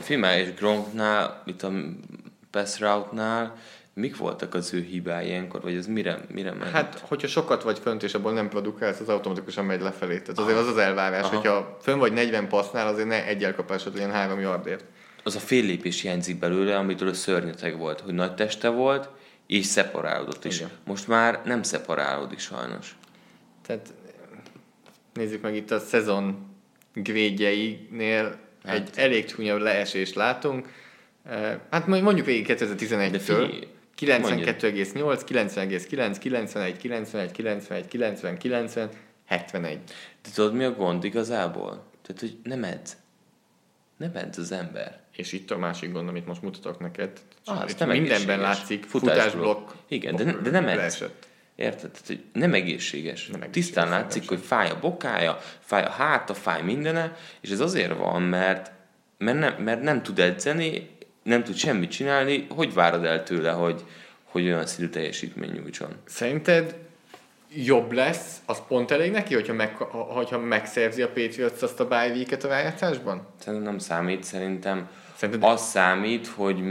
[0.00, 1.72] Fimá és Gronknál, itt a
[2.50, 3.56] pass route-nál,
[3.94, 6.70] mik voltak az ő hibái ilyenkor, vagy ez mire, mire ment?
[6.70, 10.18] Hát, hogyha sokat vagy fönt, és abból nem produkálsz, az automatikusan megy lefelé.
[10.18, 11.34] Tehát azért az az elvárás, Aha.
[11.34, 14.84] hogyha fönn vagy 40 passznál, azért ne egy elkapásod legyen 3 yardért.
[15.24, 19.08] az a fél lépés hiányzik belőle, amitől a szörnyeteg volt, hogy nagy teste volt,
[19.50, 20.56] és szeparálódott is.
[20.56, 20.70] Igen.
[20.84, 22.96] Most már nem szeparálódik sajnos.
[23.66, 23.92] Tehát
[25.12, 26.46] nézzük meg itt a szezon
[26.94, 28.76] grédjeinél Hát.
[28.76, 30.68] egy elég csúnya leesést látunk.
[31.24, 33.18] Eh, Hát mondjuk végig De 2011-től.
[33.20, 38.88] figyelj, 92,8, 90,9, 91, 91, 91, 90, 90,
[39.26, 39.78] 71.
[40.22, 41.84] De tudod, mi a gond igazából?
[42.02, 42.96] Tehát, hogy nem edz.
[43.96, 45.00] Nem edz az ember.
[45.20, 47.10] És itt a másik gond, amit most mutatok neked.
[47.44, 49.70] Ah, Itt mindenben látszik, Futásblokk.
[49.88, 51.26] Igen, de, de nem leesett.
[51.54, 51.90] Érted?
[51.90, 53.26] Tehát, hogy nem egészséges.
[53.26, 57.60] Nem egészséges, Tisztán látszik, hogy fáj a bokája, fáj a háta, fáj mindene, és ez
[57.60, 58.70] azért van, mert,
[59.18, 60.90] mert, nem, mert nem tud edzeni,
[61.22, 63.84] nem tud semmit csinálni, hogy várod el tőle, hogy,
[64.24, 65.96] hogy olyan szintű teljesítmény nyújtson?
[66.04, 66.76] Szerinted
[67.54, 71.86] jobb lesz, az pont elég neki, hogyha, meg, ha- hogyha megszerzi a Patriots azt a
[71.88, 73.26] bye a rájátszásban?
[73.38, 74.88] Szerintem nem számít, szerintem
[75.20, 76.62] Szerinted- az számít, hogy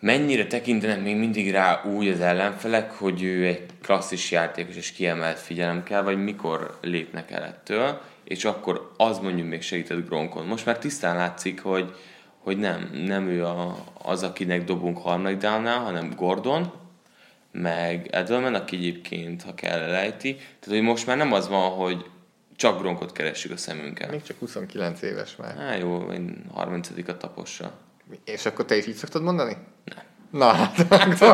[0.00, 5.38] mennyire tekintenek még mindig rá úgy az ellenfelek, hogy ő egy klasszis játékos és kiemelt
[5.38, 10.46] figyelem kell, vagy mikor lépnek el ettől, és akkor az mondjuk még segített Gronkon.
[10.46, 11.94] Most már tisztán látszik, hogy,
[12.38, 16.72] hogy nem, nem ő a, az, akinek dobunk harmadik downnál, hanem Gordon,
[17.52, 20.34] meg Edelman, aki egyébként, ha kell, elejti.
[20.34, 22.04] Tehát, hogy most már nem az van, hogy
[22.58, 24.10] csak Gronkot keressük a szemünkkel.
[24.10, 25.56] Még csak 29 éves már.
[25.56, 27.72] Há, jó, én 30 a tapossa.
[28.24, 29.56] És akkor te is így szoktad mondani?
[29.84, 30.04] Nem.
[30.30, 30.88] Na hát,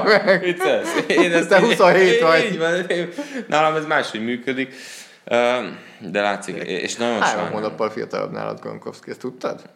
[0.04, 0.40] meg.
[0.40, 0.88] Vicces.
[1.08, 2.44] Én ezt, Te 27 vagy.
[2.44, 3.08] Így van, én-
[3.48, 4.74] nálam ez máshogy működik.
[6.00, 7.52] De látszik, és nagyon Három sajnálom.
[7.52, 9.70] hónappal fiatalabb nálad Gronkowski, ezt tudtad?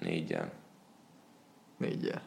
[0.00, 0.52] Négyel.
[1.78, 2.22] Négyel.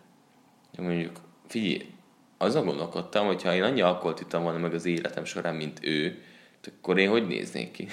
[0.75, 1.15] De mondjuk,
[1.47, 1.89] figyelj,
[2.37, 6.21] azon gondolkodtam, hogy ha én annyi alkoholt ittam volna meg az életem során, mint ő,
[6.79, 7.87] akkor én hogy néznék ki?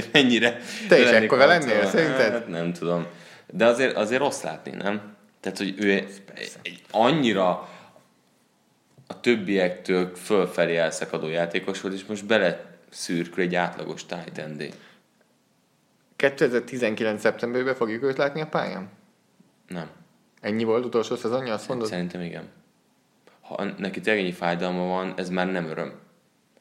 [0.00, 0.60] Hogy mennyire...
[0.88, 2.32] Te is ekkora lennél, szerinted?
[2.32, 3.06] Hát, nem tudom.
[3.46, 5.16] De azért, azért rossz látni, nem?
[5.40, 6.22] Tehát, hogy ő egy,
[6.62, 7.68] egy annyira
[9.06, 14.70] a többiektől fölfelé elszakadó játékos volt, és most bele szürkül egy átlagos tight endé.
[16.16, 17.20] 2019.
[17.20, 18.88] szeptemberben fogjuk őt látni a pályán?
[19.68, 19.90] Nem.
[20.40, 21.88] Ennyi volt utolsó szezonja, azt mondod?
[21.88, 22.48] Szerintem igen.
[23.40, 25.92] Ha neki tegényi fájdalma van, ez már nem öröm.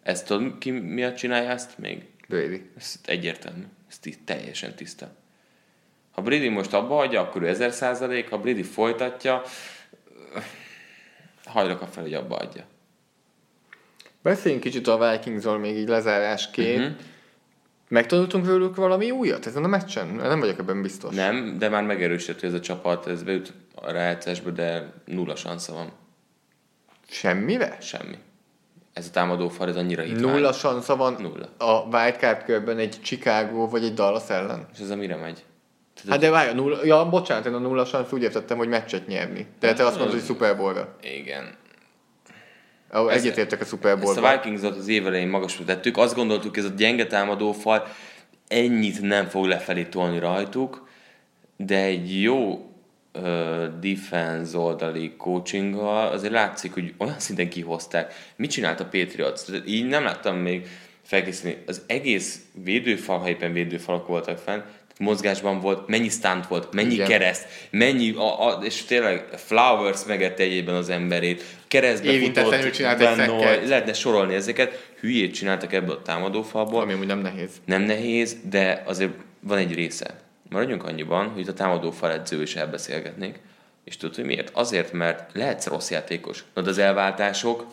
[0.03, 2.05] Ezt tudod, ki miatt csinálja ezt még?
[2.28, 2.69] Brady.
[2.78, 3.63] Ez egyértelmű.
[3.89, 5.15] Ez ti- teljesen tiszta.
[6.11, 9.41] Ha Brady most abba hagyja, akkor ő 1000 százalék, ha Brady folytatja,
[11.45, 12.65] hajlok a fel, hogy abba adja.
[14.21, 16.80] Beszéljünk kicsit a Vikingsról még így lezárásként.
[16.80, 16.95] Uh-huh.
[17.88, 20.07] Megtanultunk velük valami újat ezen a meccsen?
[20.07, 21.15] Nem vagyok ebben biztos.
[21.15, 25.73] Nem, de már megerősített, hogy ez a csapat, ez beüt a rájátszásba, de nulla sansza
[25.73, 25.91] van.
[27.09, 27.78] Semmivel?
[27.80, 28.17] Semmi.
[28.97, 30.31] Ez a támadó fal, ez annyira hitvány.
[30.31, 31.47] Nulla sansza van Nulla.
[31.57, 34.65] a wildcard körben egy Chicago vagy egy Dallas ellen?
[34.73, 35.43] És ez a mire megy?
[36.09, 39.07] Hát de várj, a nulla, ja, bocsánat, én a nulla sansz úgy értettem, hogy meccset
[39.07, 39.47] nyerni.
[39.59, 40.95] De te azt mondod, hogy Super Bowl-ra.
[41.01, 41.55] Igen.
[42.93, 44.31] Oh, egyetértek a Super Ezt a.
[44.31, 45.97] Vikings-ot az év elején magasra tettük.
[45.97, 47.87] Azt gondoltuk, ez a gyenge támadó fal
[48.47, 50.87] ennyit nem fog lefelé tolni rajtuk,
[51.57, 52.66] de egy jó
[53.82, 58.13] defense oldali coachinggal azért látszik, hogy olyan szinten kihozták.
[58.36, 59.41] Mit csinált a Patriots?
[59.68, 60.68] Így nem láttam még
[61.03, 61.57] felkészülni.
[61.68, 64.61] Az egész védőfal, ha éppen védőfalak voltak fenn,
[64.99, 67.07] mozgásban volt, mennyi stunt volt, mennyi Igen.
[67.07, 73.01] Kereszt, mennyi, a, a, és tényleg Flowers megette egyében az emberét, keresztbe Érintetlenül futott, csinált
[73.01, 73.68] egy Noy, szekket.
[73.68, 77.49] lehetne sorolni ezeket, hülyét csináltak ebből a támadófalból, Ami úgy nem nehéz.
[77.65, 80.20] nem nehéz, de azért van egy része.
[80.49, 83.39] Maradjunk annyiban, hogy itt a támadófal edző is elbeszélgetnék,
[83.83, 84.49] és tudod, hogy miért?
[84.53, 86.43] Azért, mert lehetsz rossz játékos.
[86.53, 87.65] Na, de az elváltások,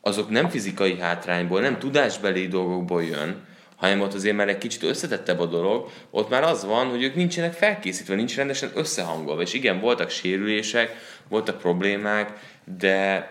[0.00, 5.40] azok nem fizikai hátrányból, nem tudásbeli dolgokból jön, hanem ott azért már egy kicsit összetettebb
[5.40, 9.42] a dolog, ott már az van, hogy ők nincsenek felkészítve, nincs rendesen összehangolva.
[9.42, 10.96] És igen, voltak sérülések,
[11.28, 12.32] voltak problémák,
[12.78, 13.28] de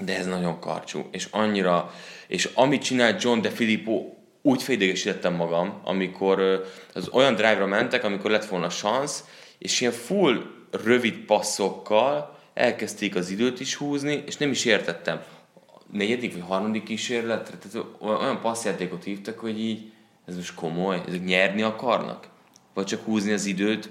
[0.00, 1.94] de ez nagyon karcsú, és annyira,
[2.26, 4.15] és amit csinált John De Filippo,
[4.46, 9.24] úgy felidegesítettem magam, amikor az olyan drive-ra mentek, amikor lett volna szansz,
[9.58, 10.42] és ilyen full
[10.84, 15.22] rövid passzokkal elkezdték az időt is húzni, és nem is értettem.
[15.54, 19.92] A negyedik vagy harmadik kísérletre, tehát olyan passzjátékot hívtak, hogy így,
[20.26, 22.28] ez most komoly, ezek nyerni akarnak?
[22.74, 23.90] Vagy csak húzni az időt?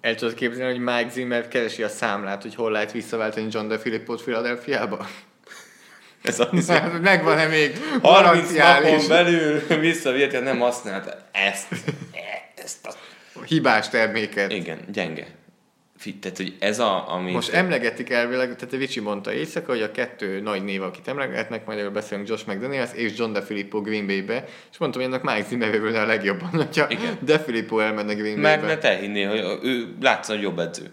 [0.00, 4.22] El tudod képzelni, hogy Mike Zimmer keresi a számlát, hogy hol lehet visszaváltani John DeFilippot
[4.22, 5.06] Philadelphiába?
[6.26, 11.66] Ez az, Hát, Megvan-e még 30 garanciális napon belül visszavihet, nem használta ezt.
[12.64, 12.92] ezt a...
[13.46, 14.52] hibás terméket?
[14.52, 15.26] Igen, gyenge.
[16.20, 17.32] Tehát, hogy ez a, ami...
[17.32, 21.66] Most emlegetik elvileg, tehát a Vicsi mondta éjszaka, hogy a kettő nagy név, akit emlegetnek,
[21.66, 25.48] majd erről beszélünk Josh McDaniels és John DeFilippo Green Bay-be, és mondtam, hogy ennek Mike
[25.48, 27.18] Zimmer a legjobban, hogyha Igen.
[27.20, 28.74] DeFilippo elmenne Green Mert, Bay-be.
[28.74, 30.90] mert elhinné, hogy ő látszik, hogy jobb edző.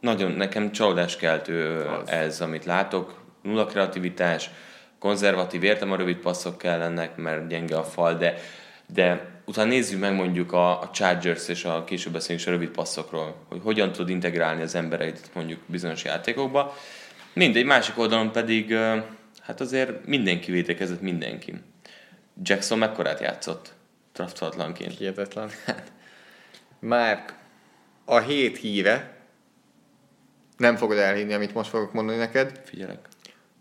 [0.00, 2.08] Nagyon nekem csalódás keltő Az.
[2.08, 3.21] ez, amit látok.
[3.42, 4.50] Nulla kreativitás,
[4.98, 8.34] konzervatív, értem a rövid passzok kellenek, mert gyenge a fal, de,
[8.86, 13.44] de utána nézzük meg mondjuk a, a Chargers és a később beszélünk a rövid passzokról,
[13.48, 16.74] hogy hogyan tud integrálni az embereit mondjuk bizonyos játékokba.
[17.32, 18.74] Mindegy, másik oldalon pedig
[19.40, 21.54] hát azért mindenki védekezett mindenki.
[22.42, 23.72] Jackson mekkorát játszott
[24.12, 24.98] draftolatlanként?
[24.98, 25.50] Hihetetlen.
[26.78, 27.24] Már
[28.04, 29.16] a hét híre,
[30.56, 33.08] nem fogod elhinni, amit most fogok mondani neked, Figyelek.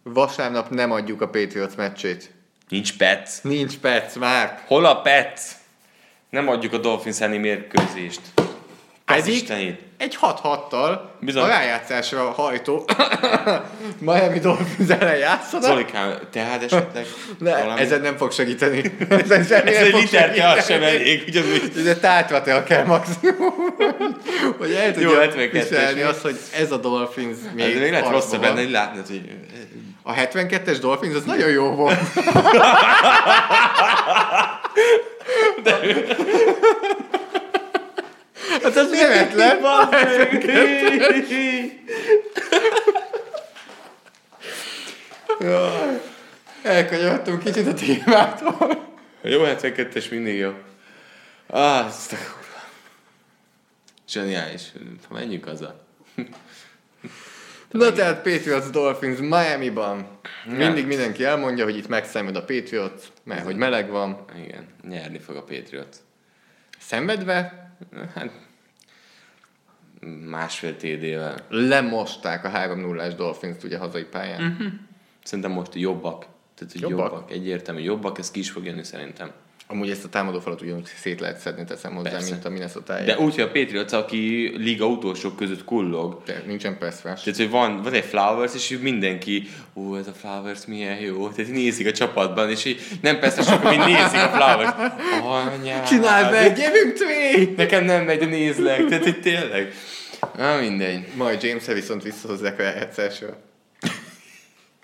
[0.04, 2.32] Vasárnap nem adjuk a Patriots meccsét.
[2.70, 3.30] Nincs Pets.
[3.41, 4.64] Nincs perc, már.
[4.66, 5.41] Hol a Pets?
[6.30, 8.22] Nem adjuk a Dolphins elleni mérkőzést.
[9.06, 11.43] Pedig egy 6-6-tal Bizony.
[11.43, 12.86] a rájátszásra hajtó
[13.99, 15.66] Miami Dolphins ellen játszanak.
[15.66, 17.06] Zolikám, tehát esetleg
[17.39, 17.80] Ne, valami...
[17.82, 18.82] ezen nem fog segíteni.
[19.10, 21.72] Ezen semmi Ez nem egy liter te, az sem elég, ugyanúgy.
[21.78, 23.54] Ez egy tátvatel kell maximum.
[24.58, 28.41] hogy el tudja 72-es viselni azt, hogy ez a Dolphins még, Ez még lehet rosszabb
[28.41, 29.22] lenne, hogy látnod, hogy...
[30.04, 31.97] A 72-es Dolphins az nagyon jó volt.
[38.64, 39.60] Hát az véletlen.
[45.39, 46.02] Jaj.
[46.64, 48.89] Elkanyarodtunk kicsit a témától.
[49.22, 50.54] Jó 72-es mindig jó.
[51.47, 52.62] Ah, ezt a kurva.
[54.10, 54.64] Zseniális.
[55.10, 55.86] Menjünk haza.
[57.72, 60.08] Na tehát Patriots Dolphins Miami-ban.
[60.46, 64.26] Mindig mindenki elmondja, hogy itt megszenved a Patriots, mert hogy meleg van.
[64.46, 65.96] Igen, nyerni fog a Patriot.
[66.80, 67.70] Szenvedve
[68.16, 68.32] Hát
[70.26, 71.46] másfél TD-vel.
[71.50, 74.42] lemosták a 3-0-ás Dolphins ugye hazai pályán.
[74.44, 74.68] Mm.
[75.24, 76.26] Szerintem most jobbak.
[76.56, 77.12] Tehát, hogy Jobbak?
[77.12, 77.32] jobbak.
[77.32, 79.32] Egyértelmű jobbak, ez ki is fog jönni szerintem.
[79.72, 82.32] Amúgy ezt a támadófalat ugyanúgy szét lehet szedni, teszem hozzá, Persze.
[82.32, 86.78] mint a minnesota De úgy, hogy a Patriots, aki liga utolsók között kullog, De nincsen
[86.80, 87.02] rush.
[87.02, 91.30] Tehát, hogy van, van egy Flowers, és mindenki, ó, ez a Flowers milyen jó.
[91.30, 94.74] Tehát nézik a csapatban, és így nem persze sok, mint nézik a Flowers.
[95.54, 95.88] Anyád.
[95.88, 97.50] Csináld meg, gyerünk Tré!
[97.58, 98.86] Nekem nem megy, de nézlek.
[98.86, 99.74] Tehát itt tényleg.
[100.38, 101.08] Na mindegy.
[101.16, 103.50] Majd james viszont visszahozzák a egyszersről.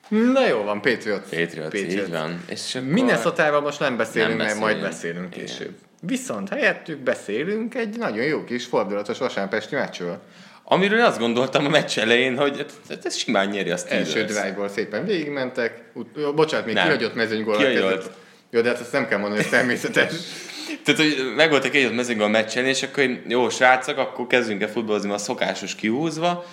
[0.10, 1.30] Na jó van, Patriots.
[1.30, 2.44] Patriots, így van.
[2.50, 2.88] És akkor...
[2.88, 5.30] minnesota most nem beszélünk, Nem mert majd beszélünk.
[5.30, 5.46] beszélünk Igen.
[5.46, 5.76] később.
[6.02, 10.22] Viszont helyettük beszélünk egy nagyon jó kis fordulatos vasárpesti meccsről.
[10.64, 14.16] Amiről azt gondoltam a meccs elején, hogy ez, ez simán nyeri a Steelers.
[14.16, 15.82] Első drive-ból szépen végigmentek.
[15.94, 16.86] Ut- bocsánat, még Nem.
[16.86, 17.58] kihagyott mezőnygól.
[17.58, 18.10] Kihagyott.
[18.50, 20.14] Jó, de hát azt nem kell mondani, hogy természetes.
[20.84, 24.62] Tehát, hogy meg voltak egy mezőnk a meccsen, és akkor én, jó srácok, akkor kezdjünk
[24.62, 26.46] el futballozni a szokásos kihúzva.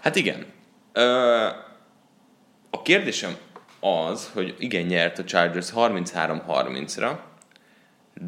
[0.00, 0.46] Hát igen.
[0.92, 1.46] Ö,
[2.74, 3.36] a kérdésem
[3.80, 7.16] az, hogy igen, nyert a Chargers 33-30-ra,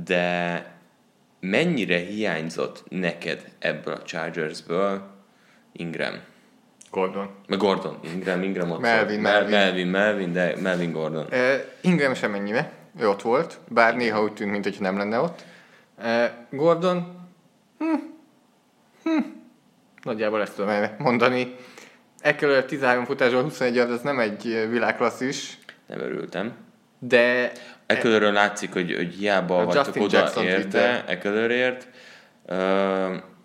[0.04, 0.66] de
[1.40, 5.10] mennyire hiányzott neked ebből a Chargersből
[5.72, 6.14] Ingram?
[6.90, 7.30] Gordon.
[7.46, 7.98] Meg Gordon.
[8.04, 9.32] Ingram, Ingram ott Melvin, volt.
[9.32, 9.50] Melvin.
[9.50, 11.26] Melvin, Melvin, de Melvin Gordon.
[11.30, 15.44] Uh, Ingram sem ennyire, ő ott volt, bár néha úgy tűnt, mintha nem lenne ott.
[15.98, 17.28] Uh, Gordon,
[17.78, 17.94] hm,
[19.02, 19.18] hm,
[20.02, 21.56] nagyjából ezt tudom mondani.
[22.24, 26.52] Eckler 13 futásból 21 yard, ez nem egy világklasszis, Nem örültem.
[26.98, 27.52] de
[27.86, 31.04] Ecklerről látszik, hogy, hogy hiába A vagytok oda Jackson érte.
[31.06, 31.88] Ecklerért,
[32.46, 32.56] uh,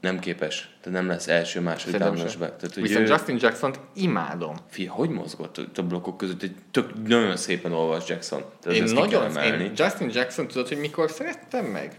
[0.02, 0.70] nem képes.
[0.82, 2.40] Tehát nem lesz első, második sem.
[2.40, 2.52] be.
[2.52, 4.56] Tehát, Viszont ő, Justin Jackson-t imádom.
[4.70, 6.44] Fia, hogy mozgott ott a blokkok között?
[6.44, 8.44] Egy tök, nagyon szépen olvas Jackson.
[8.62, 11.98] Tehát Én nagyon, én Justin Jackson tudod, hogy mikor szerettem meg?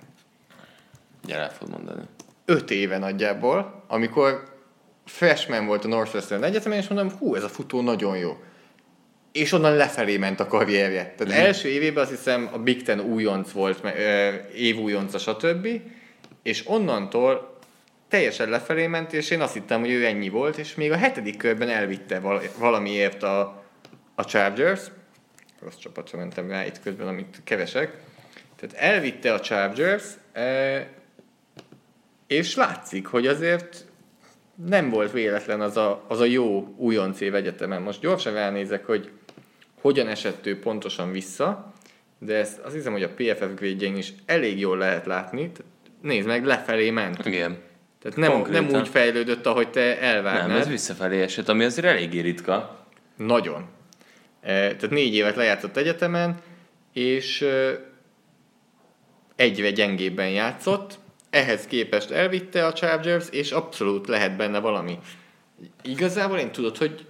[1.24, 2.02] Gyere, el fogod mondani.
[2.44, 4.49] öt éve nagyjából, amikor
[5.10, 8.36] freshman volt a Northwestern Egyetemen, és mondom, hú, ez a futó nagyon jó.
[9.32, 11.14] És onnan lefelé ment a karrierje.
[11.16, 11.36] Tehát mm.
[11.36, 15.68] első évében azt hiszem a Big Ten újonc volt, me- ö, év újonca, stb.
[16.42, 17.58] És onnantól
[18.08, 21.36] teljesen lefelé ment, és én azt hittem, hogy ő ennyi volt, és még a hetedik
[21.36, 23.64] körben elvitte val- valamiért a,
[24.14, 24.80] a Chargers.
[25.62, 27.96] Rossz csapatra mentem rá itt közben, amit kevesek.
[28.56, 30.04] Tehát elvitte a Chargers,
[32.26, 33.84] és látszik, hogy azért
[34.66, 37.82] nem volt véletlen az a, az a jó újonc év egyetemen.
[37.82, 39.10] Most gyorsan ránézek, hogy
[39.80, 41.72] hogyan esett ő pontosan vissza,
[42.18, 45.50] de ezt azt hiszem, hogy a PFF grade is elég jól lehet látni.
[46.02, 47.26] Nézd meg, lefelé ment.
[47.26, 47.58] Igen.
[48.02, 48.64] Tehát nem, Konkrétan.
[48.64, 50.48] nem úgy fejlődött, ahogy te elvárnád.
[50.48, 52.86] Nem, ez visszafelé esett, ami azért eléggé ritka.
[53.16, 53.66] Nagyon.
[54.40, 56.40] E, Tehát négy évet lejátszott egyetemen,
[56.92, 57.46] és
[59.36, 60.98] egyre gyengébben játszott,
[61.30, 64.98] ehhez képest elvitte a Chargers, és abszolút lehet benne valami.
[65.82, 67.06] Igazából én tudod, hogy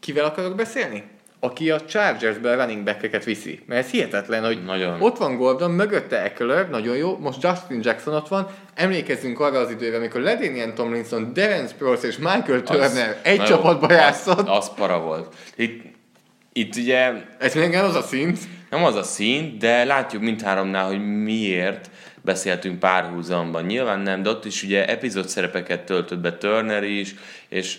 [0.00, 1.04] kivel akarok beszélni?
[1.40, 3.60] Aki a Chargersből running back viszi.
[3.66, 5.00] Mert ez hihetetlen, hogy Nagyon.
[5.00, 9.70] ott van Gordon, mögötte Eckler, nagyon jó, most Justin Jackson ott van, emlékezzünk arra az
[9.70, 14.48] időre, amikor Ledanian Tomlinson, Devin Sproles és Michael Turner egy na jó, csapatba játszott.
[14.48, 15.34] Az, az para volt.
[15.56, 15.82] Itt,
[16.52, 18.38] itt ugye Ez még az a szint.
[18.70, 21.90] nem az a szín, de látjuk mindháromnál, hogy miért
[22.22, 23.64] beszéltünk párhuzamban.
[23.64, 27.14] Nyilván nem, de ott is ugye epizód szerepeket töltött be Turner is,
[27.48, 27.78] és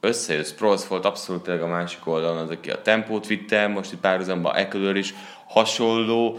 [0.00, 4.00] összejött Sproles volt abszolút tényleg a másik oldalon az, aki a tempót vitte, most itt
[4.00, 5.14] párhuzamban Eckler is
[5.46, 6.38] hasonló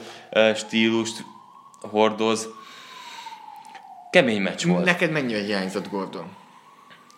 [0.56, 1.24] stílust
[1.82, 2.50] hordoz.
[4.12, 4.86] Kemény meccs volt.
[4.86, 6.36] Neked mennyire hiányzott Gordon?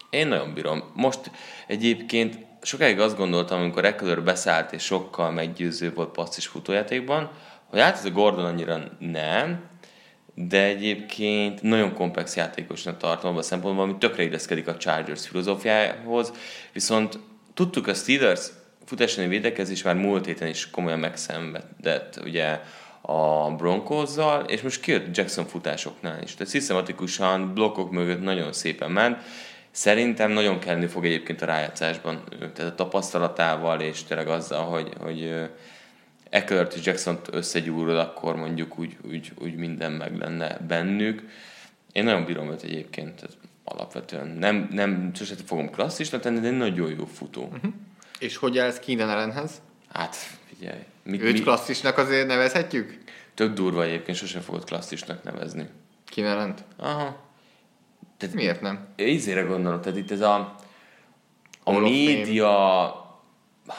[0.10, 0.84] Én nagyon bírom.
[0.94, 1.32] Most
[1.68, 7.32] egyébként sokáig azt gondoltam, amikor Eckler beszállt és sokkal meggyőző volt passzis futójátékban,
[7.70, 9.69] hogy hát ez a Gordon annyira nem,
[10.48, 16.34] de egyébként nagyon komplex játékosnak tartom abban a szempontból, ami tökre illeszkedik a Chargers filozófiához,
[16.74, 17.20] viszont
[17.54, 18.48] tudtuk a Steelers
[18.86, 22.60] futásani védekezés már múlt héten is komolyan megszenvedett, ugye
[23.02, 26.34] a Broncozzal, és most kijött Jackson futásoknál is.
[26.34, 29.18] Tehát szisztematikusan blokkok mögött nagyon szépen ment.
[29.72, 35.50] Szerintem nagyon kelleni fog egyébként a rájátszásban, tehát a tapasztalatával, és tényleg azzal, hogy, hogy
[36.30, 41.24] Eckler és jackson összegyúrod, akkor mondjuk úgy, úgy, úgy minden meg lenne bennük.
[41.92, 44.28] Én nagyon bírom őt egyébként, tehát alapvetően.
[44.28, 47.44] Nem, nem sosem fogom klasszisnak tenni, de nagyon jó futó.
[47.44, 47.74] Uh-huh.
[48.20, 49.62] És hogy állsz Keenan ellenhez?
[49.94, 50.16] Hát,
[50.48, 50.80] figyelj.
[51.04, 52.98] Mi, Őt mi, klasszisnak azért nevezhetjük?
[53.34, 55.68] tök durva egyébként, sosem fogod klasszisnak nevezni.
[56.06, 56.64] Keenan ellent?
[56.78, 57.28] Aha.
[58.18, 58.88] Tehát Miért nem?
[58.98, 60.56] Ízére gondolom, tehát itt ez a,
[61.64, 63.09] a Hall média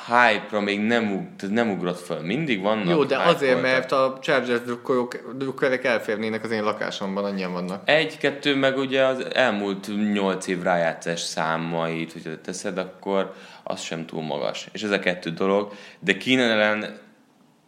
[0.07, 2.21] hype-ra még nem, ug, nem ugrott föl.
[2.21, 3.63] Mindig vannak Jó, de azért, voltak.
[3.63, 7.83] mert a Chargers drukkolók, drukkerek elférnének az én lakásomban, annyian vannak.
[7.89, 14.23] Egy-kettő, meg ugye az elmúlt nyolc év rájátszás számait, hogyha teszed, akkor az sem túl
[14.23, 14.67] magas.
[14.73, 15.73] És ez a kettő dolog.
[16.01, 16.99] De Keenan ellen,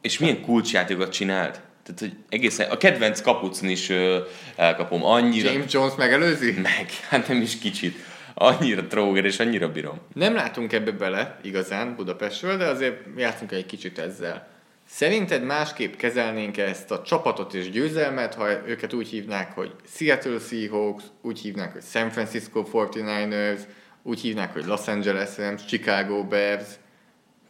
[0.01, 1.61] és milyen kulcsjátékokat csinált?
[1.83, 4.19] Tehát, hogy egészen, a kedvenc kapucn is ö,
[4.57, 5.05] elkapom.
[5.05, 6.53] Annyira, James Jones megelőzi?
[6.53, 7.97] meg, hát nem is kicsit.
[8.35, 10.01] Annyira tróger, és annyira bírom.
[10.15, 14.51] Nem látunk ebbe bele igazán Budapestről, de azért játszunk egy kicsit ezzel.
[14.89, 21.05] Szerinted másképp kezelnénk ezt a csapatot és győzelmet, ha őket úgy hívnák, hogy Seattle Seahawks,
[21.23, 23.61] úgy hívnák, hogy San Francisco 49ers,
[24.03, 26.67] úgy hívnák, hogy Los Angeles Rams, Chicago Bears.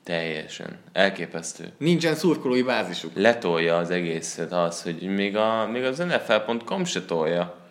[0.04, 0.78] Teljesen.
[0.92, 1.72] Elképesztő.
[1.78, 3.10] Nincsen szurkolói bázisuk.
[3.14, 7.66] Letolja az egészet az, hogy még, a, még az NFL.com se tolja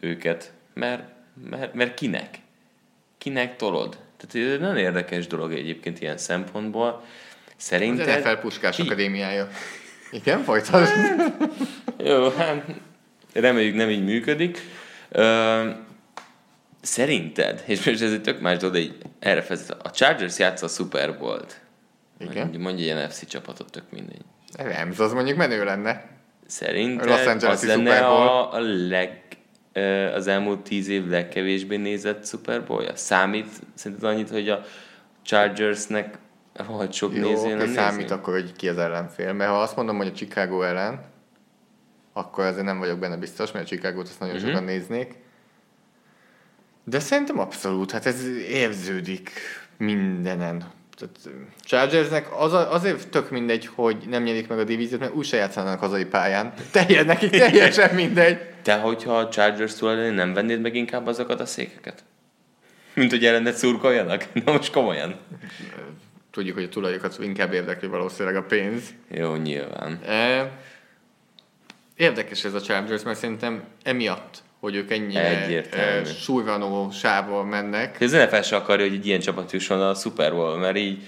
[0.00, 0.52] őket.
[0.74, 1.02] Mert,
[1.50, 2.38] mert, mert kinek?
[3.22, 3.98] Kinek tolod?
[4.16, 7.04] Tehát ez egy nagyon érdekes dolog egyébként ilyen szempontból.
[7.46, 8.20] Az Szerinted...
[8.20, 9.48] NFL Puskás Ki- Akadémiája.
[10.10, 10.92] Igen, folytasd.
[11.98, 12.64] Jó, hát
[13.32, 14.58] reméljük nem így működik.
[15.08, 15.70] Ö,
[16.80, 20.66] szerinted, és most ez egy tök más dolog, de így erre fezet, a Chargers játsza
[20.66, 21.60] a Super Bowl-t.
[22.18, 22.42] Igen.
[22.42, 24.24] Mondj, mondj egy NFC csapatot, tök mindegy.
[24.56, 26.04] Rams, az mondjuk menő lenne.
[26.46, 28.26] Szerinted Los Angeles-i az lenne Super Bowl.
[28.26, 29.21] a, a leg,
[30.14, 32.96] az elmúlt tíz év legkevésbé nézett Super Bowl-ja?
[32.96, 34.62] Számít szerinted annyit, hogy a
[35.22, 36.18] Chargersnek
[36.52, 38.12] rohadt sok Jó, néző nem számít nézi?
[38.12, 39.32] akkor, hogy ki az ellenfél.
[39.32, 41.04] Mert ha azt mondom, hogy a Chicago ellen,
[42.12, 44.46] akkor ezért nem vagyok benne biztos, mert a Chicago-t azt nagyon Mhm.
[44.46, 45.14] sokan néznék.
[46.84, 49.30] De szerintem abszolút, hát ez érződik
[49.78, 50.64] mindenen.
[50.96, 55.36] Tehát Chargersnek az a, azért tök mindegy, hogy nem nyerik meg a divíziót, mert úgyse
[55.36, 56.52] játszanak hazai pályán.
[56.72, 58.38] Teljes, nekik teljesen mindegy.
[58.62, 62.04] Te, hogyha a Chargers tulajdonában nem vennéd meg inkább azokat a székeket?
[62.94, 64.24] Mint hogy ellenet szurkoljanak?
[64.44, 65.16] Na most komolyan.
[66.30, 68.82] Tudjuk, hogy a tulajokat inkább érdekli valószínűleg a pénz.
[69.08, 70.00] Jó, nyilván.
[70.06, 70.50] E,
[71.96, 76.08] Érdekes ez a Chargers, mert szerintem emiatt, hogy ők ennyire Egyértelmű.
[76.08, 77.96] surranó sávval mennek.
[78.00, 81.02] Az NFL se akarja, hogy egy ilyen csapat jusson a Super Bowl, mert így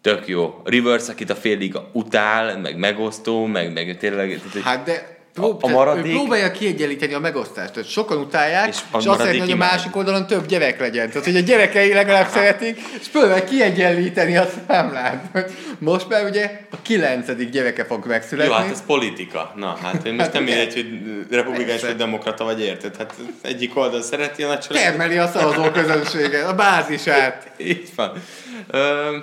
[0.00, 0.60] tök jó.
[0.64, 4.28] Rivers, akit a fél liga utál, meg megosztó, meg, meg tényleg...
[4.28, 7.72] Tehát, hogy Hát de prób- A- maradék- próbálja kiegyenlíteni a megosztást.
[7.72, 10.80] Tehát sokan utálják, És és, a és azt szeretné, hogy a másik oldalon több gyerek
[10.80, 11.08] legyen.
[11.08, 15.24] Tehát, hogy a gyerekei legalább szeretik, és próbál kiegyenlíteni a számlát.
[15.32, 15.44] Hogy
[15.78, 18.52] Most már ugye a kilencedik gyereke fog megszületni.
[18.52, 19.52] Jó, hát ez politika.
[19.56, 20.86] Na, hát én most Hát nem mindegy, hogy
[21.30, 22.96] republikánus vagy demokrata vagy érted.
[22.96, 27.50] Hát egyik oldal szereti a nagy Termeli a szavazó közönséget, a bázisát.
[27.58, 28.22] Így van.
[28.70, 29.16] Ö,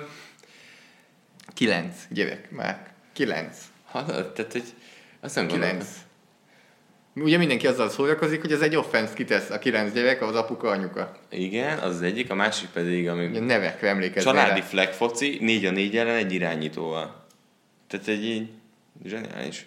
[1.54, 2.78] Kilenc gyerek már.
[3.12, 3.56] Kilenc.
[3.90, 4.64] hallod, tehát, hogy
[5.20, 5.84] azt nem Kilenc.
[7.16, 11.16] Ugye mindenki azzal szórakozik, hogy ez egy offense kitesz a kilenc gyerek, az apuka, anyuka.
[11.30, 14.66] Igen, az az egyik, a másik pedig, ami Ugye nevekre emlékezni családi rá.
[14.66, 17.24] flag foci, négy a négy ellen egy irányítóval.
[17.88, 18.48] Tehát egy így
[19.04, 19.66] zseniális.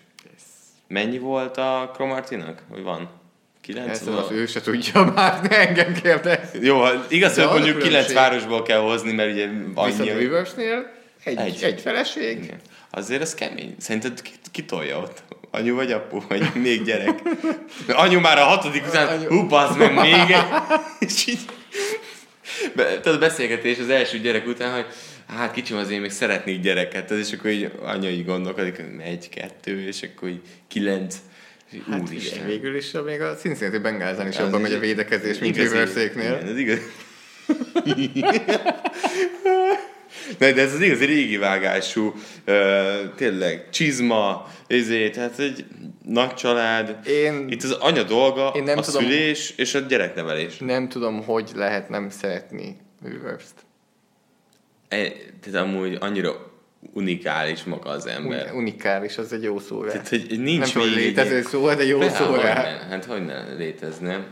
[0.87, 2.61] Mennyi volt a Cromartinak?
[2.69, 3.09] Hogy van?
[3.61, 6.49] 9 Ezt az ő se tudja már, ne engem kérdez.
[6.61, 8.15] Jó, igaz, hogy az a mondjuk kilenc különbség.
[8.15, 10.09] városból kell hozni, mert ugye Viszont annyi...
[10.09, 10.91] a Riversnél
[11.23, 11.63] egy, Egy.
[11.63, 11.81] egy.
[11.81, 12.59] feleség, Igen.
[12.89, 13.75] Azért ez kemény.
[13.79, 15.23] Szerinted ki, ki tolja ott?
[15.57, 16.21] Anyu vagy apu?
[16.27, 17.21] Vagy még gyerek?
[17.87, 19.27] Anyu már a hatodik után, Anyu.
[19.27, 20.35] hú, bazd meg még egy.
[20.99, 21.39] És így...
[22.75, 24.85] Be, tehát a beszélgetés az első gyerek után, hogy
[25.37, 30.01] hát kicsim azért még szeretnék gyereket, és akkor így anya így gondolkodik, egy, kettő, és
[30.01, 31.15] akkor így kilenc.
[31.89, 32.45] Hát Úristen.
[32.45, 36.33] végül is még a Cincinnati Bengalsán is Az jobban megy a védekezés, mint Riverséknél.
[36.33, 36.79] Igen, ez igaz.
[40.38, 42.13] Ne, de ez az igazi régi vágású,
[42.47, 42.55] uh,
[43.15, 45.65] tényleg, csizma, ezért, tehát egy
[46.05, 46.97] nagy család.
[47.07, 50.57] Én- Itt az anya dolga, Én nem a tudom- szülés és a gyereknevelés.
[50.57, 53.53] Nem tudom, hogy lehet nem szeretni Rivers-t.
[54.88, 54.97] E,
[55.41, 56.51] tehát amúgy annyira
[56.93, 58.45] unikális maga az ember.
[58.51, 59.91] Uni- Unikális, az egy jó szó rá.
[59.91, 62.53] Tehát, hogy nincs nem tudom, létező szó, de jó Persze, szó rá.
[62.89, 64.25] Hát hogy ne létezne.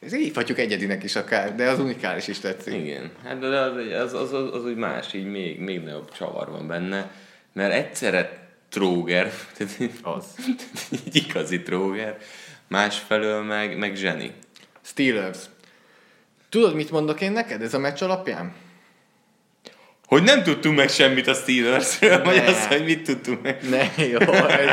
[0.00, 2.74] Ez hívhatjuk egyedinek is akár, de az unikális is tetszik.
[2.74, 6.66] Igen, hát de az, az, az, az, úgy más, így még, még nagyobb csavar van
[6.66, 7.10] benne,
[7.52, 10.24] mert egyszerre tróger, tehát Az.
[11.04, 12.16] egy igazi tróger,
[12.68, 14.32] másfelől meg, meg zseni.
[14.82, 15.38] Steelers.
[16.48, 18.54] Tudod, mit mondok én neked ez a meccs alapján?
[20.06, 23.68] Hogy nem tudtunk meg semmit a Steelersről, vagy azt, hogy mit tudtunk meg.
[23.68, 24.18] Ne, jó,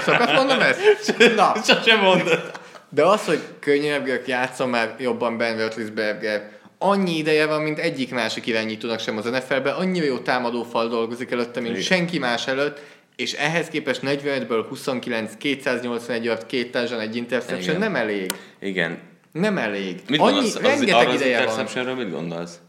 [0.02, 1.18] sokat mondom ezt?
[1.36, 2.64] Na, Sosem mondod.
[2.90, 8.46] De az, hogy könnyebbek játszom már jobban Ben Roethlisberger, annyi ideje van, mint egyik másik
[8.48, 11.86] irányítónak sem az NFL-ben, annyira jó támadófal dolgozik előtte, mint Igen.
[11.86, 12.82] senki más előtt,
[13.16, 17.80] és ehhez képest 45-ből 29, 281 yard, két társadalom, egy interception Igen.
[17.80, 18.32] nem elég.
[18.60, 19.00] Igen.
[19.32, 20.02] Nem elég.
[20.10, 20.56] Mit Annyi, gondolsz?
[20.56, 21.42] Az, rengeteg az ideje van.
[21.48, 22.60] interceptionről mit gondolsz?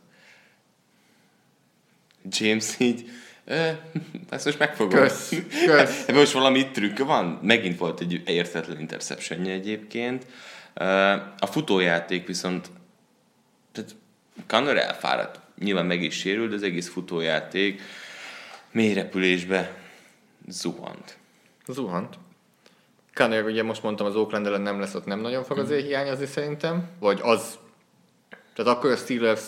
[2.31, 3.11] James így,
[4.31, 5.01] ezt most megfogom.
[5.01, 5.35] Kösz,
[5.67, 6.03] kösz.
[6.03, 7.39] Ebben most valami trükk van.
[7.43, 10.27] Megint volt egy értetlen interception egyébként.
[11.39, 12.71] A futójáték viszont,
[13.73, 13.95] tehát
[14.47, 15.41] Connor elfáradt.
[15.59, 17.81] Nyilván meg is sérült, de az egész futójáték
[18.71, 19.75] mély repülésbe
[20.49, 21.17] zuhant.
[21.67, 22.19] Zuhant.
[23.15, 26.27] Kanner, ugye most mondtam, az Oakland ellen nem lesz, ott nem nagyon fog azért hiányozni
[26.27, 26.89] szerintem.
[26.99, 27.59] Vagy az...
[28.55, 29.41] Tehát akkor a steelers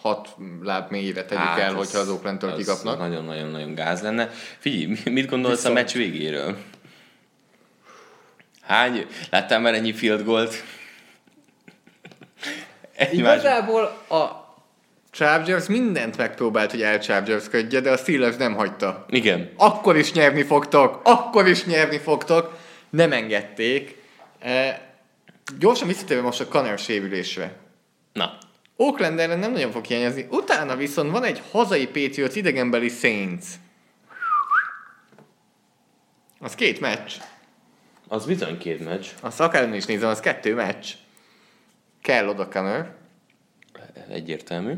[0.00, 2.98] hat láb mélyre tegyük hát, el, hogyha az Oaklandtől kikapnak.
[2.98, 4.30] Nagyon-nagyon-nagyon gáz lenne.
[4.58, 6.56] Figyelj, mi- mit gondolsz Viszont- a meccs végéről?
[8.62, 9.06] Hány?
[9.30, 10.54] Láttál már ennyi field goalt?
[13.10, 14.48] Igazából a
[15.10, 19.04] Chargers mindent megpróbált, hogy elchargersködje, de a Steelers nem hagyta.
[19.08, 19.50] Igen.
[19.56, 22.58] Akkor is nyerni fogtok, akkor is nyerni fogtok.
[22.90, 23.96] Nem engedték.
[24.38, 24.80] E,
[25.58, 27.56] gyorsan visszatérve most a Kanner sérülésre.
[28.12, 28.38] Na,
[28.82, 30.26] Oakland ellen nem nagyon fog hiányozni.
[30.30, 33.44] Utána viszont van egy hazai Patriots idegenbeli Saints.
[36.40, 37.12] Az két meccs.
[38.08, 39.06] az bizony két meccs.
[39.20, 40.86] Azt akármi is nézem, az kettő meccs.
[42.02, 42.92] Kell oda Kanner.
[44.10, 44.72] Egyértelmű.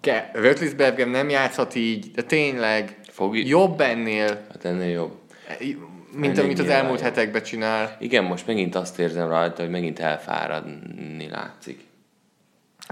[0.00, 5.18] Ke- Rötlisberger nem játszhat így, de tényleg Fog jobb ennél, Hát ennél jobb.
[6.12, 7.08] mint Elég amit az elmúlt jobb.
[7.08, 7.96] hetekben csinál.
[8.00, 11.88] Igen, most megint azt érzem rajta, hogy megint elfáradni látszik.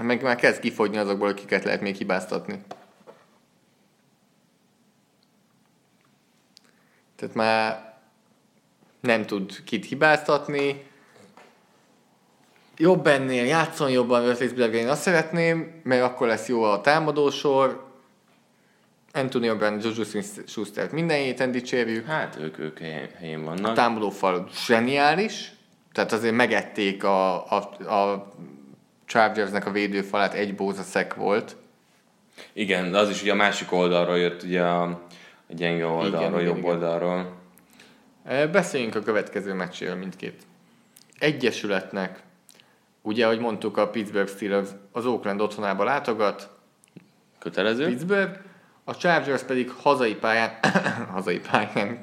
[0.01, 2.61] Meg már kezd kifogyni azokból, akiket lehet még hibáztatni.
[7.15, 7.93] Tehát már
[8.99, 10.87] nem tud kit hibáztatni.
[12.77, 17.87] Jobb ennél, játszon jobban Rötlisberger, én azt szeretném, mert akkor lesz jó a támadósor.
[19.13, 22.05] Antonio Brown, Juju Schuster-t minden héten dicsérjük.
[22.05, 23.75] Hát ők, ők helyen, helyén A vannak.
[23.75, 25.51] támadófal zseniális,
[25.91, 27.55] tehát azért megették a, a,
[27.93, 28.33] a
[29.09, 31.55] Chargersnek a védőfalát, egy bóza szek volt.
[32.53, 36.47] Igen, de az is ugye a másik oldalról jött, ugye a, a gyenge oldalról, igen,
[36.47, 36.69] jobb igen.
[36.69, 37.37] oldalról.
[38.25, 40.41] E, Beszéljünk a következő meccséről mindkét.
[41.19, 42.23] Egyesületnek,
[43.01, 46.49] ugye, ahogy mondtuk, a Pittsburgh Steelers az Oakland otthonába látogat,
[47.39, 47.85] Kötelező?
[47.85, 48.39] Pittsburgh,
[48.83, 50.59] a Chargers pedig hazai pályán,
[51.13, 51.99] hazai pályán,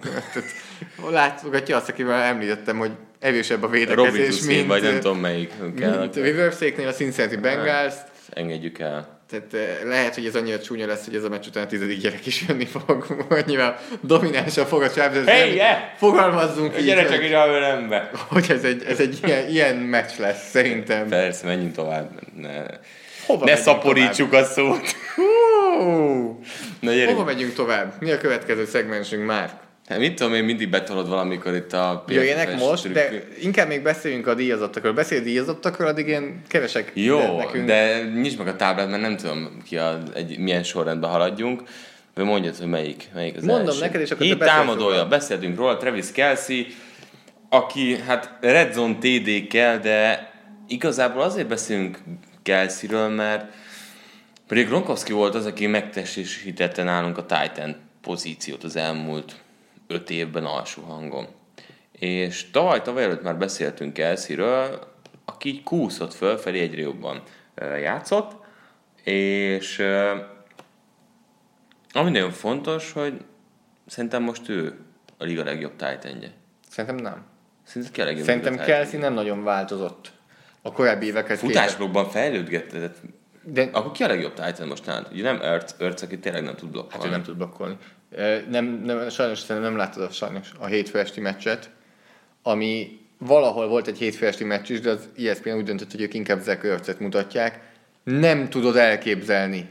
[1.10, 5.98] látogatja azt, akivel említettem, hogy erősebb a védekezés, mint, vagy nem tudom melyik kell.
[5.98, 7.94] mint Riverséknél a Cincinnati Bengals.
[8.30, 9.14] Engedjük el.
[9.30, 12.00] Tehát eh, lehet, hogy ez annyira csúnya lesz, hogy ez a meccs után a tizedik
[12.00, 13.06] gyerek is jönni fog.
[13.28, 15.78] Annyira dominánsan fog a Chargers Hey, yeah!
[15.96, 18.10] Fogalmazzunk így, Gyere csak ide a ölembe!
[18.28, 21.08] hogy ez egy, ez egy ilyen, ilyen meccs lesz, szerintem.
[21.08, 22.10] Persze, menjünk tovább.
[22.36, 22.62] Ne,
[23.26, 24.80] Hova ne szaporítsuk a szót.
[25.14, 25.80] tovább?
[25.80, 26.40] Hú!
[26.80, 27.10] Na gyerünk.
[27.10, 27.92] Hova megyünk tovább?
[28.00, 29.60] Mi a következő szegmensünk már?
[29.86, 33.42] Hát mit tudom én, mindig betolod valamikor itt a Jöjjenek most, de trükkök.
[33.42, 34.92] inkább még beszéljünk a díjazottakról.
[34.92, 37.66] Beszélj a díjazottakról, addig én kevesek Jó, nekünk.
[37.66, 41.62] de nyisd meg a táblát, mert nem tudom ki a, egy, milyen sorrendben haladjunk.
[42.14, 43.80] Vagy mondjad, hogy melyik, melyik az Mondom első.
[43.80, 45.08] neked, és akkor te Hét támadója, róla.
[45.08, 46.66] beszéltünk róla, Travis Kelsey,
[47.48, 50.30] aki hát Red Zone TD kell, de
[50.68, 51.98] igazából azért beszélünk
[52.42, 53.44] Kelseyről, mert
[54.48, 59.36] pedig Gronkowski volt az, aki megtestesítette nálunk a Titan pozíciót az elmúlt
[59.86, 61.26] öt évben alsó hangon.
[61.92, 64.92] És tavaly, tavaly előtt már beszéltünk Kelseyről,
[65.24, 67.22] aki így kúszott fölfelé, egyre jobban
[67.80, 68.32] játszott,
[69.02, 69.78] és
[71.92, 73.24] ami nagyon fontos, hogy
[73.86, 74.78] szerintem most ő
[75.18, 76.32] a liga legjobb titanje.
[76.68, 77.24] Szerintem nem.
[77.62, 78.66] Szerinted ki a legjobb Szerintem titan?
[78.66, 80.12] Kelsey nem nagyon változott
[80.62, 81.58] a korábbi évekhez képest.
[81.58, 82.96] Futásblogban fejlődgetett.
[83.42, 85.08] De Akkor ki a legjobb Titan most nálad?
[85.12, 87.06] Ugye nem Earth, Earth aki tényleg nem tud hát blokkolni.
[87.06, 87.76] ő nem tud blokkolni.
[88.48, 91.70] Nem, nem, sajnos szerintem nem láttad a, sajnos a hétfő esti meccset,
[92.42, 96.14] ami valahol volt egy hétfő esti meccs is, de az ESPN úgy döntött, hogy ők
[96.14, 97.60] inkább Zach mutatják.
[98.04, 99.68] Nem tudod elképzelni,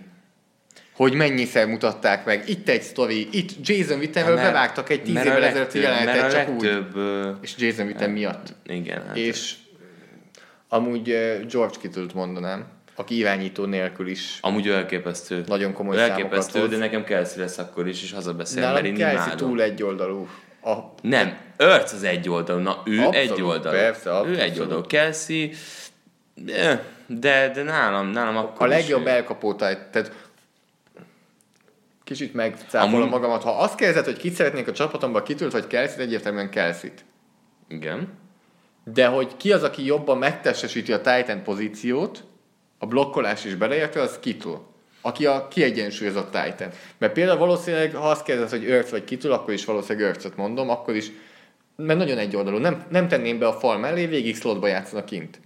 [0.95, 2.49] hogy mennyiszer mutatták meg.
[2.49, 6.63] Itt egy sztori, itt Jason Wittenről bevágtak egy tíz évvel legtöbb- jelenetet csak úgy.
[6.63, 8.53] legtöbb, ö, És Jason Witten miatt.
[8.67, 9.55] Igen, hát És
[10.69, 11.03] amúgy
[11.51, 12.65] George Kittle-t mondanám,
[12.95, 15.43] aki irányító nélkül is Amúgy ő elképesztő.
[15.47, 16.69] Nagyon komoly Ő elképesztő, hoz.
[16.69, 19.47] de nekem Kelsey lesz akkor is, és hazabeszél, mert Nálam én Kelsey imádom.
[19.49, 20.27] túl egyoldalú.
[20.63, 23.75] A, Nem, Earth az egy oldalú, na ő Abszolút, egy oldalú.
[23.75, 24.39] persze, ő abszolút.
[24.39, 24.81] egy oldalú.
[24.81, 25.51] Kelsey,
[26.35, 30.11] de, de, de nálam, nálam akkor a legjobb ő- elkapó tehát
[32.03, 33.43] kicsit megcáfolom Amúgy- magamat.
[33.43, 37.05] Ha azt kérdezed, hogy kit szeretnék a csapatomban, kitült vagy Kelsey, egyértelműen Kelsey-t.
[37.67, 38.07] Igen.
[38.83, 42.23] De hogy ki az, aki jobban megtestesíti a Titan pozíciót,
[42.77, 44.59] a blokkolás is beleértve, az Kittle.
[45.01, 46.69] Aki a kiegyensúlyozott Titan.
[46.97, 50.69] Mert például valószínűleg, ha azt kérdezed, hogy Earth vagy Kittle, akkor is valószínűleg Earth-et mondom,
[50.69, 51.11] akkor is,
[51.75, 52.57] mert nagyon egyoldalú.
[52.57, 55.39] Nem, nem tenném be a fal mellé, végig slotba játszanak kint.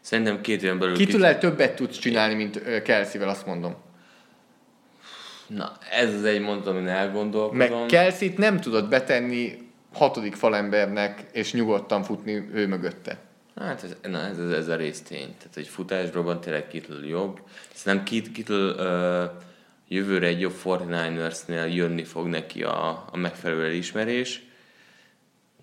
[0.00, 0.96] Szerintem két éven belül...
[0.96, 3.74] Kittle többet tudsz csinálni, mint ö, Kelsey-vel, azt mondom.
[5.46, 7.56] Na, ez az egy mondat, amin elgondolkodom.
[7.56, 9.58] Meg Kelsey-t nem tudod betenni
[9.92, 13.18] hatodik falembernek, és nyugodtan futni ő mögötte.
[13.56, 15.34] Hát ez, na, ez, ez, ez a rész tény.
[15.38, 17.40] Tehát, hogy futásban tényleg Kittle jobb.
[17.74, 19.30] Szerintem Kit, Kittle uh,
[19.88, 24.42] jövőre egy jobb 49ersnél jönni fog neki a, a megfelelő elismerés.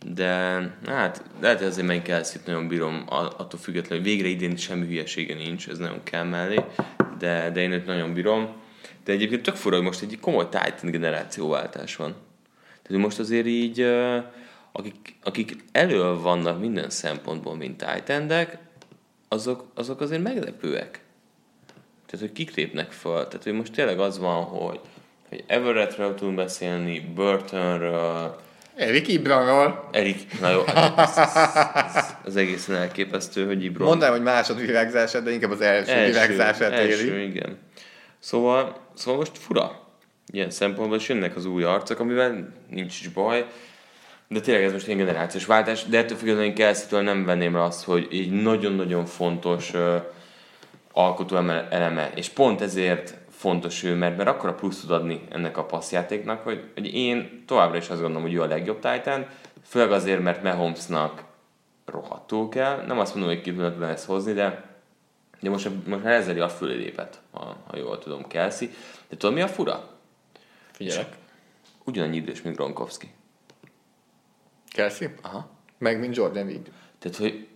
[0.06, 0.28] De
[0.86, 5.36] hát lehet, hogy azért meg Kelsey-t nagyon bírom, attól függetlenül, hogy végre idén semmi hülyesége
[5.36, 6.64] nincs, ez nagyon kell mellé,
[7.20, 8.56] de, de én őt nagyon bírom.
[9.04, 12.16] De egyébként tök fura, hogy most egy komoly Titan generációváltás van.
[12.82, 14.18] Tehát most azért így, ö,
[14.78, 18.58] akik, akik elől vannak minden szempontból, mint Titandek,
[19.28, 21.00] azok, azok azért meglepőek.
[22.06, 23.28] Tehát, hogy kik lépnek fel.
[23.28, 24.80] Tehát, hogy most tényleg az van, hogy,
[25.30, 28.40] hogy Everettről tudunk beszélni, Burtonről,
[28.76, 29.90] Erik Ibranról.
[29.92, 31.36] Erik, na jó, hát ez, ez,
[31.96, 33.88] ez, ez egészen elképesztő, hogy Ibron.
[33.88, 37.28] Mondanám, hogy másodvirágzását, de inkább az első, első virágzását első, éri.
[37.28, 37.58] igen.
[38.20, 39.86] Szóval, szóval most fura.
[40.32, 43.46] Ilyen szempontból is jönnek az új arcok, amivel nincs is baj.
[44.28, 47.84] De tényleg ez most ilyen generációs váltás, de ettől függetlenül Kelsey-től nem venném le azt,
[47.84, 50.02] hogy egy nagyon-nagyon fontos uh,
[50.92, 51.36] alkotó
[51.70, 55.66] eleme, és pont ezért fontos ő, mert, mert akkor a plusz tud adni ennek a
[55.66, 59.28] passzjátéknak, hogy, hogy én továbbra is azt gondolom, hogy ő a legjobb Titan,
[59.64, 61.24] főleg azért, mert Mahomesnak
[61.86, 62.86] rohadtul kell.
[62.86, 64.64] Nem azt mondom, hogy ki tudna ezt hozni, de,
[65.40, 68.68] de most, most már ezzel a fölé lépett, ha, ha jól tudom, Kelsey.
[69.10, 69.90] De tudod, mi a fura?
[70.72, 71.16] Figyelek.
[71.84, 73.10] Ugyanannyi idős, mint Gronkowski.
[74.78, 75.08] Kelsey?
[75.22, 75.50] Aha.
[75.78, 76.72] Meg, mint Jordan Reed.
[77.00, 77.48] Tehát, hogy,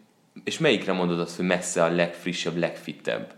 [0.44, 3.34] és melyikre mondod azt, hogy messze a legfrissebb, legfittebb?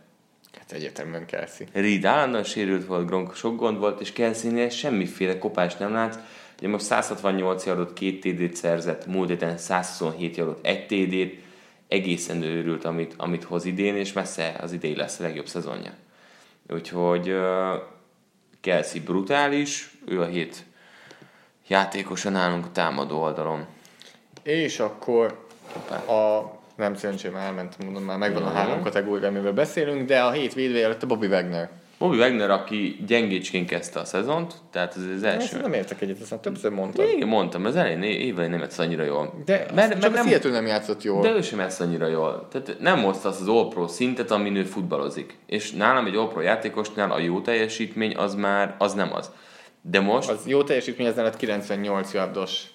[0.58, 1.68] Hát egyértelműen Kelsey.
[1.74, 6.18] Reed állandóan sérült volt, Gronk sok gond volt, és Kelsey-nél semmiféle kopás nem látsz.
[6.60, 11.44] Ugye most 168 yardot, két TD-t szerzett, múlt héten 127 yardot, egy TD-t,
[11.88, 15.94] egészen őrült, amit, amit hoz idén, és messze az idei lesz a legjobb szezonja.
[16.70, 17.82] Úgyhogy uh,
[18.62, 20.66] Kelsey brutális, ő a hét
[21.68, 23.66] játékosa nálunk támadó oldalon.
[24.44, 25.46] És akkor
[26.08, 26.42] a
[26.76, 30.86] nem szerencsém elment, mondom már megvan a három kategória, amivel beszélünk, de a hét védője
[30.86, 31.70] előtt a Bobby Wagner.
[31.98, 35.62] Bobby Wagner, aki gyengécsként kezdte a szezont, tehát ez az Ezt első.
[35.62, 37.06] nem értek egyet, ezt többször mondtam.
[37.06, 39.42] Igen, mondtam, az elején évvel nem játszott annyira jól.
[39.46, 41.22] De mert, mert, csak nem, Seattle nem játszott jól.
[41.22, 42.48] de ő sem játszott annyira jól.
[42.52, 45.38] Tehát nem hozta azt az All-Pro szintet, amin ő futballozik.
[45.46, 49.32] És nálam egy All-Pro játékosnál a jó teljesítmény az már, az nem az.
[49.82, 50.30] De most...
[50.30, 52.73] Az jó teljesítmény, ez lett 98 yardos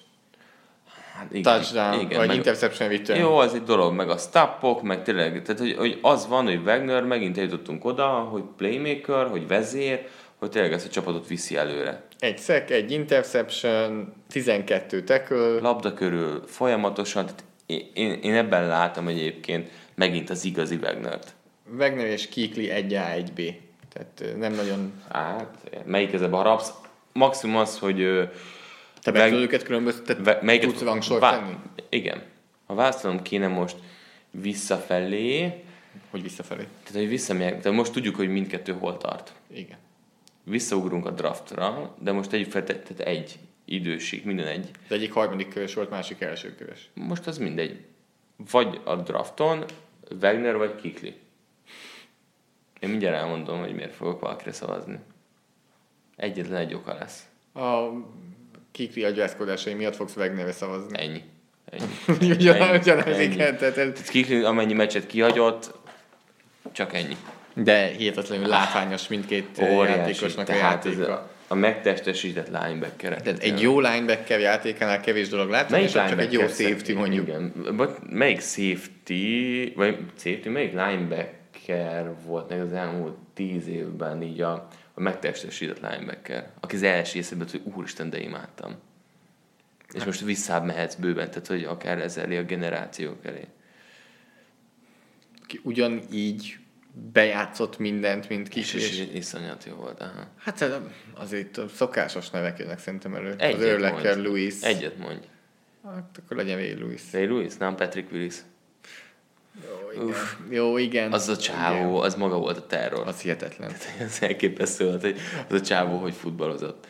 [1.19, 3.19] hát igen, touchdown, igen, vagy meg- interception return.
[3.19, 6.59] Jó, az egy dolog, meg a stopok, meg tényleg, tehát hogy, hogy az van, hogy
[6.65, 10.07] Wagner, megint eljutottunk oda, hogy playmaker, hogy vezér,
[10.37, 12.03] hogy tényleg ezt a csapatot viszi előre.
[12.19, 17.43] Egy szek, egy interception, 12 tackle, labda körül folyamatosan, tehát
[17.93, 21.33] én, én, ebben látom egyébként megint az igazi Wagnert.
[21.77, 23.53] Wagner és Kikli 1A, 1B.
[23.93, 24.93] Tehát nem nagyon...
[25.09, 26.71] Hát, melyik ezzel harapsz?
[27.13, 28.29] Maximum az, hogy
[29.01, 29.33] Te meg...
[29.33, 31.55] őket különböztet, Ve- melyiket- tudsz rangsort vá- tenni?
[31.89, 32.23] Igen.
[32.65, 33.75] Ha választanom kéne most
[34.31, 35.63] visszafelé,
[36.09, 36.61] Hogy visszafelé.
[36.83, 39.33] tehát hogy visszamegyek, de most tudjuk, hogy mindkettő hol tart.
[39.53, 39.77] Igen.
[40.43, 44.69] Visszaugrunk a draftra, de most egy, tehát egy időség, minden egy.
[44.85, 46.89] Az egyik harmadik körös volt, másik első körös.
[46.93, 47.85] Most az mindegy.
[48.51, 49.63] Vagy a drafton,
[50.21, 51.13] Wagner vagy Kikli.
[52.79, 54.99] Én mindjárt elmondom, hogy miért fogok valakire szavazni.
[56.15, 57.27] Egyetlen egy oka lesz.
[57.53, 57.89] A
[58.79, 60.99] Kikli agyászkodásai miatt fogsz Wagnerre szavazni.
[60.99, 61.21] Ennyi.
[61.65, 61.91] Ennyi.
[62.35, 63.57] Ugyanaz, ugyanaz, igen.
[63.57, 63.91] Tehát ez...
[63.93, 65.71] Tehát Kikli amennyi meccset kihagyott,
[66.71, 67.15] csak ennyi.
[67.53, 69.97] De hihetetlenül látványos mindkét Óriási.
[69.97, 71.11] játékosnak a játéka.
[71.13, 73.21] a, a megtestesített linebacker.
[73.21, 77.27] Tehát egy jó linebacker játékánál kevés dolog látványos, csak egy jó safety mondjuk.
[77.27, 77.53] Igen.
[77.75, 84.67] But melyik safety, vagy safety, melyik linebacker volt meg az elmúlt tíz évben így a,
[84.99, 88.75] a megtestesített linebacker, aki az első jutott, hogy úristen, de imádtam.
[89.93, 93.47] És most visszább mehetsz bőven, tehát hogy akár ez elé a generációk elé.
[95.45, 96.57] Ki ugyanígy
[97.11, 98.99] bejátszott mindent, mint kis és, és...
[98.99, 99.99] és iszonyat jó volt.
[100.01, 100.27] Aha.
[100.37, 100.81] Hát
[101.13, 103.35] azért szokásos nevek jönnek szerintem elő.
[103.37, 104.17] Egyet az Örleker.
[104.17, 104.61] Louis.
[104.61, 105.27] Egyet mondj.
[105.83, 107.01] Hát akkor legyen Ray Lewis.
[107.11, 108.35] Ray Lewis, nem Patrick Willis.
[109.65, 110.15] Jó, igen.
[110.49, 111.11] Jó, igen.
[111.11, 113.07] Az a csávó, az maga volt a terror.
[113.07, 113.71] Az hihetetlen.
[113.99, 115.17] Ez elképesztő volt, hogy
[115.49, 116.87] az a csávó hogy futballozott.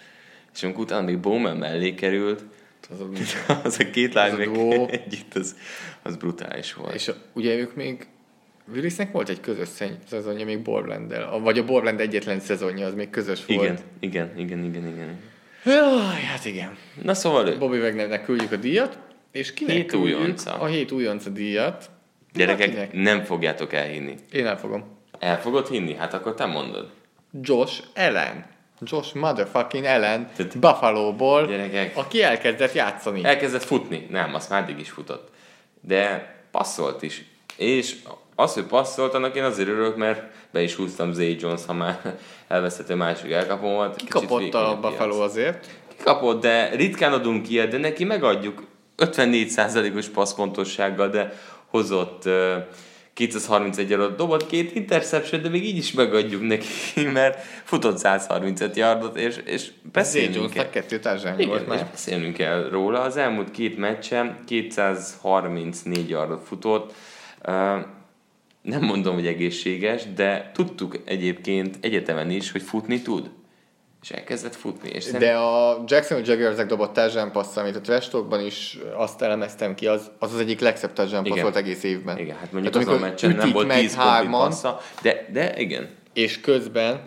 [0.53, 2.43] És amikor utána még Bowman mellé került,
[2.91, 3.07] Az a,
[3.64, 4.39] az a két lány
[4.89, 5.55] együtt, az,
[6.01, 6.93] az brutális volt.
[6.93, 8.07] és a, ugye ők még
[8.74, 9.68] Willisnek volt egy közös
[10.10, 13.62] szezonja még Borland-del, vagy a Borland egyetlen szezonja, az még közös volt.
[13.62, 15.20] igen, igen, igen, igen, igen.
[15.66, 16.78] Jaj, hát igen.
[17.01, 18.97] Na szóval ő, Bobby Wagnernek küldjük a díjat,
[19.32, 20.53] és kinek Hét újonca.
[20.53, 21.89] a hét újonca díjat?
[22.34, 22.94] Gyerekek, Akinek?
[22.94, 24.16] nem fogjátok elhinni.
[24.32, 24.98] Én elfogom.
[25.20, 25.96] El fogod hinni?
[25.96, 26.90] Hát akkor te mondod.
[27.42, 28.46] Josh Allen.
[28.82, 31.98] Josh motherfucking Allen Tehát- Buffalo-ból, Gyerekek.
[31.98, 33.24] aki elkezdett játszani.
[33.24, 34.08] Elkezdett futni.
[34.10, 35.30] Nem, azt már addig is futott.
[35.82, 37.24] De passzolt is.
[37.58, 37.96] És
[38.36, 42.16] az, hogy passzolt, annak én azért örülök, mert be is húztam Zay Jones, ha már
[42.48, 43.96] elveszett a másik elkapomat.
[43.96, 44.80] Kicsit Kapott vékony a.
[44.80, 45.68] Buffalo azért.
[46.04, 48.64] Kapott, de ritkán adunk ilyet, de neki megadjuk
[48.98, 51.34] 54%-os passzpontossággal, de
[51.70, 52.34] hozott uh,
[53.20, 56.68] 231 yardot, dobott két interception, de még így is megadjuk neki,
[57.14, 60.70] mert futott 135 yardot, és, és Zay beszélnünk kell.
[60.70, 61.00] Kettő
[61.38, 63.02] Igen, és beszélnünk kell róla.
[63.02, 66.94] Az elmúlt két meccsen 234 yardot futott.
[68.62, 73.30] Nem mondom, hogy egészséges, de tudtuk egyébként egyetemen is, hogy futni tud.
[74.02, 74.89] És elkezdett futni.
[74.89, 79.76] És De a Jacksonville Jaguarsnek dobott touchdown passz, amit a trash talkban is azt elemeztem
[79.76, 82.18] ki, az az, az egyik legszebb touchdown passz volt egész évben.
[82.18, 85.28] Igen, hát mondjuk Tehát azon a meccsen nem volt meg 10 komplet hárman, passza, de,
[85.32, 85.89] de igen.
[86.14, 87.02] és közben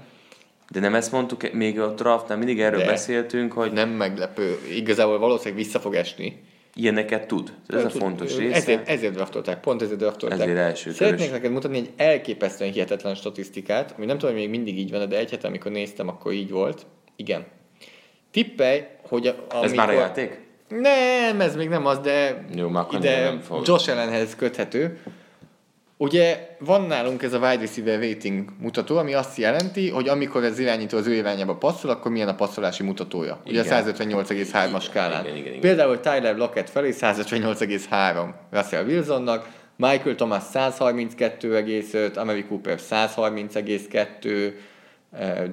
[0.68, 2.86] De nem ezt mondtuk még a draftnál, mindig erről De.
[2.86, 4.58] beszéltünk, hogy nem meglepő.
[4.70, 6.42] Igazából valószínűleg vissza fog esni.
[6.74, 7.52] Ilyeneket tud.
[7.68, 8.54] Ez a Tud- fontos része.
[8.54, 10.40] Ezért, ezért draftolták, pont ezért draftolták.
[10.40, 11.32] Ezért első Szeretnék körös.
[11.32, 15.18] neked mutatni egy elképesztően hihetetlen statisztikát, ami nem tudom, hogy még mindig így van, de
[15.18, 16.86] egy hete, amikor néztem, akkor így volt.
[17.16, 17.44] Igen.
[18.30, 19.64] Tippelj, hogy a, amikor...
[19.64, 20.40] Ez már a játék?
[20.68, 23.42] Nem, ez még nem az, de Jó, már ide nem.
[23.64, 24.98] Josh Allenhez köthető.
[26.02, 30.58] Ugye van nálunk ez a wide receiver rating mutató, ami azt jelenti, hogy amikor az
[30.58, 33.40] irányító az ő irányába passzol, akkor milyen a passzolási mutatója.
[33.46, 33.84] Ugye a Igen.
[33.84, 35.24] 158,3-as skálán.
[35.24, 35.60] Igen, igen, igen.
[35.60, 44.52] Például Tyler Lockett felé 158,3 Russell Wilsonnak, Michael Thomas 132,5, Amari Cooper 130,2, eh,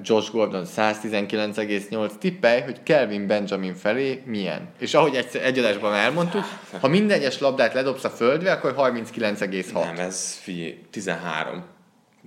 [0.02, 2.10] Josh Gordon 119,8.
[2.18, 4.68] Tippelj, hogy Kelvin Benjamin felé milyen.
[4.78, 6.44] És ahogy egy, egy adásban elmondtuk,
[6.80, 9.72] ha minden egyes labdát ledobsz a földre, akkor 39,6.
[9.72, 11.64] Nem, ez figyelj, 13.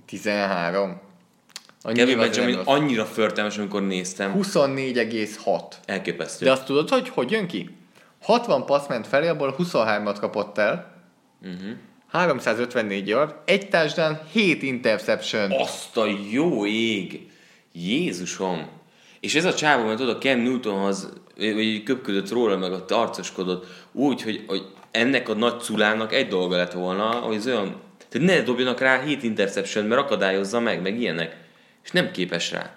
[0.06, 1.00] 13.
[1.82, 4.34] Annyi Kevin Benjamin annyira förtelmes, amikor néztem.
[4.36, 5.60] 24,6.
[5.84, 6.44] Elképesztő.
[6.44, 7.76] De azt tudod, hogy hogy jön ki?
[8.22, 10.92] 60 passz ment felé, abból 23-at kapott el.
[11.42, 11.76] Uh-huh.
[12.14, 15.50] 354 yard, egy touchdown, 7 interception.
[15.50, 17.30] Azt a jó ég!
[17.72, 18.68] Jézusom!
[19.20, 23.66] És ez a csávó, mert tudod, a Cam Newtonhoz vagy köpködött róla, meg ott arcoskodott
[23.92, 28.26] úgy, hogy, hogy ennek a nagy culának egy dolga lett volna, hogy az olyan, tehát
[28.26, 31.36] ne dobjanak rá 7 interception, mert akadályozza meg, meg ilyenek.
[31.84, 32.76] És nem képes rá.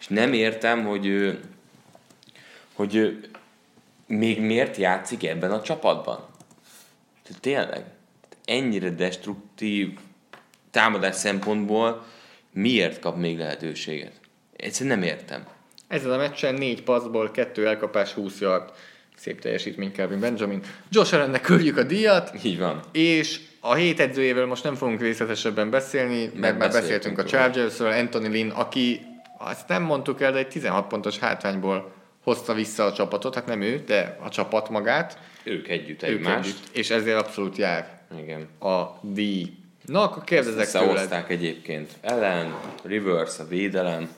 [0.00, 1.40] És nem értem, hogy ő,
[2.72, 3.30] hogy ő
[4.06, 6.26] még miért játszik ebben a csapatban.
[7.22, 7.84] Tehát tényleg,
[8.48, 9.88] ennyire destruktív
[10.70, 12.04] támadás szempontból
[12.52, 14.12] miért kap még lehetőséget?
[14.56, 15.46] Egyszerűen nem értem.
[15.88, 18.70] Ezen a meccsen 4 passzból, 2 elkapás, 20 yard.
[19.16, 20.60] Szép teljesítmény Kelvin Benjamin.
[20.90, 22.80] Josh Allennek küldjük a díjat, Így van.
[22.92, 27.24] és a hét edzőjével most nem fogunk részletesebben beszélni, mert már beszéltünk a.
[27.24, 29.00] Chargersről, Anthony Lynn, aki
[29.38, 31.92] azt nem mondtuk el, de egy 16 pontos hátrányból
[32.22, 36.48] hozta vissza a csapatot, hát nem ő, de a csapat magát, Ők együtt ők egymást.
[36.48, 38.48] együtt, és ezért abszolút jár Igen.
[38.60, 39.56] a díj.
[39.84, 40.88] Na, akkor kérdezek tőled.
[40.88, 41.92] Összehozták egyébként.
[42.00, 44.10] Ellen, Reverse, a védelem.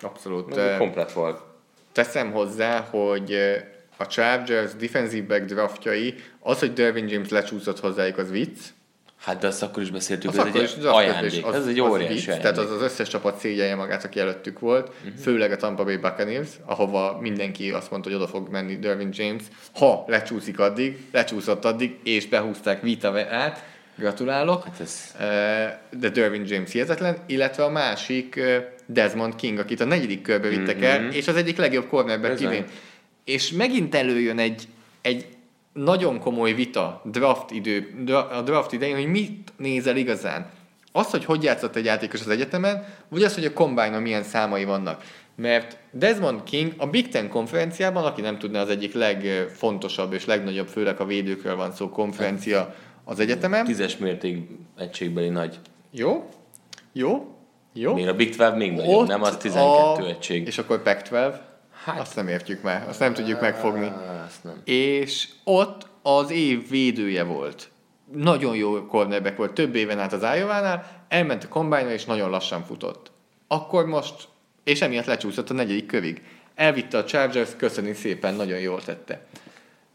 [0.00, 0.50] Abszolút.
[0.50, 1.40] Ez eh, komplet volt.
[1.92, 3.64] Teszem hozzá, hogy eh,
[3.96, 8.58] a Chargers defensive back draftjai, az, hogy Dervin James lecsúszott hozzájuk, az vicc.
[9.26, 11.46] Hát de azt akkor is beszéltük, Az akkor ez egy az is, ajándék.
[11.46, 12.50] az, ez egy az óriási vicc, ajándék.
[12.50, 15.20] Tehát az az összes csapat szégyelje magát, aki előttük volt, uh-huh.
[15.20, 19.42] főleg a Tampa Bay Buccaneers, ahova mindenki azt mondta, hogy oda fog menni Dervin James,
[19.74, 23.64] ha lecsúszik addig, lecsúszott addig, és behúzták Vita át,
[23.96, 24.64] gratulálok.
[24.64, 25.14] Hát ez-
[26.00, 28.40] De Dervin James hihetetlen, illetve a másik
[28.86, 32.64] Desmond King, akit a negyedik körbe vittek el, és az egyik legjobb cornerback idén.
[33.24, 34.62] És megint előjön egy,
[35.02, 35.26] egy
[35.76, 37.94] nagyon komoly vita draft idő,
[38.32, 40.50] a draft idején, hogy mit nézel igazán.
[40.92, 44.64] Az, hogy hogy játszott egy játékos az egyetemen, vagy az, hogy a combine milyen számai
[44.64, 45.02] vannak.
[45.34, 50.66] Mert Desmond King a Big Ten konferenciában, aki nem tudná, az egyik legfontosabb és legnagyobb,
[50.66, 52.74] főleg a védőkről van szó, konferencia
[53.04, 53.64] az egyetemen.
[53.64, 54.48] Tízes mérték
[54.78, 55.58] egységbeli nagy.
[55.90, 56.28] Jó?
[56.92, 57.36] Jó?
[57.72, 57.94] Jó?
[57.94, 60.08] Még a Big 12 még nagyobb, nem az 12 a...
[60.08, 60.46] egység.
[60.46, 61.34] És akkor Pac-12?
[61.86, 63.92] Hát, azt nem értjük már, azt nem tudjuk megfogni.
[64.42, 64.60] Nem.
[64.64, 67.68] És ott az év védője volt.
[68.12, 72.64] Nagyon jó cornerback volt, több éven át az Iowa-nál, elment a combine és nagyon lassan
[72.64, 73.10] futott.
[73.48, 74.14] Akkor most,
[74.64, 76.22] és emiatt lecsúszott a negyedik kövig.
[76.54, 79.26] Elvitte a Chargers, köszöni szépen, nagyon jól tette.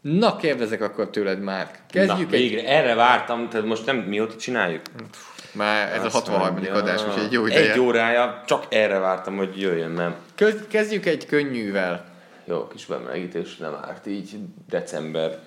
[0.00, 1.78] Na, kérdezek akkor tőled, Márk.
[1.90, 2.40] Kezdjük Na, egy...
[2.40, 4.82] végre, erre vártam, tehát most nem mióta csináljuk?
[5.52, 6.52] Már ez a Azt 63.
[6.52, 6.74] mondja.
[6.74, 7.72] adás, úgyhogy egy jó ideje.
[7.72, 10.14] Egy órája, csak erre vártam, hogy jöjjön, nem?
[10.34, 12.04] Köz- Kezdjük egy könnyűvel.
[12.44, 14.36] Jó, kis bemelegítés nem árt így
[14.68, 15.38] december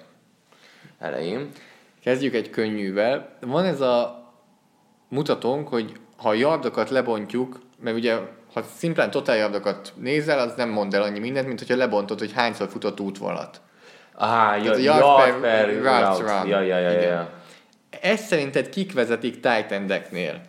[1.00, 1.50] elején.
[2.04, 3.30] Kezdjük egy könnyűvel.
[3.42, 4.24] Van ez a
[5.10, 8.16] mutatónk, hogy ha a yardokat lebontjuk, mert ugye
[8.54, 12.34] ha szimplán totál yardokat nézel, az nem mond el annyi mindent, mint hogyha lebontod, hogy
[12.34, 13.62] hányszor futott útvonalat.
[14.18, 16.48] Á, ja, Tehát a yard, yard per, per route.
[16.48, 17.30] Ja, ja.
[18.02, 20.42] Ezt szerinted kik vezetik tight endeknél?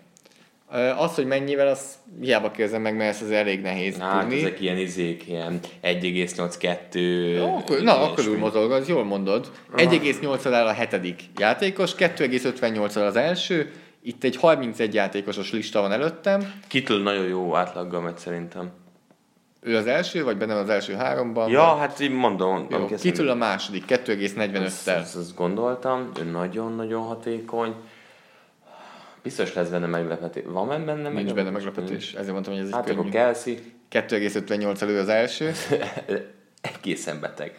[0.73, 4.39] Ö, Az, hogy mennyivel, az hiába kérdezem meg, mert ez az elég nehéz Hát tudni.
[4.39, 7.35] ezek ilyen izék, ilyen 1,82.
[7.37, 9.51] Jó, akkor, na, akkor úgy mozog, az jól mondod.
[9.77, 13.73] 1,8 áll a hetedik játékos, 2,58 az első,
[14.03, 16.53] itt egy 31 játékosos lista van előttem.
[16.69, 18.71] Kittle nagyon jó átlaggal megy szerintem.
[19.67, 21.51] Ő az első, vagy benne van az első háromban?
[21.51, 22.67] Ja, hát így mondom.
[22.71, 24.65] Jó, kitől a második, 2,45-tel.
[24.65, 27.75] Ezt, ezt gondoltam, ő nagyon-nagyon hatékony.
[29.23, 30.43] Biztos lesz benne meglepetés.
[30.47, 31.23] Van benne meglepetés?
[31.23, 33.11] Nincs benne meglepetés, ezért mondtam, hogy ez egy Hát akkor könnyű.
[33.11, 33.55] Kelsey,
[33.91, 35.53] 2,58 elő az első,
[36.77, 37.59] egészen beteg.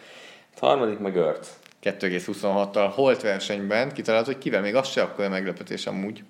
[0.60, 1.48] A harmadik meg Ört.
[1.82, 6.24] 2,26-tal holt versenyben kitalált, hogy kivel még az se akkor a meglepetés amúgy.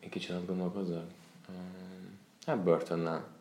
[0.00, 1.04] Én kicsit azt gondolkozzak.
[1.48, 3.32] Um, Hát Burtonnál.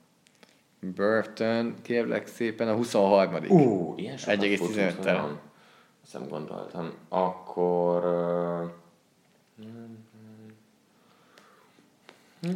[0.84, 4.57] Burton, kérlek szépen, a 23 Ú, ilyen sokat 1,15-tel.
[4.57, 6.27] futott, nem?
[6.29, 6.93] Gondoltam.
[7.09, 8.05] Akkor...
[8.05, 8.69] Uh,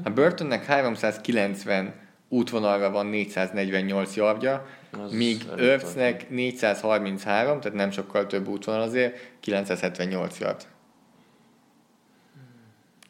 [0.04, 1.94] A Burtonnek 390
[2.30, 10.40] útvonalra van 448 yardja, Az míg Irvsnek 433, tehát nem sokkal több útvonal azért, 978
[10.40, 10.68] yard.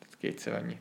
[0.07, 0.79] Ez kétszer annyi.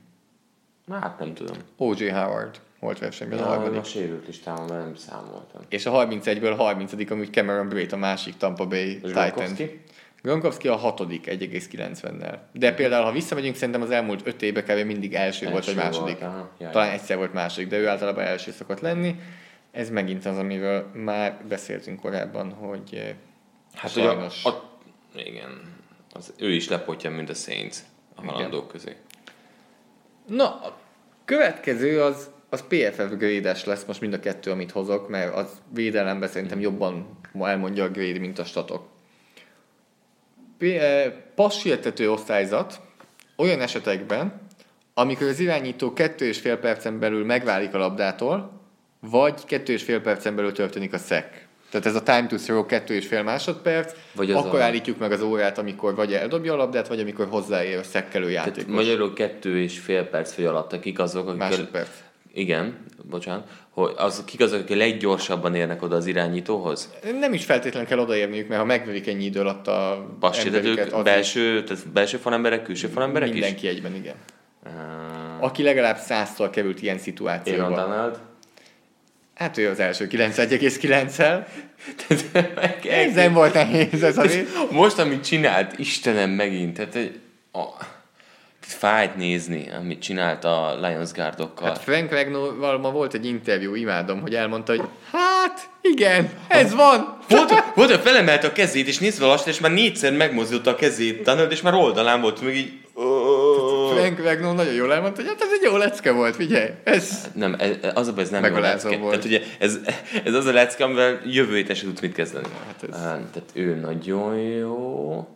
[1.01, 1.57] hát nem tudom.
[1.77, 2.09] O.J.
[2.09, 3.81] Howard volt versenyben a Ja, harmadik.
[3.81, 5.61] a sérült listában nem számoltam.
[5.69, 9.57] És a 31-ből 30 amúgy Cameron Brate, a másik Tampa Bay És Titan.
[10.23, 10.69] Gronkowski?
[10.69, 12.39] A hatodik 1,90-nel.
[12.53, 14.87] De például, ha visszamegyünk, szerintem az elmúlt öt évben kb.
[14.87, 16.19] mindig első, volt, vagy Első második.
[16.19, 16.51] volt, aha.
[16.59, 16.71] Jaj.
[16.71, 19.15] Talán egyszer volt második, de ő általában első szokott lenni.
[19.73, 23.15] Ez megint az, amiről már beszéltünk korábban, hogy eh,
[23.75, 24.45] Hát, hogy a, sajnos.
[24.45, 24.79] a,
[25.15, 25.61] igen,
[26.13, 27.77] az, ő is lepotja, mint a Saints
[28.15, 28.97] a halandók közé.
[30.27, 30.79] Na, a
[31.25, 36.29] következő az, az PFF grédes lesz most mind a kettő, amit hozok, mert az védelemben
[36.29, 38.83] szerintem jobban elmondja a grade, mint a statok.
[40.59, 42.81] Eh, Passértető osztályzat
[43.37, 44.41] olyan esetekben,
[44.95, 48.61] amikor az irányító kettő és fél percen belül megválik a labdától,
[49.01, 51.47] vagy kettő és fél percen belül történik a szek.
[51.71, 54.99] Tehát ez a time to throw kettő és fél másodperc, Vagy az akkor a- állítjuk
[54.99, 58.75] meg az órát, amikor vagy eldobja a labdát, vagy amikor hozzáér a szekkelő Tehát játékos.
[58.75, 61.39] magyarul kettő és fél perc vagy alatt, akik azok, akik...
[61.41, 61.89] Másodperc.
[62.37, 63.49] Igen, bocsánat.
[63.71, 66.95] Hogy az, kik azok, akik leggyorsabban érnek oda az irányítóhoz?
[67.21, 71.03] Nem is feltétlenül kell odaérniük, mert ha megverik ennyi idő alatt a embereket, Passértetők, az
[71.03, 73.35] belső, tehát belső falemberek, külső falemberek is?
[73.35, 74.15] mindenki egyben, igen.
[74.65, 77.69] Uh, Aki legalább százszor került ilyen Aaron szituációba.
[77.69, 78.19] Donald.
[79.35, 81.47] Hát ő az első 91,9-el.
[82.33, 84.25] Meg- Ez nem volt nehéz ez a.
[84.71, 87.21] Most, amit csinált, Istenem megint, tehát egy,
[87.53, 87.65] a,
[88.67, 91.69] fájt nézni, amit csinált a Lions Guardokkal.
[91.69, 97.19] Hát Frank Ragnóval ma volt egy interjú, imádom, hogy elmondta, hogy hát igen, ez van.
[97.29, 101.23] Volt, volt, hogy felemelte a kezét, és nézve lassan, és már négyszer megmozdította a kezét
[101.23, 102.73] Donald, és már oldalán volt, még így...
[103.95, 106.69] Frank Ragnó nagyon jól elmondta, hogy hát ez egy jó lecke volt, figyelj.
[106.85, 108.97] Ez Nem, ez, az a baj, ez nem jó lecke.
[108.97, 109.11] volt.
[109.11, 109.79] Tehát ugye ez,
[110.25, 112.47] ez az a lecke, amivel jövő héten sem tudsz mit kezdeni.
[112.67, 115.27] Hát ez- Tehát ő nagyon jó.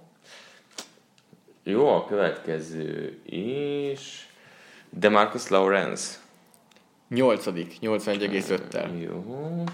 [1.63, 4.29] Jó a következő is.
[4.91, 6.19] De Marcus Lawrence.
[7.09, 9.01] nyolcadik, 81,5-tel.
[9.01, 9.65] Jó.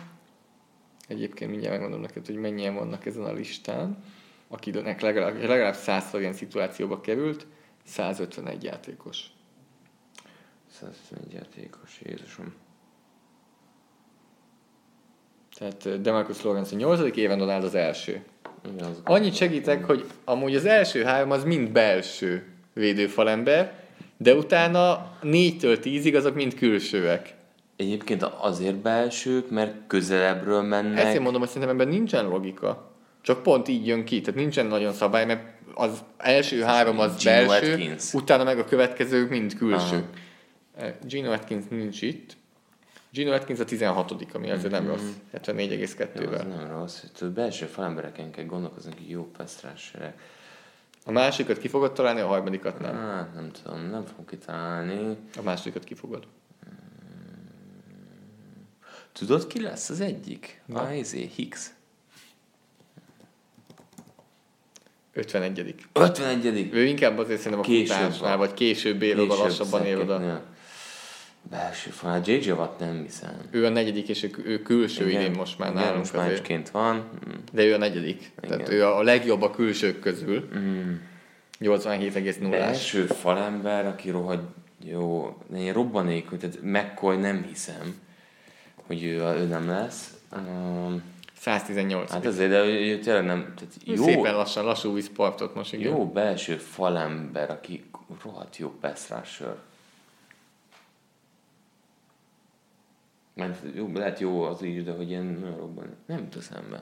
[1.08, 4.02] Egyébként mindjárt megmondom neked, hogy mennyien vannak ezen a listán,
[4.48, 7.46] akinek legalább, legalább 100 ilyen szituációba került,
[7.84, 9.30] 151 játékos.
[10.70, 12.54] 121 játékos, Jézusom.
[15.58, 17.16] Tehát eh, Demarcus Lawrence a 8.
[17.16, 18.24] éven Donald az első.
[18.74, 23.72] Igen, az Annyit segítek, hogy amúgy az első három az mind belső védőfalember,
[24.16, 27.34] de utána 4-től 10-ig azok mind külsőek.
[27.76, 31.04] Egyébként azért belsők, mert közelebbről mennek.
[31.04, 32.90] Ezt én mondom, hogy szerintem ebben nincsen logika.
[33.22, 37.46] Csak pont így jön ki, tehát nincsen nagyon szabály, mert az első három az Gino
[37.46, 38.14] belső, Atkins.
[38.14, 40.04] utána meg a következők mind külső.
[40.78, 40.88] Aha.
[41.02, 42.36] Gino Atkins nincs itt.
[43.16, 46.38] Gino Atkins a 16 ami azért nem rossz, Jó, 74,2-vel.
[46.38, 47.04] az nem rossz.
[47.18, 50.18] Tehát belső falembereken kell gondolkozni, hogy jó pesztrássereg.
[51.04, 52.94] A másikat ki fogod találni, a harmadikat nem.
[52.94, 55.16] Hát, nem tudom, nem fogom kitalálni.
[55.36, 56.26] A másodikat ki fogod.
[59.12, 60.62] Tudod, ki lesz az egyik?
[60.66, 60.80] Na.
[60.80, 61.70] A izé, Hicks.
[65.12, 69.98] 51 51 Ő inkább azért szerintem a Később futásnál, vagy később ér oda, lassabban ér
[69.98, 70.42] oda.
[71.50, 72.10] Belső fal.
[72.10, 73.40] Hát JJ Watt nem hiszem.
[73.50, 76.70] Ő a negyedik, és ő, ő külső idén most már igen, nálunk most már egyként
[76.70, 76.96] van.
[76.96, 77.32] Mm.
[77.52, 78.32] De ő a negyedik.
[78.40, 80.48] Tehát ő a legjobb a külsők közül.
[80.56, 80.94] Mm.
[81.60, 82.50] 87,0-ás.
[82.50, 84.42] Belső falember, aki rohadt
[84.84, 88.00] jó, de én robbanékony, tehát McCoy nem hiszem,
[88.86, 90.14] hogy ő, ő nem lesz.
[90.36, 91.02] Um,
[91.38, 92.10] 118.
[92.10, 94.04] hát azért, de ő, ő tényleg nem, tehát Jó.
[94.04, 95.92] Szépen lassan, lassú víz partot most, igen.
[95.92, 97.84] jó belső falember, aki
[98.22, 99.56] rohadt jó pass rusher.
[103.36, 105.96] Mert jó, lehet jó az is, de hogy ilyen nagyon robban.
[106.06, 106.80] Nem jut eszembe.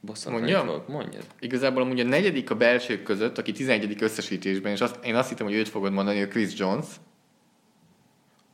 [0.00, 0.82] Bosszant Mondjam?
[0.88, 1.24] Mondjad.
[1.40, 4.02] Igazából amúgy a negyedik a belsők között, aki 11.
[4.02, 6.86] összesítésben, és azt, én azt hittem, hogy őt fogod mondani, hogy Chris Jones,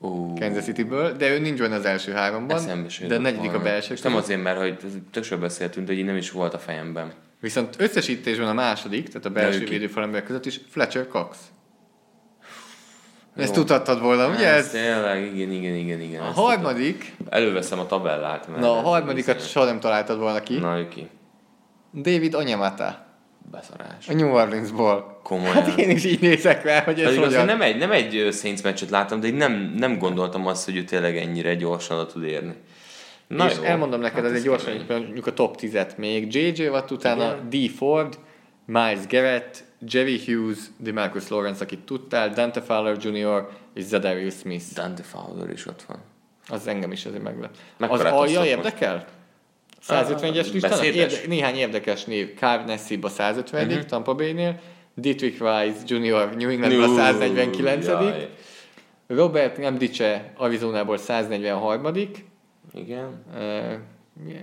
[0.00, 3.96] Ó, Kansas City-ből, de ő nincs benne az első háromban, de a negyedik a belsők
[3.96, 4.26] És nem között.
[4.26, 4.76] azért, mert hogy
[5.10, 7.12] többször beszéltünk, de így nem is volt a fejemben.
[7.40, 11.38] Viszont összesítésben a második, tehát a belső védőfalember között is Fletcher Cox.
[13.38, 13.60] Ezt Jó.
[13.62, 14.46] tudhattad volna, ugye?
[14.46, 16.22] Ez tényleg, igen, igen, igen, igen.
[16.22, 17.32] a harmadik, tudom.
[17.32, 18.48] Előveszem a tabellát.
[18.48, 20.58] Mert na a harmadikat soha nem találtad volna ki.
[20.58, 21.08] Na, ki?
[21.94, 23.06] David Onyemata,
[23.50, 24.08] Beszarás.
[24.08, 25.20] a New Orleansból.
[25.22, 25.52] Komolyan.
[25.54, 27.44] Hát én is így nézek rá, hogy ez Pedig hogyan.
[27.44, 30.84] nem egy, nem egy Saints meccset láttam, de én nem, nem gondoltam azt, hogy ő
[30.84, 32.54] tényleg ennyire gyorsan oda tud érni.
[33.26, 33.62] Na és jó.
[33.62, 36.34] elmondom neked, Hát ez egy gyorsan, mondjuk a top 10-et még.
[36.34, 37.48] JJ Watt utána Igen.
[37.66, 37.70] D.
[37.76, 38.18] Ford,
[38.66, 43.48] Miles Garrett, Jerry Hughes, DeMarcus Lawrence, akit tudtál, Dante Fowler Jr.
[43.74, 44.64] és Zadarius Smith.
[44.74, 45.98] Dante Fowler is ott van.
[46.48, 47.50] Az engem is azért meglep.
[47.78, 49.06] Az alja érdekel?
[49.88, 50.78] 151-es listának?
[50.78, 51.12] beszédes?
[51.12, 52.34] Érde, néhány érdekes név.
[52.34, 53.72] Carl Nassib a 150 Mhm.
[53.74, 53.88] uh-huh.
[53.88, 54.58] Tampa Bay-nél,
[54.94, 56.36] Dietrich Rice Jr.
[56.36, 58.28] New Englandben a 149 Jaj.
[59.06, 61.82] Robert Nemdice Arizonából 143
[62.74, 63.24] Igen.
[63.34, 63.72] Uh,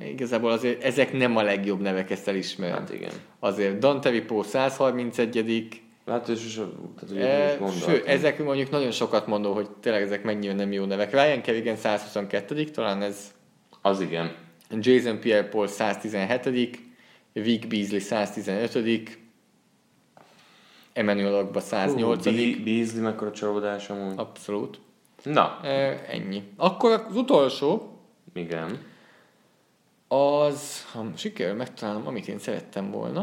[0.10, 2.78] igazából azért ezek nem a legjobb nevek, ezt elismerem.
[2.78, 3.12] Hát igen.
[3.40, 7.68] Azért Dante Ripo 131 Hát és, és tehát ugye e.
[7.68, 11.12] Fő, ezek mondjuk nagyon sokat mondó, hogy tényleg ezek mennyire nem jó nevek.
[11.12, 13.34] Ryan Kerrigan 122 talán ez
[13.82, 14.36] Az igen.
[14.80, 16.80] Jason Pierre-Paul 117
[17.34, 19.18] Vic Beasley 115
[20.94, 24.14] Emmanuel Ogba 108 Hú, Beasley mekkora csalódás amúgy.
[24.16, 24.80] Abszolút.
[25.24, 26.44] Na, E, ennyi.
[26.58, 28.00] Akkor az utolsó,
[28.34, 28.80] igen.
[30.16, 33.22] Az, ha sikerül megtalálnom, amit én szerettem volna,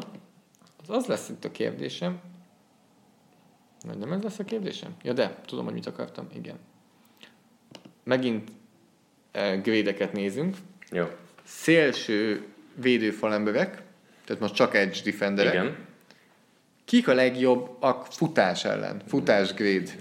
[0.82, 2.20] az az lesz itt a kérdésem.
[3.86, 4.94] Vagy nem ez lesz a kérdésem?
[5.02, 6.28] Ja, de, tudom, hogy mit akartam.
[6.35, 6.56] Igen.
[8.05, 8.51] Megint
[9.32, 10.56] e, grédeket nézünk.
[10.90, 11.05] Jó.
[11.44, 13.82] Szélső védőfalemberek,
[14.24, 15.52] tehát most csak edge defenderek.
[15.52, 15.77] Igen.
[16.85, 19.02] Kik a legjobb a futás ellen?
[19.06, 19.55] Futás.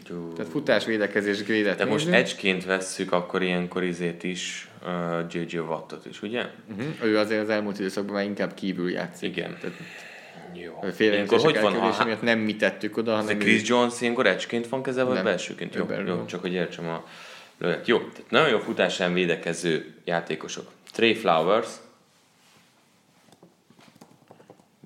[0.09, 0.34] Jó.
[0.35, 2.23] Tehát futás védekezés grade-et De most nézünk.
[2.23, 4.70] edgeként vesszük, akkor ilyenkor izét is,
[5.30, 6.45] JJ Wattot is, ugye?
[6.72, 6.94] Uh-huh.
[7.03, 9.38] Ő azért az elmúlt időszakban már inkább kívül játszik.
[9.38, 9.58] Igen.
[9.62, 9.76] Tehát
[10.53, 10.80] Jó.
[10.94, 14.68] félreértések hogy van, ha, miatt nem mi tettük oda, hanem Chris ő- Jones ilyenkor edgeként
[14.68, 15.76] van kezelve, vagy belsőként?
[15.76, 17.06] Jó, belül jó, csak hogy értsem a
[17.62, 17.88] Lőhet.
[17.88, 20.72] Jó, tehát nagyon jó futásán védekező játékosok.
[20.91, 21.68] Trey Flowers.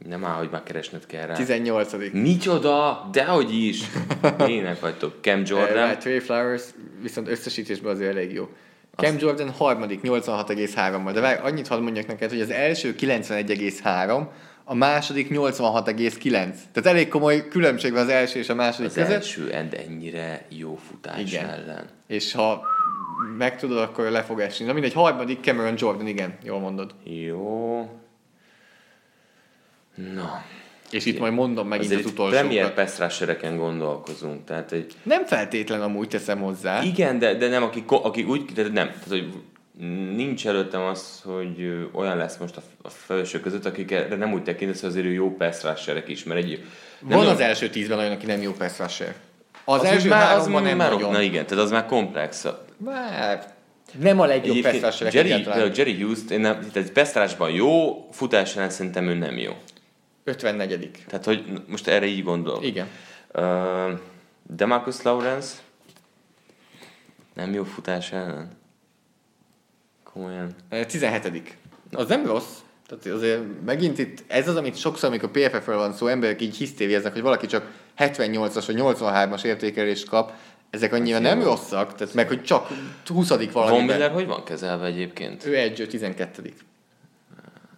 [0.08, 1.36] Nem áll, hogy már keresned kell rá.
[1.36, 2.12] 18.
[2.12, 3.10] Micsoda?
[3.12, 3.82] Dehogy is!
[4.48, 5.16] Ének vagytok.
[5.22, 5.78] Cam Jordan.
[5.78, 6.00] Jordan.
[6.00, 6.64] Trey Flowers
[7.02, 8.50] viszont összesítésben azért elég jó.
[8.96, 14.28] Cam Jordan harmadik 86,3-mal, de várj, annyit hadd mondjak neked, hogy az első 91,3,
[14.64, 16.32] a második 86,9.
[16.32, 19.12] Tehát elég komoly különbség van az első és a második Az között.
[19.12, 21.50] első end ennyire jó futás Igen.
[21.50, 21.90] ellen.
[22.08, 22.62] És ha
[23.38, 24.66] meg tudod, akkor le fog esni.
[24.66, 26.94] Na mindegy, harmadik Cameron Jordan, igen, jól mondod.
[27.04, 27.90] Jó.
[30.14, 30.44] Na.
[30.92, 34.46] És itt majd mondom megint Azért az itt premier rushereken gondolkozunk.
[34.46, 36.84] Tehát, hogy Nem feltétlen amúgy teszem hozzá.
[36.84, 38.88] igen, de, de nem, aki, aki úgy, de nem.
[38.88, 39.34] Tehát, hogy
[40.16, 44.80] nincs előttem az, hogy olyan lesz most a, a felső között, akikre nem úgy tekintesz,
[44.80, 46.64] hogy azért ő jó pass rusherek is, mert egy...
[47.00, 49.16] Van olyan- az első tízben olyan, aki nem jó pass rusher.
[49.66, 51.12] Az, az első már, az nem már, nagyon.
[51.12, 52.48] Na igen, tehát az már komplex.
[52.78, 53.54] Már
[54.00, 55.72] nem a legjobb Egyébként Jerry, egyáltalán.
[55.76, 59.52] Jerry Hughes, én nem, tehát pass jó, futás ellen szerintem ő nem jó.
[60.26, 62.66] 54 Tehát, hogy most erre így gondolok.
[62.66, 62.88] Igen.
[63.34, 64.00] Uh,
[64.44, 65.56] Demarcus Lawrence
[67.34, 68.58] nem jó futás ellen?
[70.04, 70.56] Komolyan.
[70.70, 71.58] Ö, 17
[71.92, 72.58] Az nem rossz.
[72.88, 77.14] Tehát azért megint itt, ez az, amit sokszor, amikor PFF-ről van szó, emberek így hisztérieznek,
[77.14, 80.32] hogy valaki csak 78-as vagy 83-as értékelést kap,
[80.70, 82.68] ezek annyira nem rosszak, tehát meg, hogy csak
[83.08, 83.86] 20 Von valamiben.
[83.86, 85.46] Miller hogy van kezelve egyébként?
[85.46, 86.54] Ő egy 12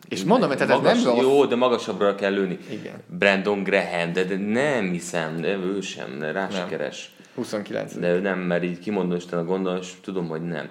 [0.09, 1.21] És mondom, hogy tehát ez Magas, nem rossz.
[1.23, 2.57] Jó, de magasabbra kell lőni.
[2.69, 3.03] Igen.
[3.07, 6.67] Brandon Graham, de, de nem hiszem, de ő sem, de rá Nem.
[6.67, 7.15] keres.
[7.35, 10.69] 29 De ő nem, mert így kimondom Isten a gondol, és tudom, hogy nem.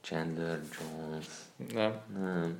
[0.00, 1.26] Chandler Jones.
[1.74, 1.92] Nem.
[2.22, 2.58] Nem.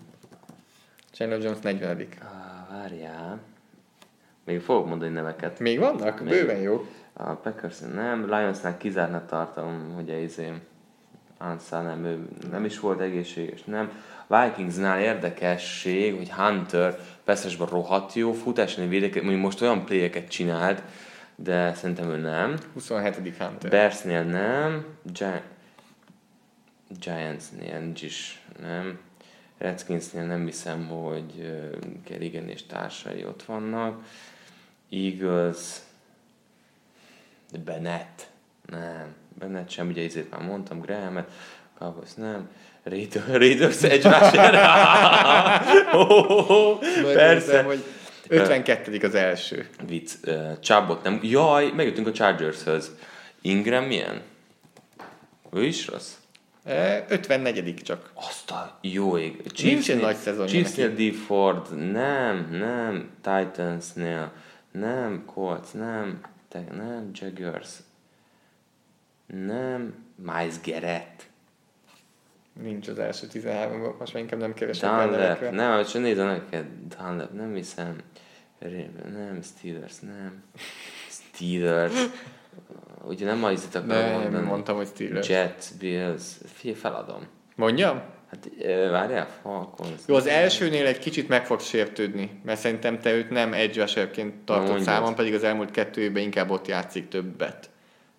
[1.13, 3.39] Chandler Jones 40 Ah, várjál.
[4.45, 5.59] Még fogok mondani neveket.
[5.59, 6.21] Még vannak?
[6.21, 6.29] Még.
[6.29, 6.87] Bőven jó.
[7.13, 10.53] A Packers nem, Lionsnál kizártnak tartom, ugye izé,
[11.43, 13.91] Ansa nem, ő nem is volt egészséges, nem.
[14.27, 20.83] Vikingsnál érdekesség, hogy Hunter passzesben rohadt jó, futásni védeket, mondjuk most olyan playeket csinált,
[21.37, 22.57] de szerintem ő nem.
[22.73, 23.15] 27.
[23.39, 23.71] Hunter.
[23.71, 25.43] Bearsnél nem, Gi-
[27.01, 28.99] Giantsnél nincs is, nem.
[29.59, 31.53] Redskinsnél nem hiszem, hogy
[32.05, 34.05] Kerrigan és társai ott vannak.
[34.91, 35.77] Eagles,
[37.65, 38.31] Bennett,
[38.67, 39.15] nem.
[39.39, 41.31] Bennett sem, ugye ezért már mondtam, Grahamet,
[41.79, 42.49] Cowboys nem.
[42.83, 44.55] Raiders, Raiders egy rusher.
[47.03, 47.63] Majd Persze.
[47.63, 47.85] hogy
[48.29, 48.99] 52.
[49.03, 49.69] az első.
[49.87, 51.19] Vicc, uh, Chubbot nem.
[51.23, 52.91] Jaj, megjöttünk a Chargershöz.
[53.41, 54.23] Ingram milyen?
[55.53, 56.13] Ő is rossz?
[56.65, 57.75] E, 54.
[57.83, 58.11] csak.
[58.15, 59.43] Azt a jó ég.
[59.63, 60.95] Nincsen nagy szezonja Chiefsnél.
[60.95, 61.15] D.
[61.15, 63.11] Ford, nem, nem.
[63.21, 64.33] Titansnél,
[64.73, 65.25] nem.
[65.27, 66.21] Colts, nem.
[66.49, 67.11] Te, nem.
[67.13, 67.69] Jaguars,
[69.27, 69.95] nem.
[70.17, 71.31] Miles Garrett.
[72.63, 76.67] Nincs az első 13-ban, most már inkább nem keresek Dunlap, nem, csak nézd a neked.
[76.99, 77.97] Dunlap, nem hiszem.
[79.13, 80.43] Nem, Steelers, nem.
[81.09, 82.07] Steelers.
[83.05, 84.47] Ugye nem ma izit akarom Nem, mondani.
[84.47, 85.29] mondtam, hogy Steelers.
[85.29, 87.27] Jets, Bills, figyelj, feladom.
[87.57, 88.03] Mondjam?
[88.31, 88.49] Hát
[88.91, 90.01] várjál, Falcons.
[90.07, 94.35] Jó, az elsőnél egy kicsit meg fogsz sértődni, mert szerintem te őt nem edge rusherként
[94.79, 97.71] számon, pedig az elmúlt kettő évben inkább ott játszik többet.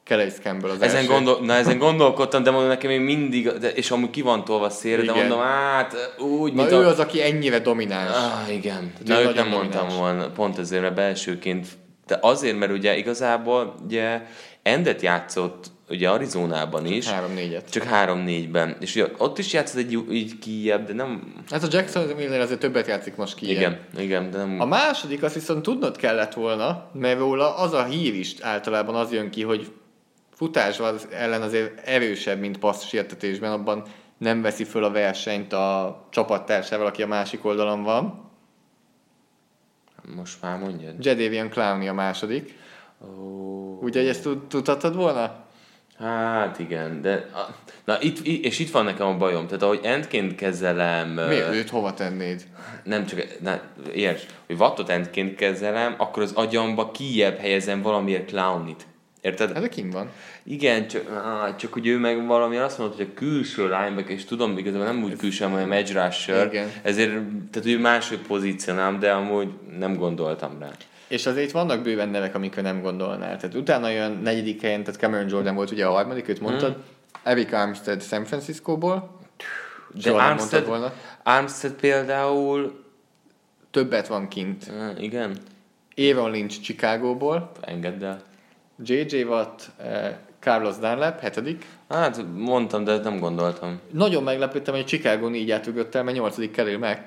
[0.05, 1.07] Calais Campbell az Ezen, első.
[1.09, 4.69] gondol, na, ezen gondolkodtam, de mondom nekem még mindig, de, és amúgy ki van tolva
[4.69, 6.88] szélre, de mondom, hát úgy, Na mint ő a...
[6.88, 8.15] az, aki ennyire domináns.
[8.15, 8.93] Ah, igen.
[8.99, 9.99] ő Na, őt nem mondtam domináns.
[9.99, 11.67] volna, pont ezért, mert belsőként.
[12.07, 14.21] De azért, mert ugye igazából ugye
[14.63, 17.69] Endet játszott ugye Arizonában is, Három négyet.
[17.69, 18.75] csak 3-4-ben.
[18.80, 21.34] És ugye ott is játszott egy így kijebb, de nem...
[21.51, 23.49] Hát a Jackson Miller azért többet játszik most ki.
[23.49, 24.57] Igen, igen, de nem...
[24.59, 29.11] A második azt viszont tudnod kellett volna, mert róla az a hír is általában az
[29.11, 29.71] jön ki, hogy
[30.34, 33.84] futás az ellen azért erősebb, mint passz sértetésben, abban
[34.18, 38.31] nem veszi föl a versenyt a csapattársával, aki a másik oldalon van.
[40.15, 41.05] Most már mondjad.
[41.05, 42.57] Jadavian Clowney a második.
[43.01, 45.41] Ó, Ugye, hogy ezt tud, tudhatod volna?
[45.97, 47.30] hát igen, de...
[47.84, 49.45] Na, itt, és itt van nekem a bajom.
[49.45, 51.10] Tehát ahogy endként kezelem...
[51.10, 51.35] Mi?
[51.35, 52.45] Őt hova tennéd?
[52.84, 53.60] nem csak, na,
[53.93, 58.85] érts, hogy wattot endként kezelem, akkor az agyamba kijebb helyezem valamiért clownit.
[59.23, 59.53] Érted?
[59.53, 60.09] Hát kim van.
[60.43, 64.25] Igen, csak, á, csak hogy ő meg valami azt mondta, hogy a külső lineback, és
[64.25, 66.71] tudom, igazából nem úgy külső, hanem edge rusher, Igen.
[66.81, 67.11] ezért,
[67.51, 70.69] tehát ő máshogy pozícionálom, de amúgy nem gondoltam rá.
[71.07, 73.37] És azért vannak bőven nevek, amikre nem gondolnál.
[73.37, 76.73] Tehát utána jön negyedik helyen, tehát Cameron Jordan volt ugye a harmadik, őt mondtad.
[76.73, 76.83] Hmm.
[77.23, 79.19] Eric Armstead San Franciscóból.
[79.93, 80.93] De Soha Armstead, volna.
[81.23, 82.83] Armstead például,
[83.71, 84.71] Többet van kint.
[84.99, 85.37] igen,
[85.97, 87.51] Aaron Lynch Chicagóból.
[87.61, 88.21] engedd el.
[88.83, 89.23] J.J.
[89.23, 91.65] Watt, eh, Carlos Dunlap, hetedik.
[91.89, 93.79] Hát mondtam, de nem gondoltam.
[93.91, 97.01] Nagyon meglepődtem, hogy Chicago így átugrott el, mert nyolcadik Khalil Mack.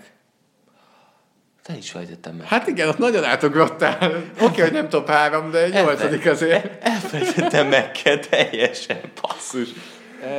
[1.63, 2.47] Te is fejtettem meg.
[2.47, 3.97] Hát igen, ott nagyon átugrottál.
[4.07, 6.85] Oké, okay, hogy nem top három, de nyolcadik azért.
[6.85, 9.69] Elfelejtettem meg kell teljesen, basszus.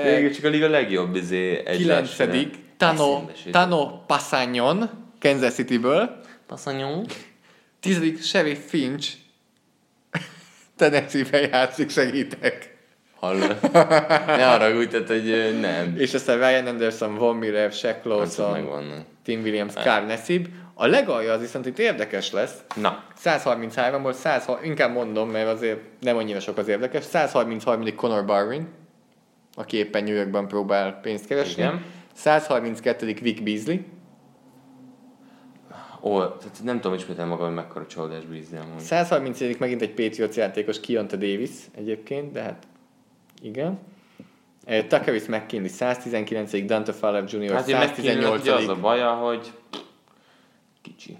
[0.03, 4.89] Végül csak a liga legjobb izé egy Kilencedik, Tano, Tano Passanyon,
[5.19, 6.19] Kansas City-ből.
[6.47, 7.03] Passzanyom.
[7.79, 9.13] Tizedik, Sheriff Finch,
[10.77, 12.75] Tennessee-ben játszik, segítek.
[13.19, 13.57] Hallod?
[14.27, 15.95] Ne haragudj, tehát, hogy nem.
[15.97, 19.05] És aztán Ryan Anderson, Von Miller, Shaq Azok Lawson.
[19.23, 20.47] Tim Williams, Carl Nassib.
[20.73, 22.53] A legalja az viszont itt érdekes lesz.
[22.75, 27.03] Na, 133-ból 100, inkább mondom, mert azért nem annyira sok az érdekes.
[27.03, 27.95] 133.
[27.95, 28.67] Conor Barwin,
[29.55, 31.61] aki éppen New Yorkban próbál pénzt keresni.
[31.61, 31.83] Igen.
[32.13, 33.13] 132.
[33.21, 33.77] Vic Beasley.
[36.07, 37.85] Ó, tehát nem tudom ismételni magam, hogy mekkora
[38.29, 38.79] bízni amúgy.
[38.79, 39.57] 130.
[39.57, 42.67] megint egy Patriots játékos, Keonta Davis egyébként, de hát
[43.41, 43.79] igen.
[44.65, 46.65] Eh, Takaris McKinley 119.
[46.65, 47.51] Dante Fowler Jr.
[47.51, 48.41] Hát én megkínálok, 118.
[48.41, 49.51] ugye az a baja, hogy
[50.81, 51.17] kicsi.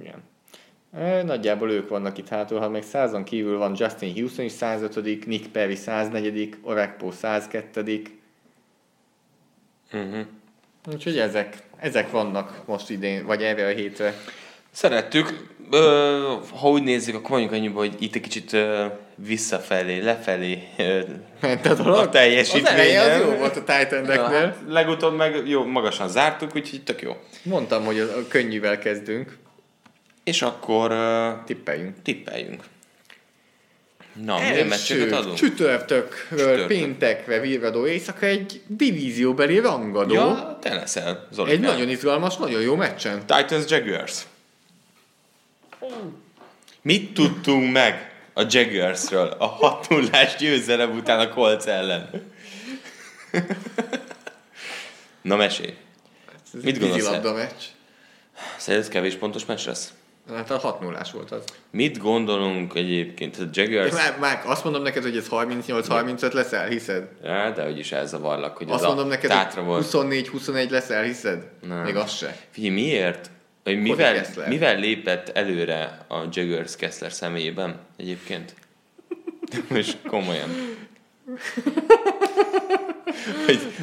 [0.00, 0.22] Igen.
[1.24, 5.46] Nagyjából ők vannak itt hátul, ha még százon kívül van Justin Houston is 105 Nick
[5.46, 8.14] Perry 104 Orakpo 102
[9.92, 10.26] Uh-huh.
[10.92, 14.14] Úgyhogy ezek, ezek vannak most idén, vagy erre a hétre.
[14.70, 20.62] Szerettük, ö, ha úgy nézzük, akkor mondjuk annyiba, hogy itt egy kicsit ö, visszafelé, lefelé
[20.78, 21.00] ö,
[21.40, 21.98] Ment a dolog?
[21.98, 22.64] a teljesítmény.
[22.64, 27.02] Az eleje az jó volt a titan hát, legutóbb meg jó, magasan zártuk, úgyhogy tök
[27.02, 27.16] jó.
[27.42, 29.36] Mondtam, hogy a könnyűvel kezdünk.
[30.24, 32.02] És akkor ö, Tippeljünk.
[32.02, 32.62] tippeljünk.
[34.24, 35.36] Na, milyen meccseket adunk?
[35.36, 36.66] Csütörtökről Csütörtök.
[36.66, 40.14] péntekre virradó éjszaka egy divízióbeli rangadó.
[40.14, 41.50] Ja, te leszel, Zoli.
[41.50, 43.18] egy nagyon izgalmas, nagyon jó meccsen.
[43.26, 44.26] Titans Jaguars.
[46.82, 52.10] Mit tudtunk meg a Jaguarsről a 6 0 győzelem után a Colts ellen?
[55.22, 55.74] Na mesélj.
[56.54, 57.62] Ez Mit gondolsz vízilabda meccs.
[58.56, 59.92] Szerinted kevés pontos meccs lesz?
[60.34, 61.44] Hát a 6 0 volt az.
[61.70, 63.36] Mit gondolunk egyébként?
[63.38, 63.92] A Jaguars...
[63.92, 67.08] Már, már azt mondom neked, hogy ez 38-35 lesz, elhiszed?
[67.22, 70.10] Ja, de hogy is elzavarlak, hogy Azt ez mondom a neked, tátra hogy volt.
[70.10, 71.50] 24-21 lesz, elhiszed?
[71.68, 71.82] Nem.
[71.82, 72.36] Még az se.
[72.50, 73.30] Figyelj, miért?
[73.64, 78.54] Vagy mivel, mivel lépett előre a Jaguars Kessler személyében egyébként?
[79.68, 80.48] Most komolyan.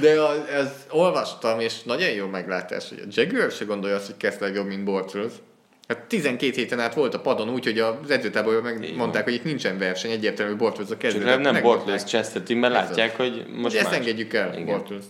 [0.01, 4.17] De az, az, olvastam, és nagyon jó meglátás, hogy a Jaguar se gondolja azt, hogy
[4.17, 5.31] Kessler jobb, mint Bortles.
[5.87, 9.77] Hát 12 héten át volt a padon úgy, hogy az edzőtáborban megmondták, hogy itt nincsen
[9.77, 11.23] verseny, egyértelmű, Bortles a Csak kezdő.
[11.23, 11.61] nem, nem.
[11.61, 13.95] Bortles cseszteti, mert Ez látják, hogy most ezt más.
[13.97, 14.63] engedjük el.
[14.65, 15.03] Bortles.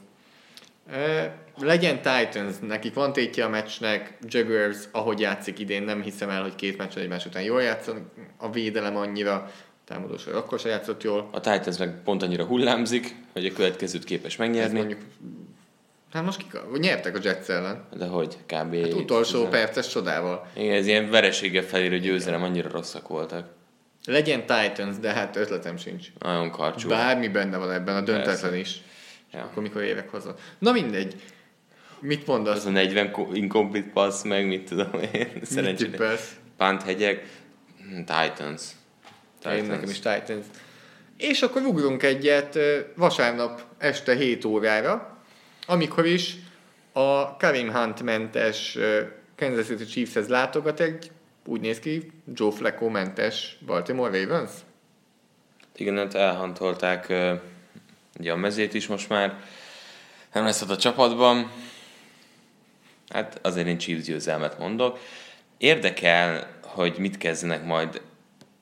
[0.91, 6.41] E, legyen Titans, nekik van tétje a meccsnek, Jaguars, ahogy játszik idén, nem hiszem el,
[6.41, 8.03] hogy két meccsen egymás után jól játszanak,
[8.37, 9.51] a védelem annyira,
[9.85, 11.29] támadósor akkor se játszott jól.
[11.31, 14.77] A Titans meg pont annyira hullámzik, hogy a következőt képes Ez megnyerni.
[14.77, 14.99] mondjuk,
[16.13, 17.87] hát most kik, nyertek a Jets ellen.
[17.97, 18.37] De hogy?
[18.45, 18.75] Kb.
[18.81, 20.47] Hát utolsó tizen- perces csodával.
[20.55, 23.47] Igen, ez ilyen vereséggel felérő győzelem, annyira rosszak voltak.
[24.05, 26.07] Legyen Titans, de hát ötletem sincs.
[26.19, 26.89] Nagyon karcsú.
[26.89, 28.57] Bármi benne van ebben, a döntetlen Persze.
[28.57, 28.81] is.
[29.33, 29.41] Ja.
[29.41, 30.35] Akkor mikor évek haza.
[30.59, 31.15] Na mindegy.
[31.99, 32.55] Mit mondasz?
[32.57, 35.27] Az a 40 ko- incomplete pass, meg mit tudom én.
[35.43, 35.89] Szerencsére.
[35.89, 36.35] tippelsz?
[36.57, 37.25] Pánt hegyek.
[37.77, 38.61] Hm, Titans.
[39.45, 40.45] Én nekem is Titans.
[41.17, 42.59] És akkor ugrunk egyet
[42.95, 45.12] vasárnap este 7 órára,
[45.65, 46.35] amikor is
[46.91, 48.77] a Karim Hunt mentes
[49.35, 51.11] Kansas City Chiefshez látogat egy,
[51.45, 54.51] úgy néz ki, Joe Flacco mentes Baltimore Ravens.
[55.75, 57.13] Igen, hát elhantolták
[58.19, 59.43] ugye a mezét is most már.
[60.33, 61.51] Nem lesz ott a csapatban.
[63.09, 64.99] Hát azért én Chiefs győzelmet mondok.
[65.57, 68.01] Érdekel, hogy mit kezdenek majd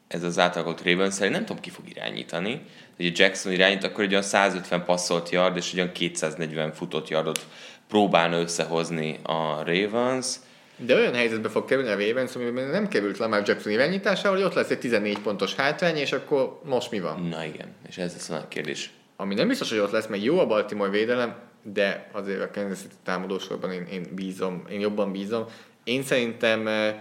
[0.08, 2.66] ez az átalakult Ravens szerint nem tudom, ki fog irányítani.
[3.02, 7.46] Hogy Jackson irányít, akkor egy olyan 150 passzolt yard és egy olyan 240 futott yardot
[7.88, 10.36] próbálna összehozni a Ravens.
[10.76, 14.54] De olyan helyzetbe fog kerülni a Ravens, amiben nem került Lamar Jackson irányításával, hogy ott
[14.54, 17.22] lesz egy 14 pontos hátrány, és akkor most mi van?
[17.22, 18.92] Na igen, és ez lesz a nagy kérdés.
[19.16, 22.78] Ami nem biztos, hogy ott lesz, meg jó a Baltimore védelem, de azért a Kansas
[22.78, 25.46] City támadósorban én, én bízom, én jobban bízom.
[25.84, 26.96] Én szerintem eh,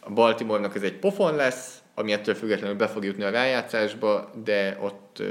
[0.00, 4.78] a Baltimore-nak ez egy pofon lesz, ami ettől függetlenül be fog jutni a rájátszásba, de
[4.80, 5.22] ott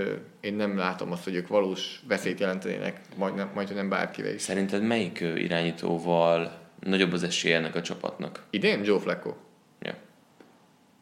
[0.41, 4.34] én nem látom azt, hogy ők valós veszélyt jelentenének, majd, nem, majd hogy nem bárkire
[4.34, 4.41] is.
[4.41, 8.44] Szerinted melyik irányítóval nagyobb az esélye ennek a csapatnak?
[8.50, 9.34] Idén Joe Flacco.
[9.82, 9.94] Ja.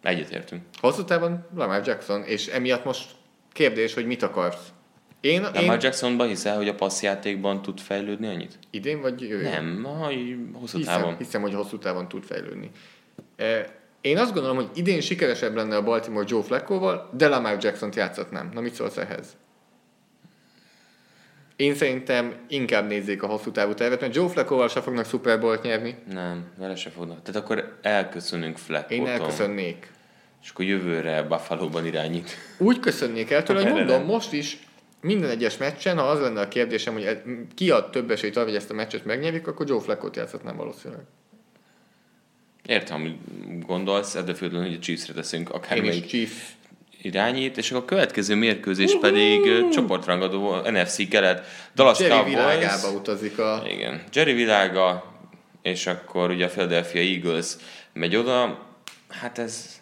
[0.02, 0.62] Egyetértünk.
[0.80, 3.12] Hosszú távon Lamar Jackson, és emiatt most
[3.52, 4.72] kérdés, hogy mit akarsz.
[5.22, 8.60] Én, De én Jacksonban hiszel, hogy a passzjátékban tud fejlődni annyit?
[8.70, 9.44] idén vagy jövő?
[9.44, 10.12] Nem, ha
[10.54, 11.18] hosszú Hiszem, távon.
[11.18, 12.72] hiszem, hogy hosszú távon tud fejlődni.
[13.36, 17.96] E, Én azt gondolom, hogy idén sikeresebb lenne a Baltimore Joe Flacco-val, de Lamar Jackson-t
[17.96, 18.50] játszatnám.
[18.54, 19.36] Na mit szólsz ehhez?
[21.56, 25.62] Én szerintem inkább nézzék a hosszú távú tervet, mert Joe Flacco-val se fognak Super Bowl-t
[25.62, 25.96] nyerni.
[26.12, 27.22] Nem, vele se fognak.
[27.22, 28.98] Tehát akkor elköszönünk Fleckotton.
[28.98, 29.92] Én elköszönnék.
[30.44, 32.32] És akkor jövőre Buffalo-ban irányít.
[32.58, 34.60] Úgy köszönnék el tőle, hogy mondom, most is
[35.02, 37.22] minden egyes meccsen, ha az lenne a kérdésem, hogy
[37.56, 41.04] ki ad több esélyt arra, hogy ezt a meccset megnyerjük, akkor Joe Flacco-t játszhatnám valószínűleg.
[42.68, 46.32] Értem, amit gondolsz, hogy a Chiefs-re teszünk akármelyik Chief.
[47.02, 51.46] irányít, és akkor a következő mérkőzés pedig uh, csoportrangadó NFC kelet,
[51.76, 52.36] Dallas Jerry Cowboys.
[52.36, 53.64] világába utazik a...
[53.68, 55.14] Igen, Jerry világa,
[55.62, 57.48] és akkor ugye a Philadelphia Eagles
[57.94, 58.66] megy oda,
[59.10, 59.82] hát ez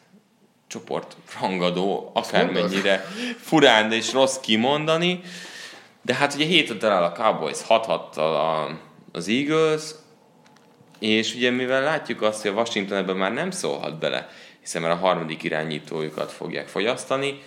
[0.68, 3.06] csoport rangadó, akármennyire
[3.38, 5.22] furán és rossz kimondani,
[6.02, 8.80] de hát ugye héten talál a Cowboys, hathattal a,
[9.12, 9.82] az Eagles,
[11.00, 14.92] és ugye mivel látjuk azt, hogy a Washington ebben már nem szólhat bele, hiszen már
[14.92, 17.42] a harmadik irányítójukat fogják fogyasztani,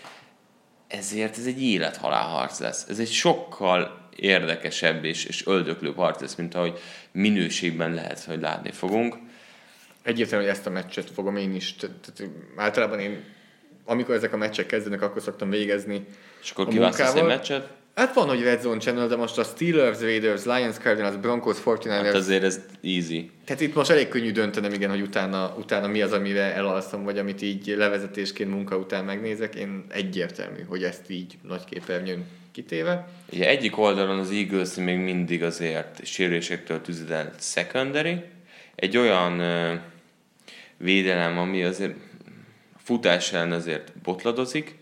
[0.88, 2.86] ezért ez egy élethalál harc lesz.
[2.88, 6.78] Ez egy sokkal érdekesebb és, és öldöklőbb harc lesz, mint ahogy
[7.12, 9.16] minőségben lehet, hogy látni fogunk.
[10.02, 11.74] Egyértelmű, hogy ezt a meccset fogom én is.
[11.74, 13.24] Tehát, általában én,
[13.84, 16.06] amikor ezek a meccsek kezdenek, akkor szoktam végezni
[16.42, 17.77] És akkor kiválasztasz egy meccset?
[17.98, 21.88] Hát van, hogy Red Zone Channel, de most a Steelers, Raiders, Lions, Cardinals, Broncos, 49ers.
[21.88, 23.30] Hát azért ez easy.
[23.44, 27.18] Tehát itt most elég könnyű döntenem, igen, hogy utána, utána mi az, amire elalszom, vagy
[27.18, 29.54] amit így levezetésként munka után megnézek.
[29.54, 33.08] Én egyértelmű, hogy ezt így nagy képernyőn kitéve.
[33.32, 38.22] Ugye egyik oldalon az Eagles még mindig azért sérülésektől tüzedelt secondary,
[38.74, 39.74] egy olyan ö,
[40.76, 41.94] védelem, ami azért
[42.76, 44.76] futás ellen azért botladozik,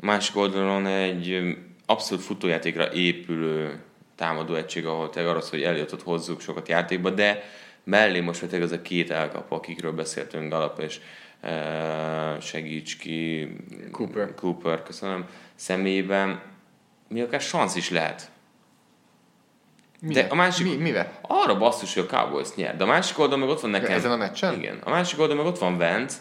[0.00, 1.56] a másik oldalon egy
[1.90, 3.82] abszolút futójátékra épülő
[4.16, 7.42] támadó egység, ahol tényleg arra hogy Elliotot hozzuk sokat játékba, de
[7.84, 11.00] mellé most tényleg az a két elkapó, akikről beszéltünk, Galap és
[11.42, 13.48] uh, segíts ki,
[13.92, 14.34] Cooper.
[14.34, 16.42] Cooper, köszönöm, személyében,
[17.08, 18.30] mi akár szansz is lehet.
[20.00, 21.18] De a másik, Mi, mivel?
[21.22, 22.76] arra basszus, hogy a Cowboys nyer.
[22.76, 23.92] De a másik oldalon meg ott van nekem...
[23.92, 24.54] Ezen a meccsen?
[24.54, 24.78] Igen.
[24.84, 26.16] A másik oldalon meg ott van Vance,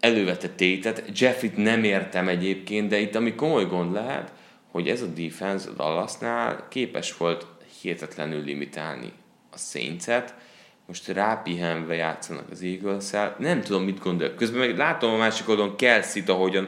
[0.00, 1.02] elővette tétet.
[1.18, 4.32] Jeffrey-t nem értem egyébként, de itt ami komoly gond lehet,
[4.70, 7.46] hogy ez a defense a Dallasnál képes volt
[7.80, 9.12] hihetetlenül limitálni
[9.50, 10.34] a Saints-et,
[10.86, 14.36] most rápihenve játszanak az eagles nem tudom, mit gondolok.
[14.36, 16.66] Közben meg látom a másik oldalon Kelsey-t, ahogyan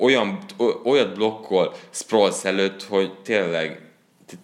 [0.00, 0.38] olyan,
[0.84, 3.80] olyat blokkol Sproles előtt, hogy tényleg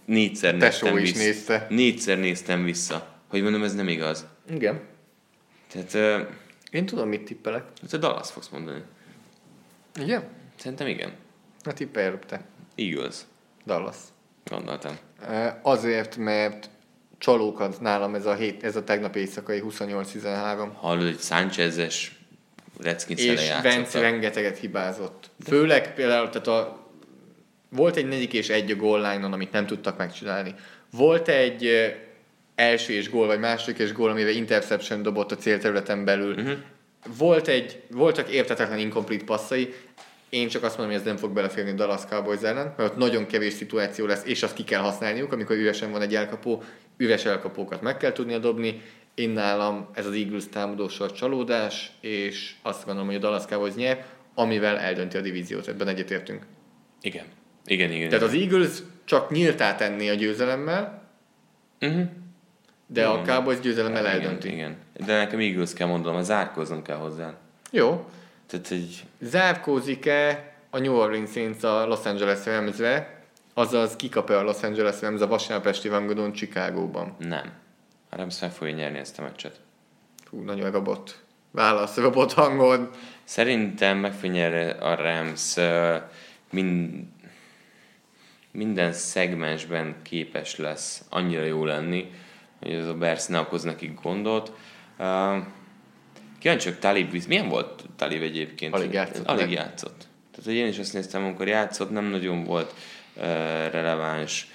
[0.04, 1.24] négyszer Tesó néztem is vissza.
[1.24, 1.66] nézte.
[1.70, 3.08] Négyszer néztem vissza.
[3.28, 4.26] Hogy mondom, ez nem igaz.
[4.50, 4.80] Igen.
[5.72, 6.26] Tehát,
[6.70, 7.64] Én tudom, mit tippelek.
[7.80, 8.82] hát a Dallas fogsz mondani.
[10.00, 10.24] Igen?
[10.56, 11.12] Szerintem igen.
[11.62, 12.44] Na tippelj előbb te.
[12.74, 13.16] Eagles.
[13.66, 13.96] Dallas.
[14.44, 14.98] Gondoltam.
[15.62, 16.70] Azért, mert
[17.18, 20.68] csalókat nálam ez a, hét, ez a tegnap éjszakai 28-13.
[20.74, 22.18] Hallod, egy Sánchez-es
[22.80, 25.30] Redskins És Vence rengeteget hibázott.
[25.44, 26.86] Főleg például, tehát a,
[27.68, 30.54] volt egy negyedik és egy a goal line-on, amit nem tudtak megcsinálni.
[30.90, 31.70] Volt egy
[32.56, 36.34] első és gól, vagy második és gól, amivel interception dobott a célterületen belül.
[36.34, 36.56] Uh-huh.
[37.18, 39.74] Volt egy, voltak értetetlen incomplete passzai.
[40.28, 42.96] Én csak azt mondom, hogy ez nem fog beleférni a Dallas Cowboys ellen, mert ott
[42.96, 46.62] nagyon kevés szituáció lesz, és azt ki kell használniuk, amikor üresen van egy elkapó,
[46.96, 48.82] üres elkapókat meg kell tudnia dobni.
[49.14, 54.04] Én nálam ez az Eagles támadósor csalódás, és azt gondolom, hogy a Dallas Cowboys nyer,
[54.34, 56.46] amivel eldönti a divíziót, ebben egyetértünk.
[57.00, 57.24] Igen.
[57.66, 58.08] Igen, igen.
[58.08, 61.06] Tehát az Eagles csak nyíltá tenni a győzelemmel,
[61.80, 62.06] Uh-huh.
[62.86, 64.52] De a Cowboys győzelemmel igen, eldönti.
[64.52, 64.76] igen.
[65.06, 67.34] De nekem Eagles kell mondanom, zárkóznom kell hozzá.
[67.70, 68.10] Jó.
[68.46, 69.04] Tehát egy...
[69.20, 75.20] Zárkózik-e a New Orleans Saints a Los Angeles Ramsre, azaz kikap-e a Los Angeles Rams
[75.20, 77.16] a vasárnap esti rangadón Chicagóban?
[77.18, 77.52] Nem.
[78.10, 79.60] A Rams meg fogja nyerni ezt a meccset.
[80.30, 81.18] Hú, nagyon robot.
[81.50, 82.90] Válasz, robot hangon.
[83.24, 85.96] Szerintem meg fogja nyerni a Rams uh,
[86.50, 87.04] mind,
[88.50, 92.10] minden szegmensben képes lesz annyira jó lenni,
[92.60, 94.52] hogy ez a Bears ne okoz nekik gondot.
[94.98, 95.36] Uh,
[96.38, 98.74] Kíváncsi vagyok, Talib, visz- milyen volt Talib egyébként?
[98.74, 100.06] Alig játszott Alig játszott.
[100.30, 102.74] Tehát, hogy én is azt néztem, amikor játszott, nem nagyon volt
[103.16, 103.22] uh,
[103.70, 104.48] releváns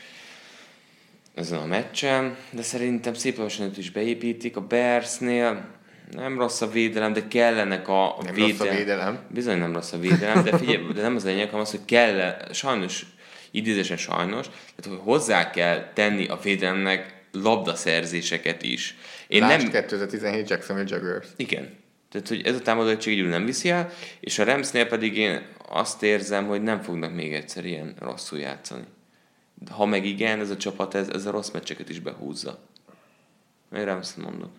[1.33, 4.55] ezen a meccsen, de szerintem szép lassan őt is beépítik.
[4.57, 5.65] A Bearsnél
[6.11, 9.19] nem rossz a védelem, de kellenek a Nem rossz a védelem.
[9.29, 12.47] Bizony nem rossz a védelem, de figyelj, de nem az lényeg, hanem az, hogy kell,
[12.53, 13.05] sajnos,
[13.51, 14.45] idézésen sajnos,
[14.75, 18.95] tehát hogy hozzá kell tenni a védelemnek labdaszerzéseket is.
[19.27, 21.27] Én Lásd nem, 2017 Jacksonville Jaguars.
[21.35, 21.79] igen.
[22.11, 23.89] Tehát, hogy ez a támadó egység egyedül nem viszi el,
[24.19, 28.83] és a Ramsnél pedig én azt érzem, hogy nem fognak még egyszer ilyen rosszul játszani.
[29.69, 32.59] Ha meg igen, ez a csapat, ez, ez a rossz meccseket is behúzza.
[33.75, 34.49] Én Rams mondok.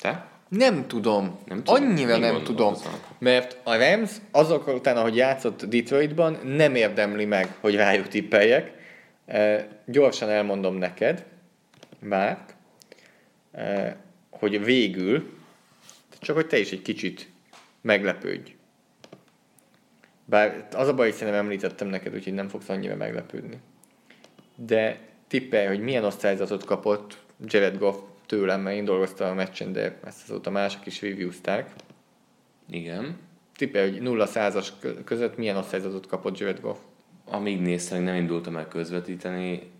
[0.00, 0.26] Te?
[0.48, 1.38] Nem tudom.
[1.46, 1.82] Nem tudom.
[1.82, 2.74] Annyira Mi nem tudom.
[3.18, 8.72] Mert a Rams azok után, ahogy játszott Detroitban, nem érdemli meg, hogy rájuk tippeljek.
[9.28, 11.24] E, gyorsan elmondom neked,
[11.98, 12.54] Márk,
[13.52, 13.96] e,
[14.30, 15.38] hogy végül,
[16.18, 17.30] csak hogy te is egy kicsit
[17.80, 18.54] meglepődj.
[20.24, 23.58] Bár az a baj, hogy szerintem említettem neked, úgyhogy nem fogsz annyira meglepődni.
[24.54, 27.96] De tippelj, hogy milyen osztályzatot kapott Jared Goff
[28.26, 31.70] tőlem, mert én dolgoztam a meccsen, de ezt azóta mások is reviewzták.
[32.70, 33.18] Igen.
[33.56, 34.68] Tippelj, hogy 0-100-as
[35.04, 36.78] között milyen osztályzatot kapott Jared Goff.
[37.30, 39.70] Amíg néztem, nem indultam el közvetíteni.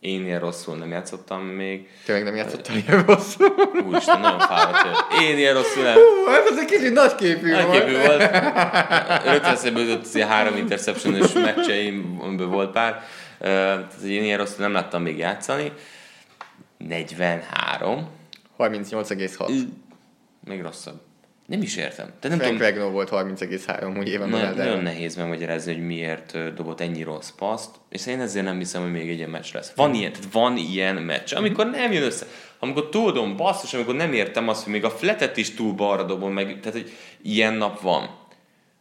[0.00, 1.88] Én ilyen rosszul nem játszottam még.
[2.04, 3.54] Te meg nem játszottál ilyen rosszul.
[3.86, 5.12] Úristen, nagyon fáradt.
[5.20, 5.94] Én ilyen rosszul nem.
[5.94, 8.06] Hú, ez egy kicsit nagyképű Nagyképű volt.
[8.06, 8.30] volt.
[9.24, 13.02] Rögtön eszembe jutott ilyen három interception meccseim, amiből volt pár.
[13.38, 15.72] Tehát én ilyen rosszul nem láttam még játszani.
[16.78, 18.08] 43.
[18.58, 19.50] 38,6.
[20.44, 21.00] Még rosszabb.
[21.50, 22.06] Nem is értem.
[22.20, 26.54] Tehát nem Frank tudom, Regno volt 30,3, úgy éven nagyon, nagyon nehéz megmagyarázni, hogy miért
[26.54, 29.72] dobott ennyi rossz paszt, és én ezért nem hiszem, hogy még egy ilyen meccs lesz.
[29.74, 32.26] Van ilyen, tehát van ilyen meccs, amikor nem jön össze.
[32.58, 36.32] Amikor tudom, basszus, amikor nem értem azt, hogy még a fletet is túl balra dobom
[36.32, 38.10] meg, tehát hogy ilyen nap van.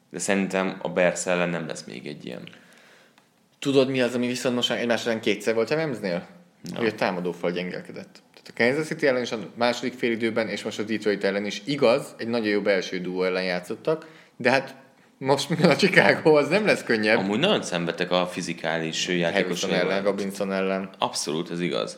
[0.10, 2.50] De szerintem a Bears ellen nem lesz még egy ilyen.
[3.60, 6.28] Tudod mi az, ami viszont most egymás ellen kétszer volt a Ramsnél?
[6.74, 6.78] No.
[6.78, 8.22] Hogy a támadófal gyengelkedett.
[8.50, 11.62] A Kansas City ellen is a második fél időben, és most a Detroit ellen is
[11.66, 14.08] igaz, egy nagyon jó belső duó ellen játszottak,
[14.38, 14.76] de hát
[15.18, 17.18] most mi a Chicago, az nem lesz könnyebb.
[17.18, 19.92] Amúgy nagyon szenvedtek a fizikális Harrison játékosaival.
[19.92, 20.90] ellen, Robinson ellen.
[20.98, 21.98] Abszolút, ez igaz.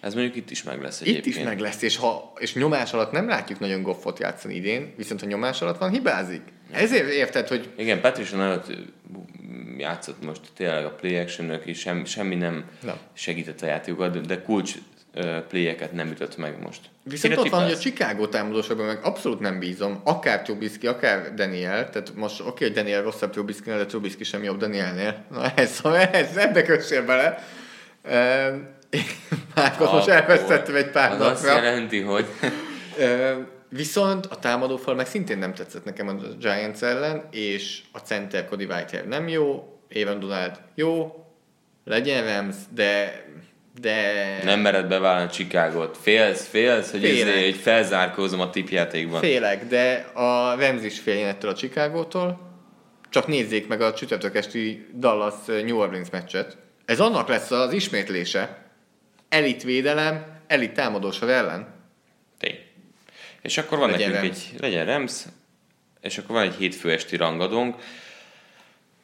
[0.00, 1.36] Ez mondjuk itt is meg lesz Itt egyébként.
[1.36, 5.20] is meg lesz, és, ha, és nyomás alatt nem látjuk nagyon Goffot játszani idén, viszont
[5.20, 6.42] ha nyomás alatt van, hibázik.
[6.72, 8.72] Ezért érted, hogy Igen, Patricia nagyot
[9.78, 12.96] játszott most tényleg a play action és sem, semmi nem Nem.
[13.12, 14.74] segített a játékokat, de kulcs
[15.14, 16.80] ö, playeket nem ütött meg most.
[17.02, 17.78] Viszont Kire ott van, hogy a?
[17.78, 23.02] Chicago támadósokban meg abszolút nem bízom, akár Trubisky, akár Daniel, tehát most oké, hogy Daniel
[23.02, 25.24] rosszabb trubisky de Trubisky sem jobb Danielnél.
[25.30, 25.80] Na ez,
[26.12, 27.44] ez ebbe kössél bele.
[29.54, 31.62] Márkot most elvesztettem egy pár Az azt napra.
[31.62, 32.26] jelenti, hogy
[33.68, 38.64] Viszont a támadófal meg szintén nem tetszett nekem a Giants ellen, és a center Cody
[38.64, 41.24] Whitehair nem jó, Evan Donald jó,
[41.84, 43.22] legyen Rams, de,
[43.80, 45.98] de nem mered bevállalni Chicagot.
[46.00, 47.28] Félsz, félsz, hogy, Félek.
[47.28, 49.20] ezért, hogy felzárkózom a tipjátékban.
[49.20, 52.52] Félek, de a Rams is féljen ettől a Chicagótól.
[53.10, 56.56] Csak nézzék meg a csütörtök esti Dallas New Orleans meccset.
[56.84, 58.62] Ez annak lesz az ismétlése.
[59.28, 61.74] Elit védelem, elit támadósor ellen.
[62.38, 62.58] Tény.
[63.42, 64.44] És akkor van Legyen nekünk Rams.
[64.52, 65.12] egy, legyen Rams,
[66.00, 67.76] és akkor van egy hétfő esti rangadónk.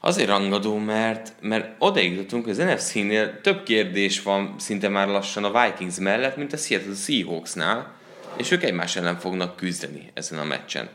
[0.02, 5.44] Azért rangadó, mert, mert odaig jutottunk, hogy az NFC-nél több kérdés van szinte már lassan
[5.44, 7.94] a Vikings mellett, mint a Seattle Seahawksnál,
[8.36, 10.88] és ők egymás ellen fognak küzdeni ezen a meccsen.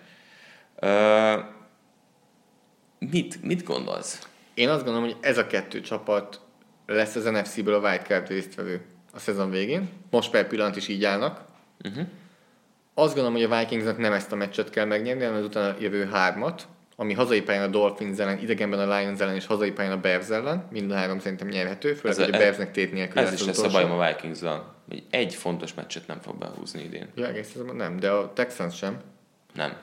[0.80, 1.40] Ö,
[3.00, 4.28] mit, mit gondolsz?
[4.54, 6.40] Én azt gondolom, hogy ez a kettő csapat
[6.86, 9.90] lesz az NFC-ből a wildcard résztvevő a szezon végén.
[10.10, 11.42] Most per pillanat is így állnak.
[11.84, 12.06] Uh-huh.
[12.94, 16.06] Azt gondolom, hogy a Vikingsnak nem ezt a meccset kell megnyerni, hanem az utána jövő
[16.06, 20.00] hármat, ami hazai pályán a Dolphins ellen, idegenben a Lions ellen és hazai pályán a
[20.00, 20.68] Bears ellen.
[20.72, 23.46] Mind a három szerintem nyerhető, főleg, Ez a- hogy a Bearsnek tét nélkül Ez is
[23.46, 24.40] lesz a bajom a vikings
[24.90, 27.08] hogy egy fontos meccset nem fog behúzni idén.
[27.16, 28.98] Ja, egész nem, de a Texans sem.
[29.54, 29.74] Nem.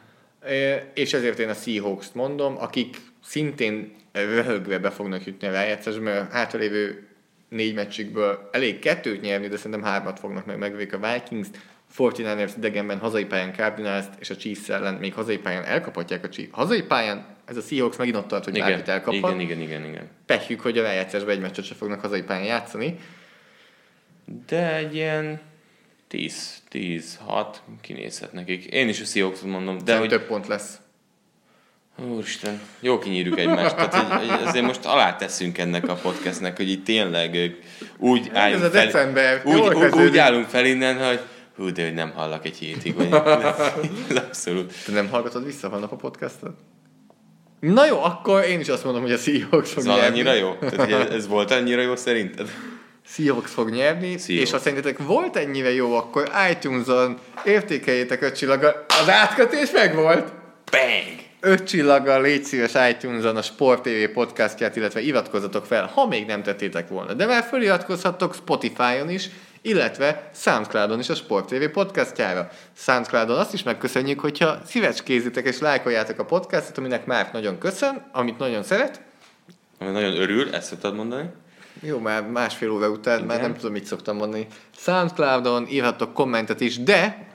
[0.49, 6.01] É, És ezért én a Seahawks-t mondom, akik szintén röhögve be fognak jutni a rájátszásba,
[6.03, 7.07] mert a hátralévő
[7.49, 11.49] négy meccsükből elég kettőt nyerni, de szerintem hármat fognak meg megvék a Vikings,
[11.99, 16.51] 49ers idegenben hazai pályán cardinals és a Chiefs ellen még hazai pályán elkaphatják a Chiefs.
[16.53, 19.31] Hazai pályán ez a Seahawks megint ott tart, hogy Igen, bárkit elkaphat.
[19.31, 20.09] igen, igen, igen, igen.
[20.27, 22.99] Pehjük, hogy a rájátszásban egy meccset se fognak hazai pályán játszani.
[24.47, 25.41] De egy ilyen
[26.11, 27.47] 10-6
[27.81, 28.65] kinézhet nekik.
[28.65, 30.09] Én is a seahawks mondom, de hogy...
[30.09, 30.77] több pont lesz.
[31.99, 33.77] Úristen, jó kinyírjuk egymást.
[33.77, 37.57] Tehát, hogy, hogy azért most aláteszünk ennek a podcastnek, hogy itt tényleg
[37.97, 41.21] úgy álljunk a fel, december, úgy, úgy, úgy, állunk fel innen, hogy
[41.57, 42.95] hú, de hogy nem hallak egy hétig.
[42.95, 43.13] Vagy,
[44.11, 44.73] ez abszolút.
[44.87, 46.53] Te nem hallgatod vissza holnap a podcastot?
[47.61, 50.07] Na jó, akkor én is azt mondom, hogy a Seahawks fog Ez nyerni.
[50.07, 50.55] annyira jó?
[50.71, 52.49] Tehát, ez, ez volt annyira jó szerinted?
[53.07, 54.29] Seahawks fog nyerni, Seahawks.
[54.29, 58.85] és ha szerintetek volt ennyire jó, akkor iTunes-on értékeljétek öt csillaggal.
[59.01, 60.33] Az átkötés meg volt!
[60.71, 61.21] Bang!
[61.41, 66.43] Öt csillaggal légy szíves iTunes-on a Sport TV podcastját, illetve iratkozzatok fel, ha még nem
[66.43, 67.13] tettétek volna.
[67.13, 69.29] De már feliratkozhattok Spotify-on is,
[69.63, 72.51] illetve Soundcloud-on is a Sport TV podcastjára.
[72.77, 78.39] Soundcloud-on azt is megköszönjük, hogyha szívecskézitek és lájkoljátok a podcastot, aminek már nagyon köszön, amit
[78.39, 79.01] nagyon szeret.
[79.79, 81.29] Ami Nagyon örül, ezt szoktad mondani.
[81.81, 83.51] Jó, már másfél óra után, már Igen.
[83.51, 84.47] nem tudom, mit szoktam mondani.
[84.77, 87.27] Soundcloud-on írhattok kommentet is, de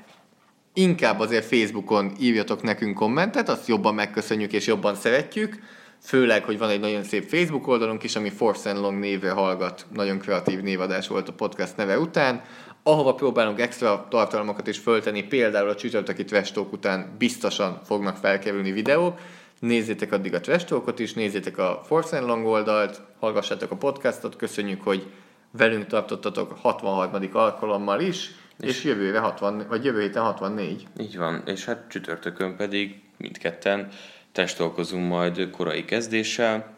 [0.73, 5.59] inkább azért Facebookon írjatok nekünk kommentet, azt jobban megköszönjük és jobban szeretjük.
[6.01, 9.85] Főleg, hogy van egy nagyon szép Facebook oldalunk is, ami Force and Long névre hallgat.
[9.93, 12.41] Nagyon kreatív névadás volt a podcast neve után
[12.87, 19.19] ahova próbálunk extra tartalmakat is föltenni, például a csütörtöki trash után biztosan fognak felkerülni videók.
[19.59, 24.83] Nézzétek addig a trash is, nézzétek a Force and Long oldalt, hallgassátok a podcastot, köszönjük,
[24.83, 25.05] hogy
[25.51, 27.29] velünk tartottatok 63.
[27.33, 30.87] alkalommal is, és, és jövőre 60, vagy jövő héten 64.
[30.99, 33.89] Így van, és hát csütörtökön pedig mindketten
[34.37, 36.75] testolkozunk majd korai kezdéssel.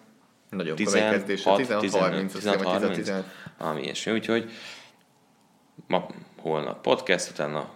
[0.49, 3.25] Nagyon 16, korai kezdéssel, 16-30, 16, 16,
[3.57, 4.51] ami ilyesmi, úgyhogy
[5.87, 6.07] ma,
[6.41, 7.69] holnap podcast, utána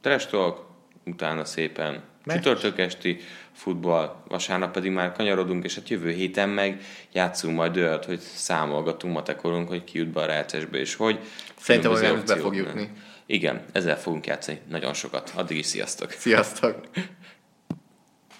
[0.00, 0.66] trash talk,
[1.04, 2.36] utána szépen Meccs.
[2.36, 3.18] csütörtök esti
[3.52, 6.80] futball, vasárnap pedig már kanyarodunk, és hát jövő héten meg
[7.12, 11.18] játszunk majd olyat, hogy számolgatunk, matekolunk, hogy ki jut be a rácesbe, és hogy.
[11.60, 12.90] Szerintem olyan be fog jutni.
[13.26, 15.32] Igen, ezzel fogunk játszani nagyon sokat.
[15.34, 16.10] Addig is sziasztok!
[16.10, 16.80] Sziasztok!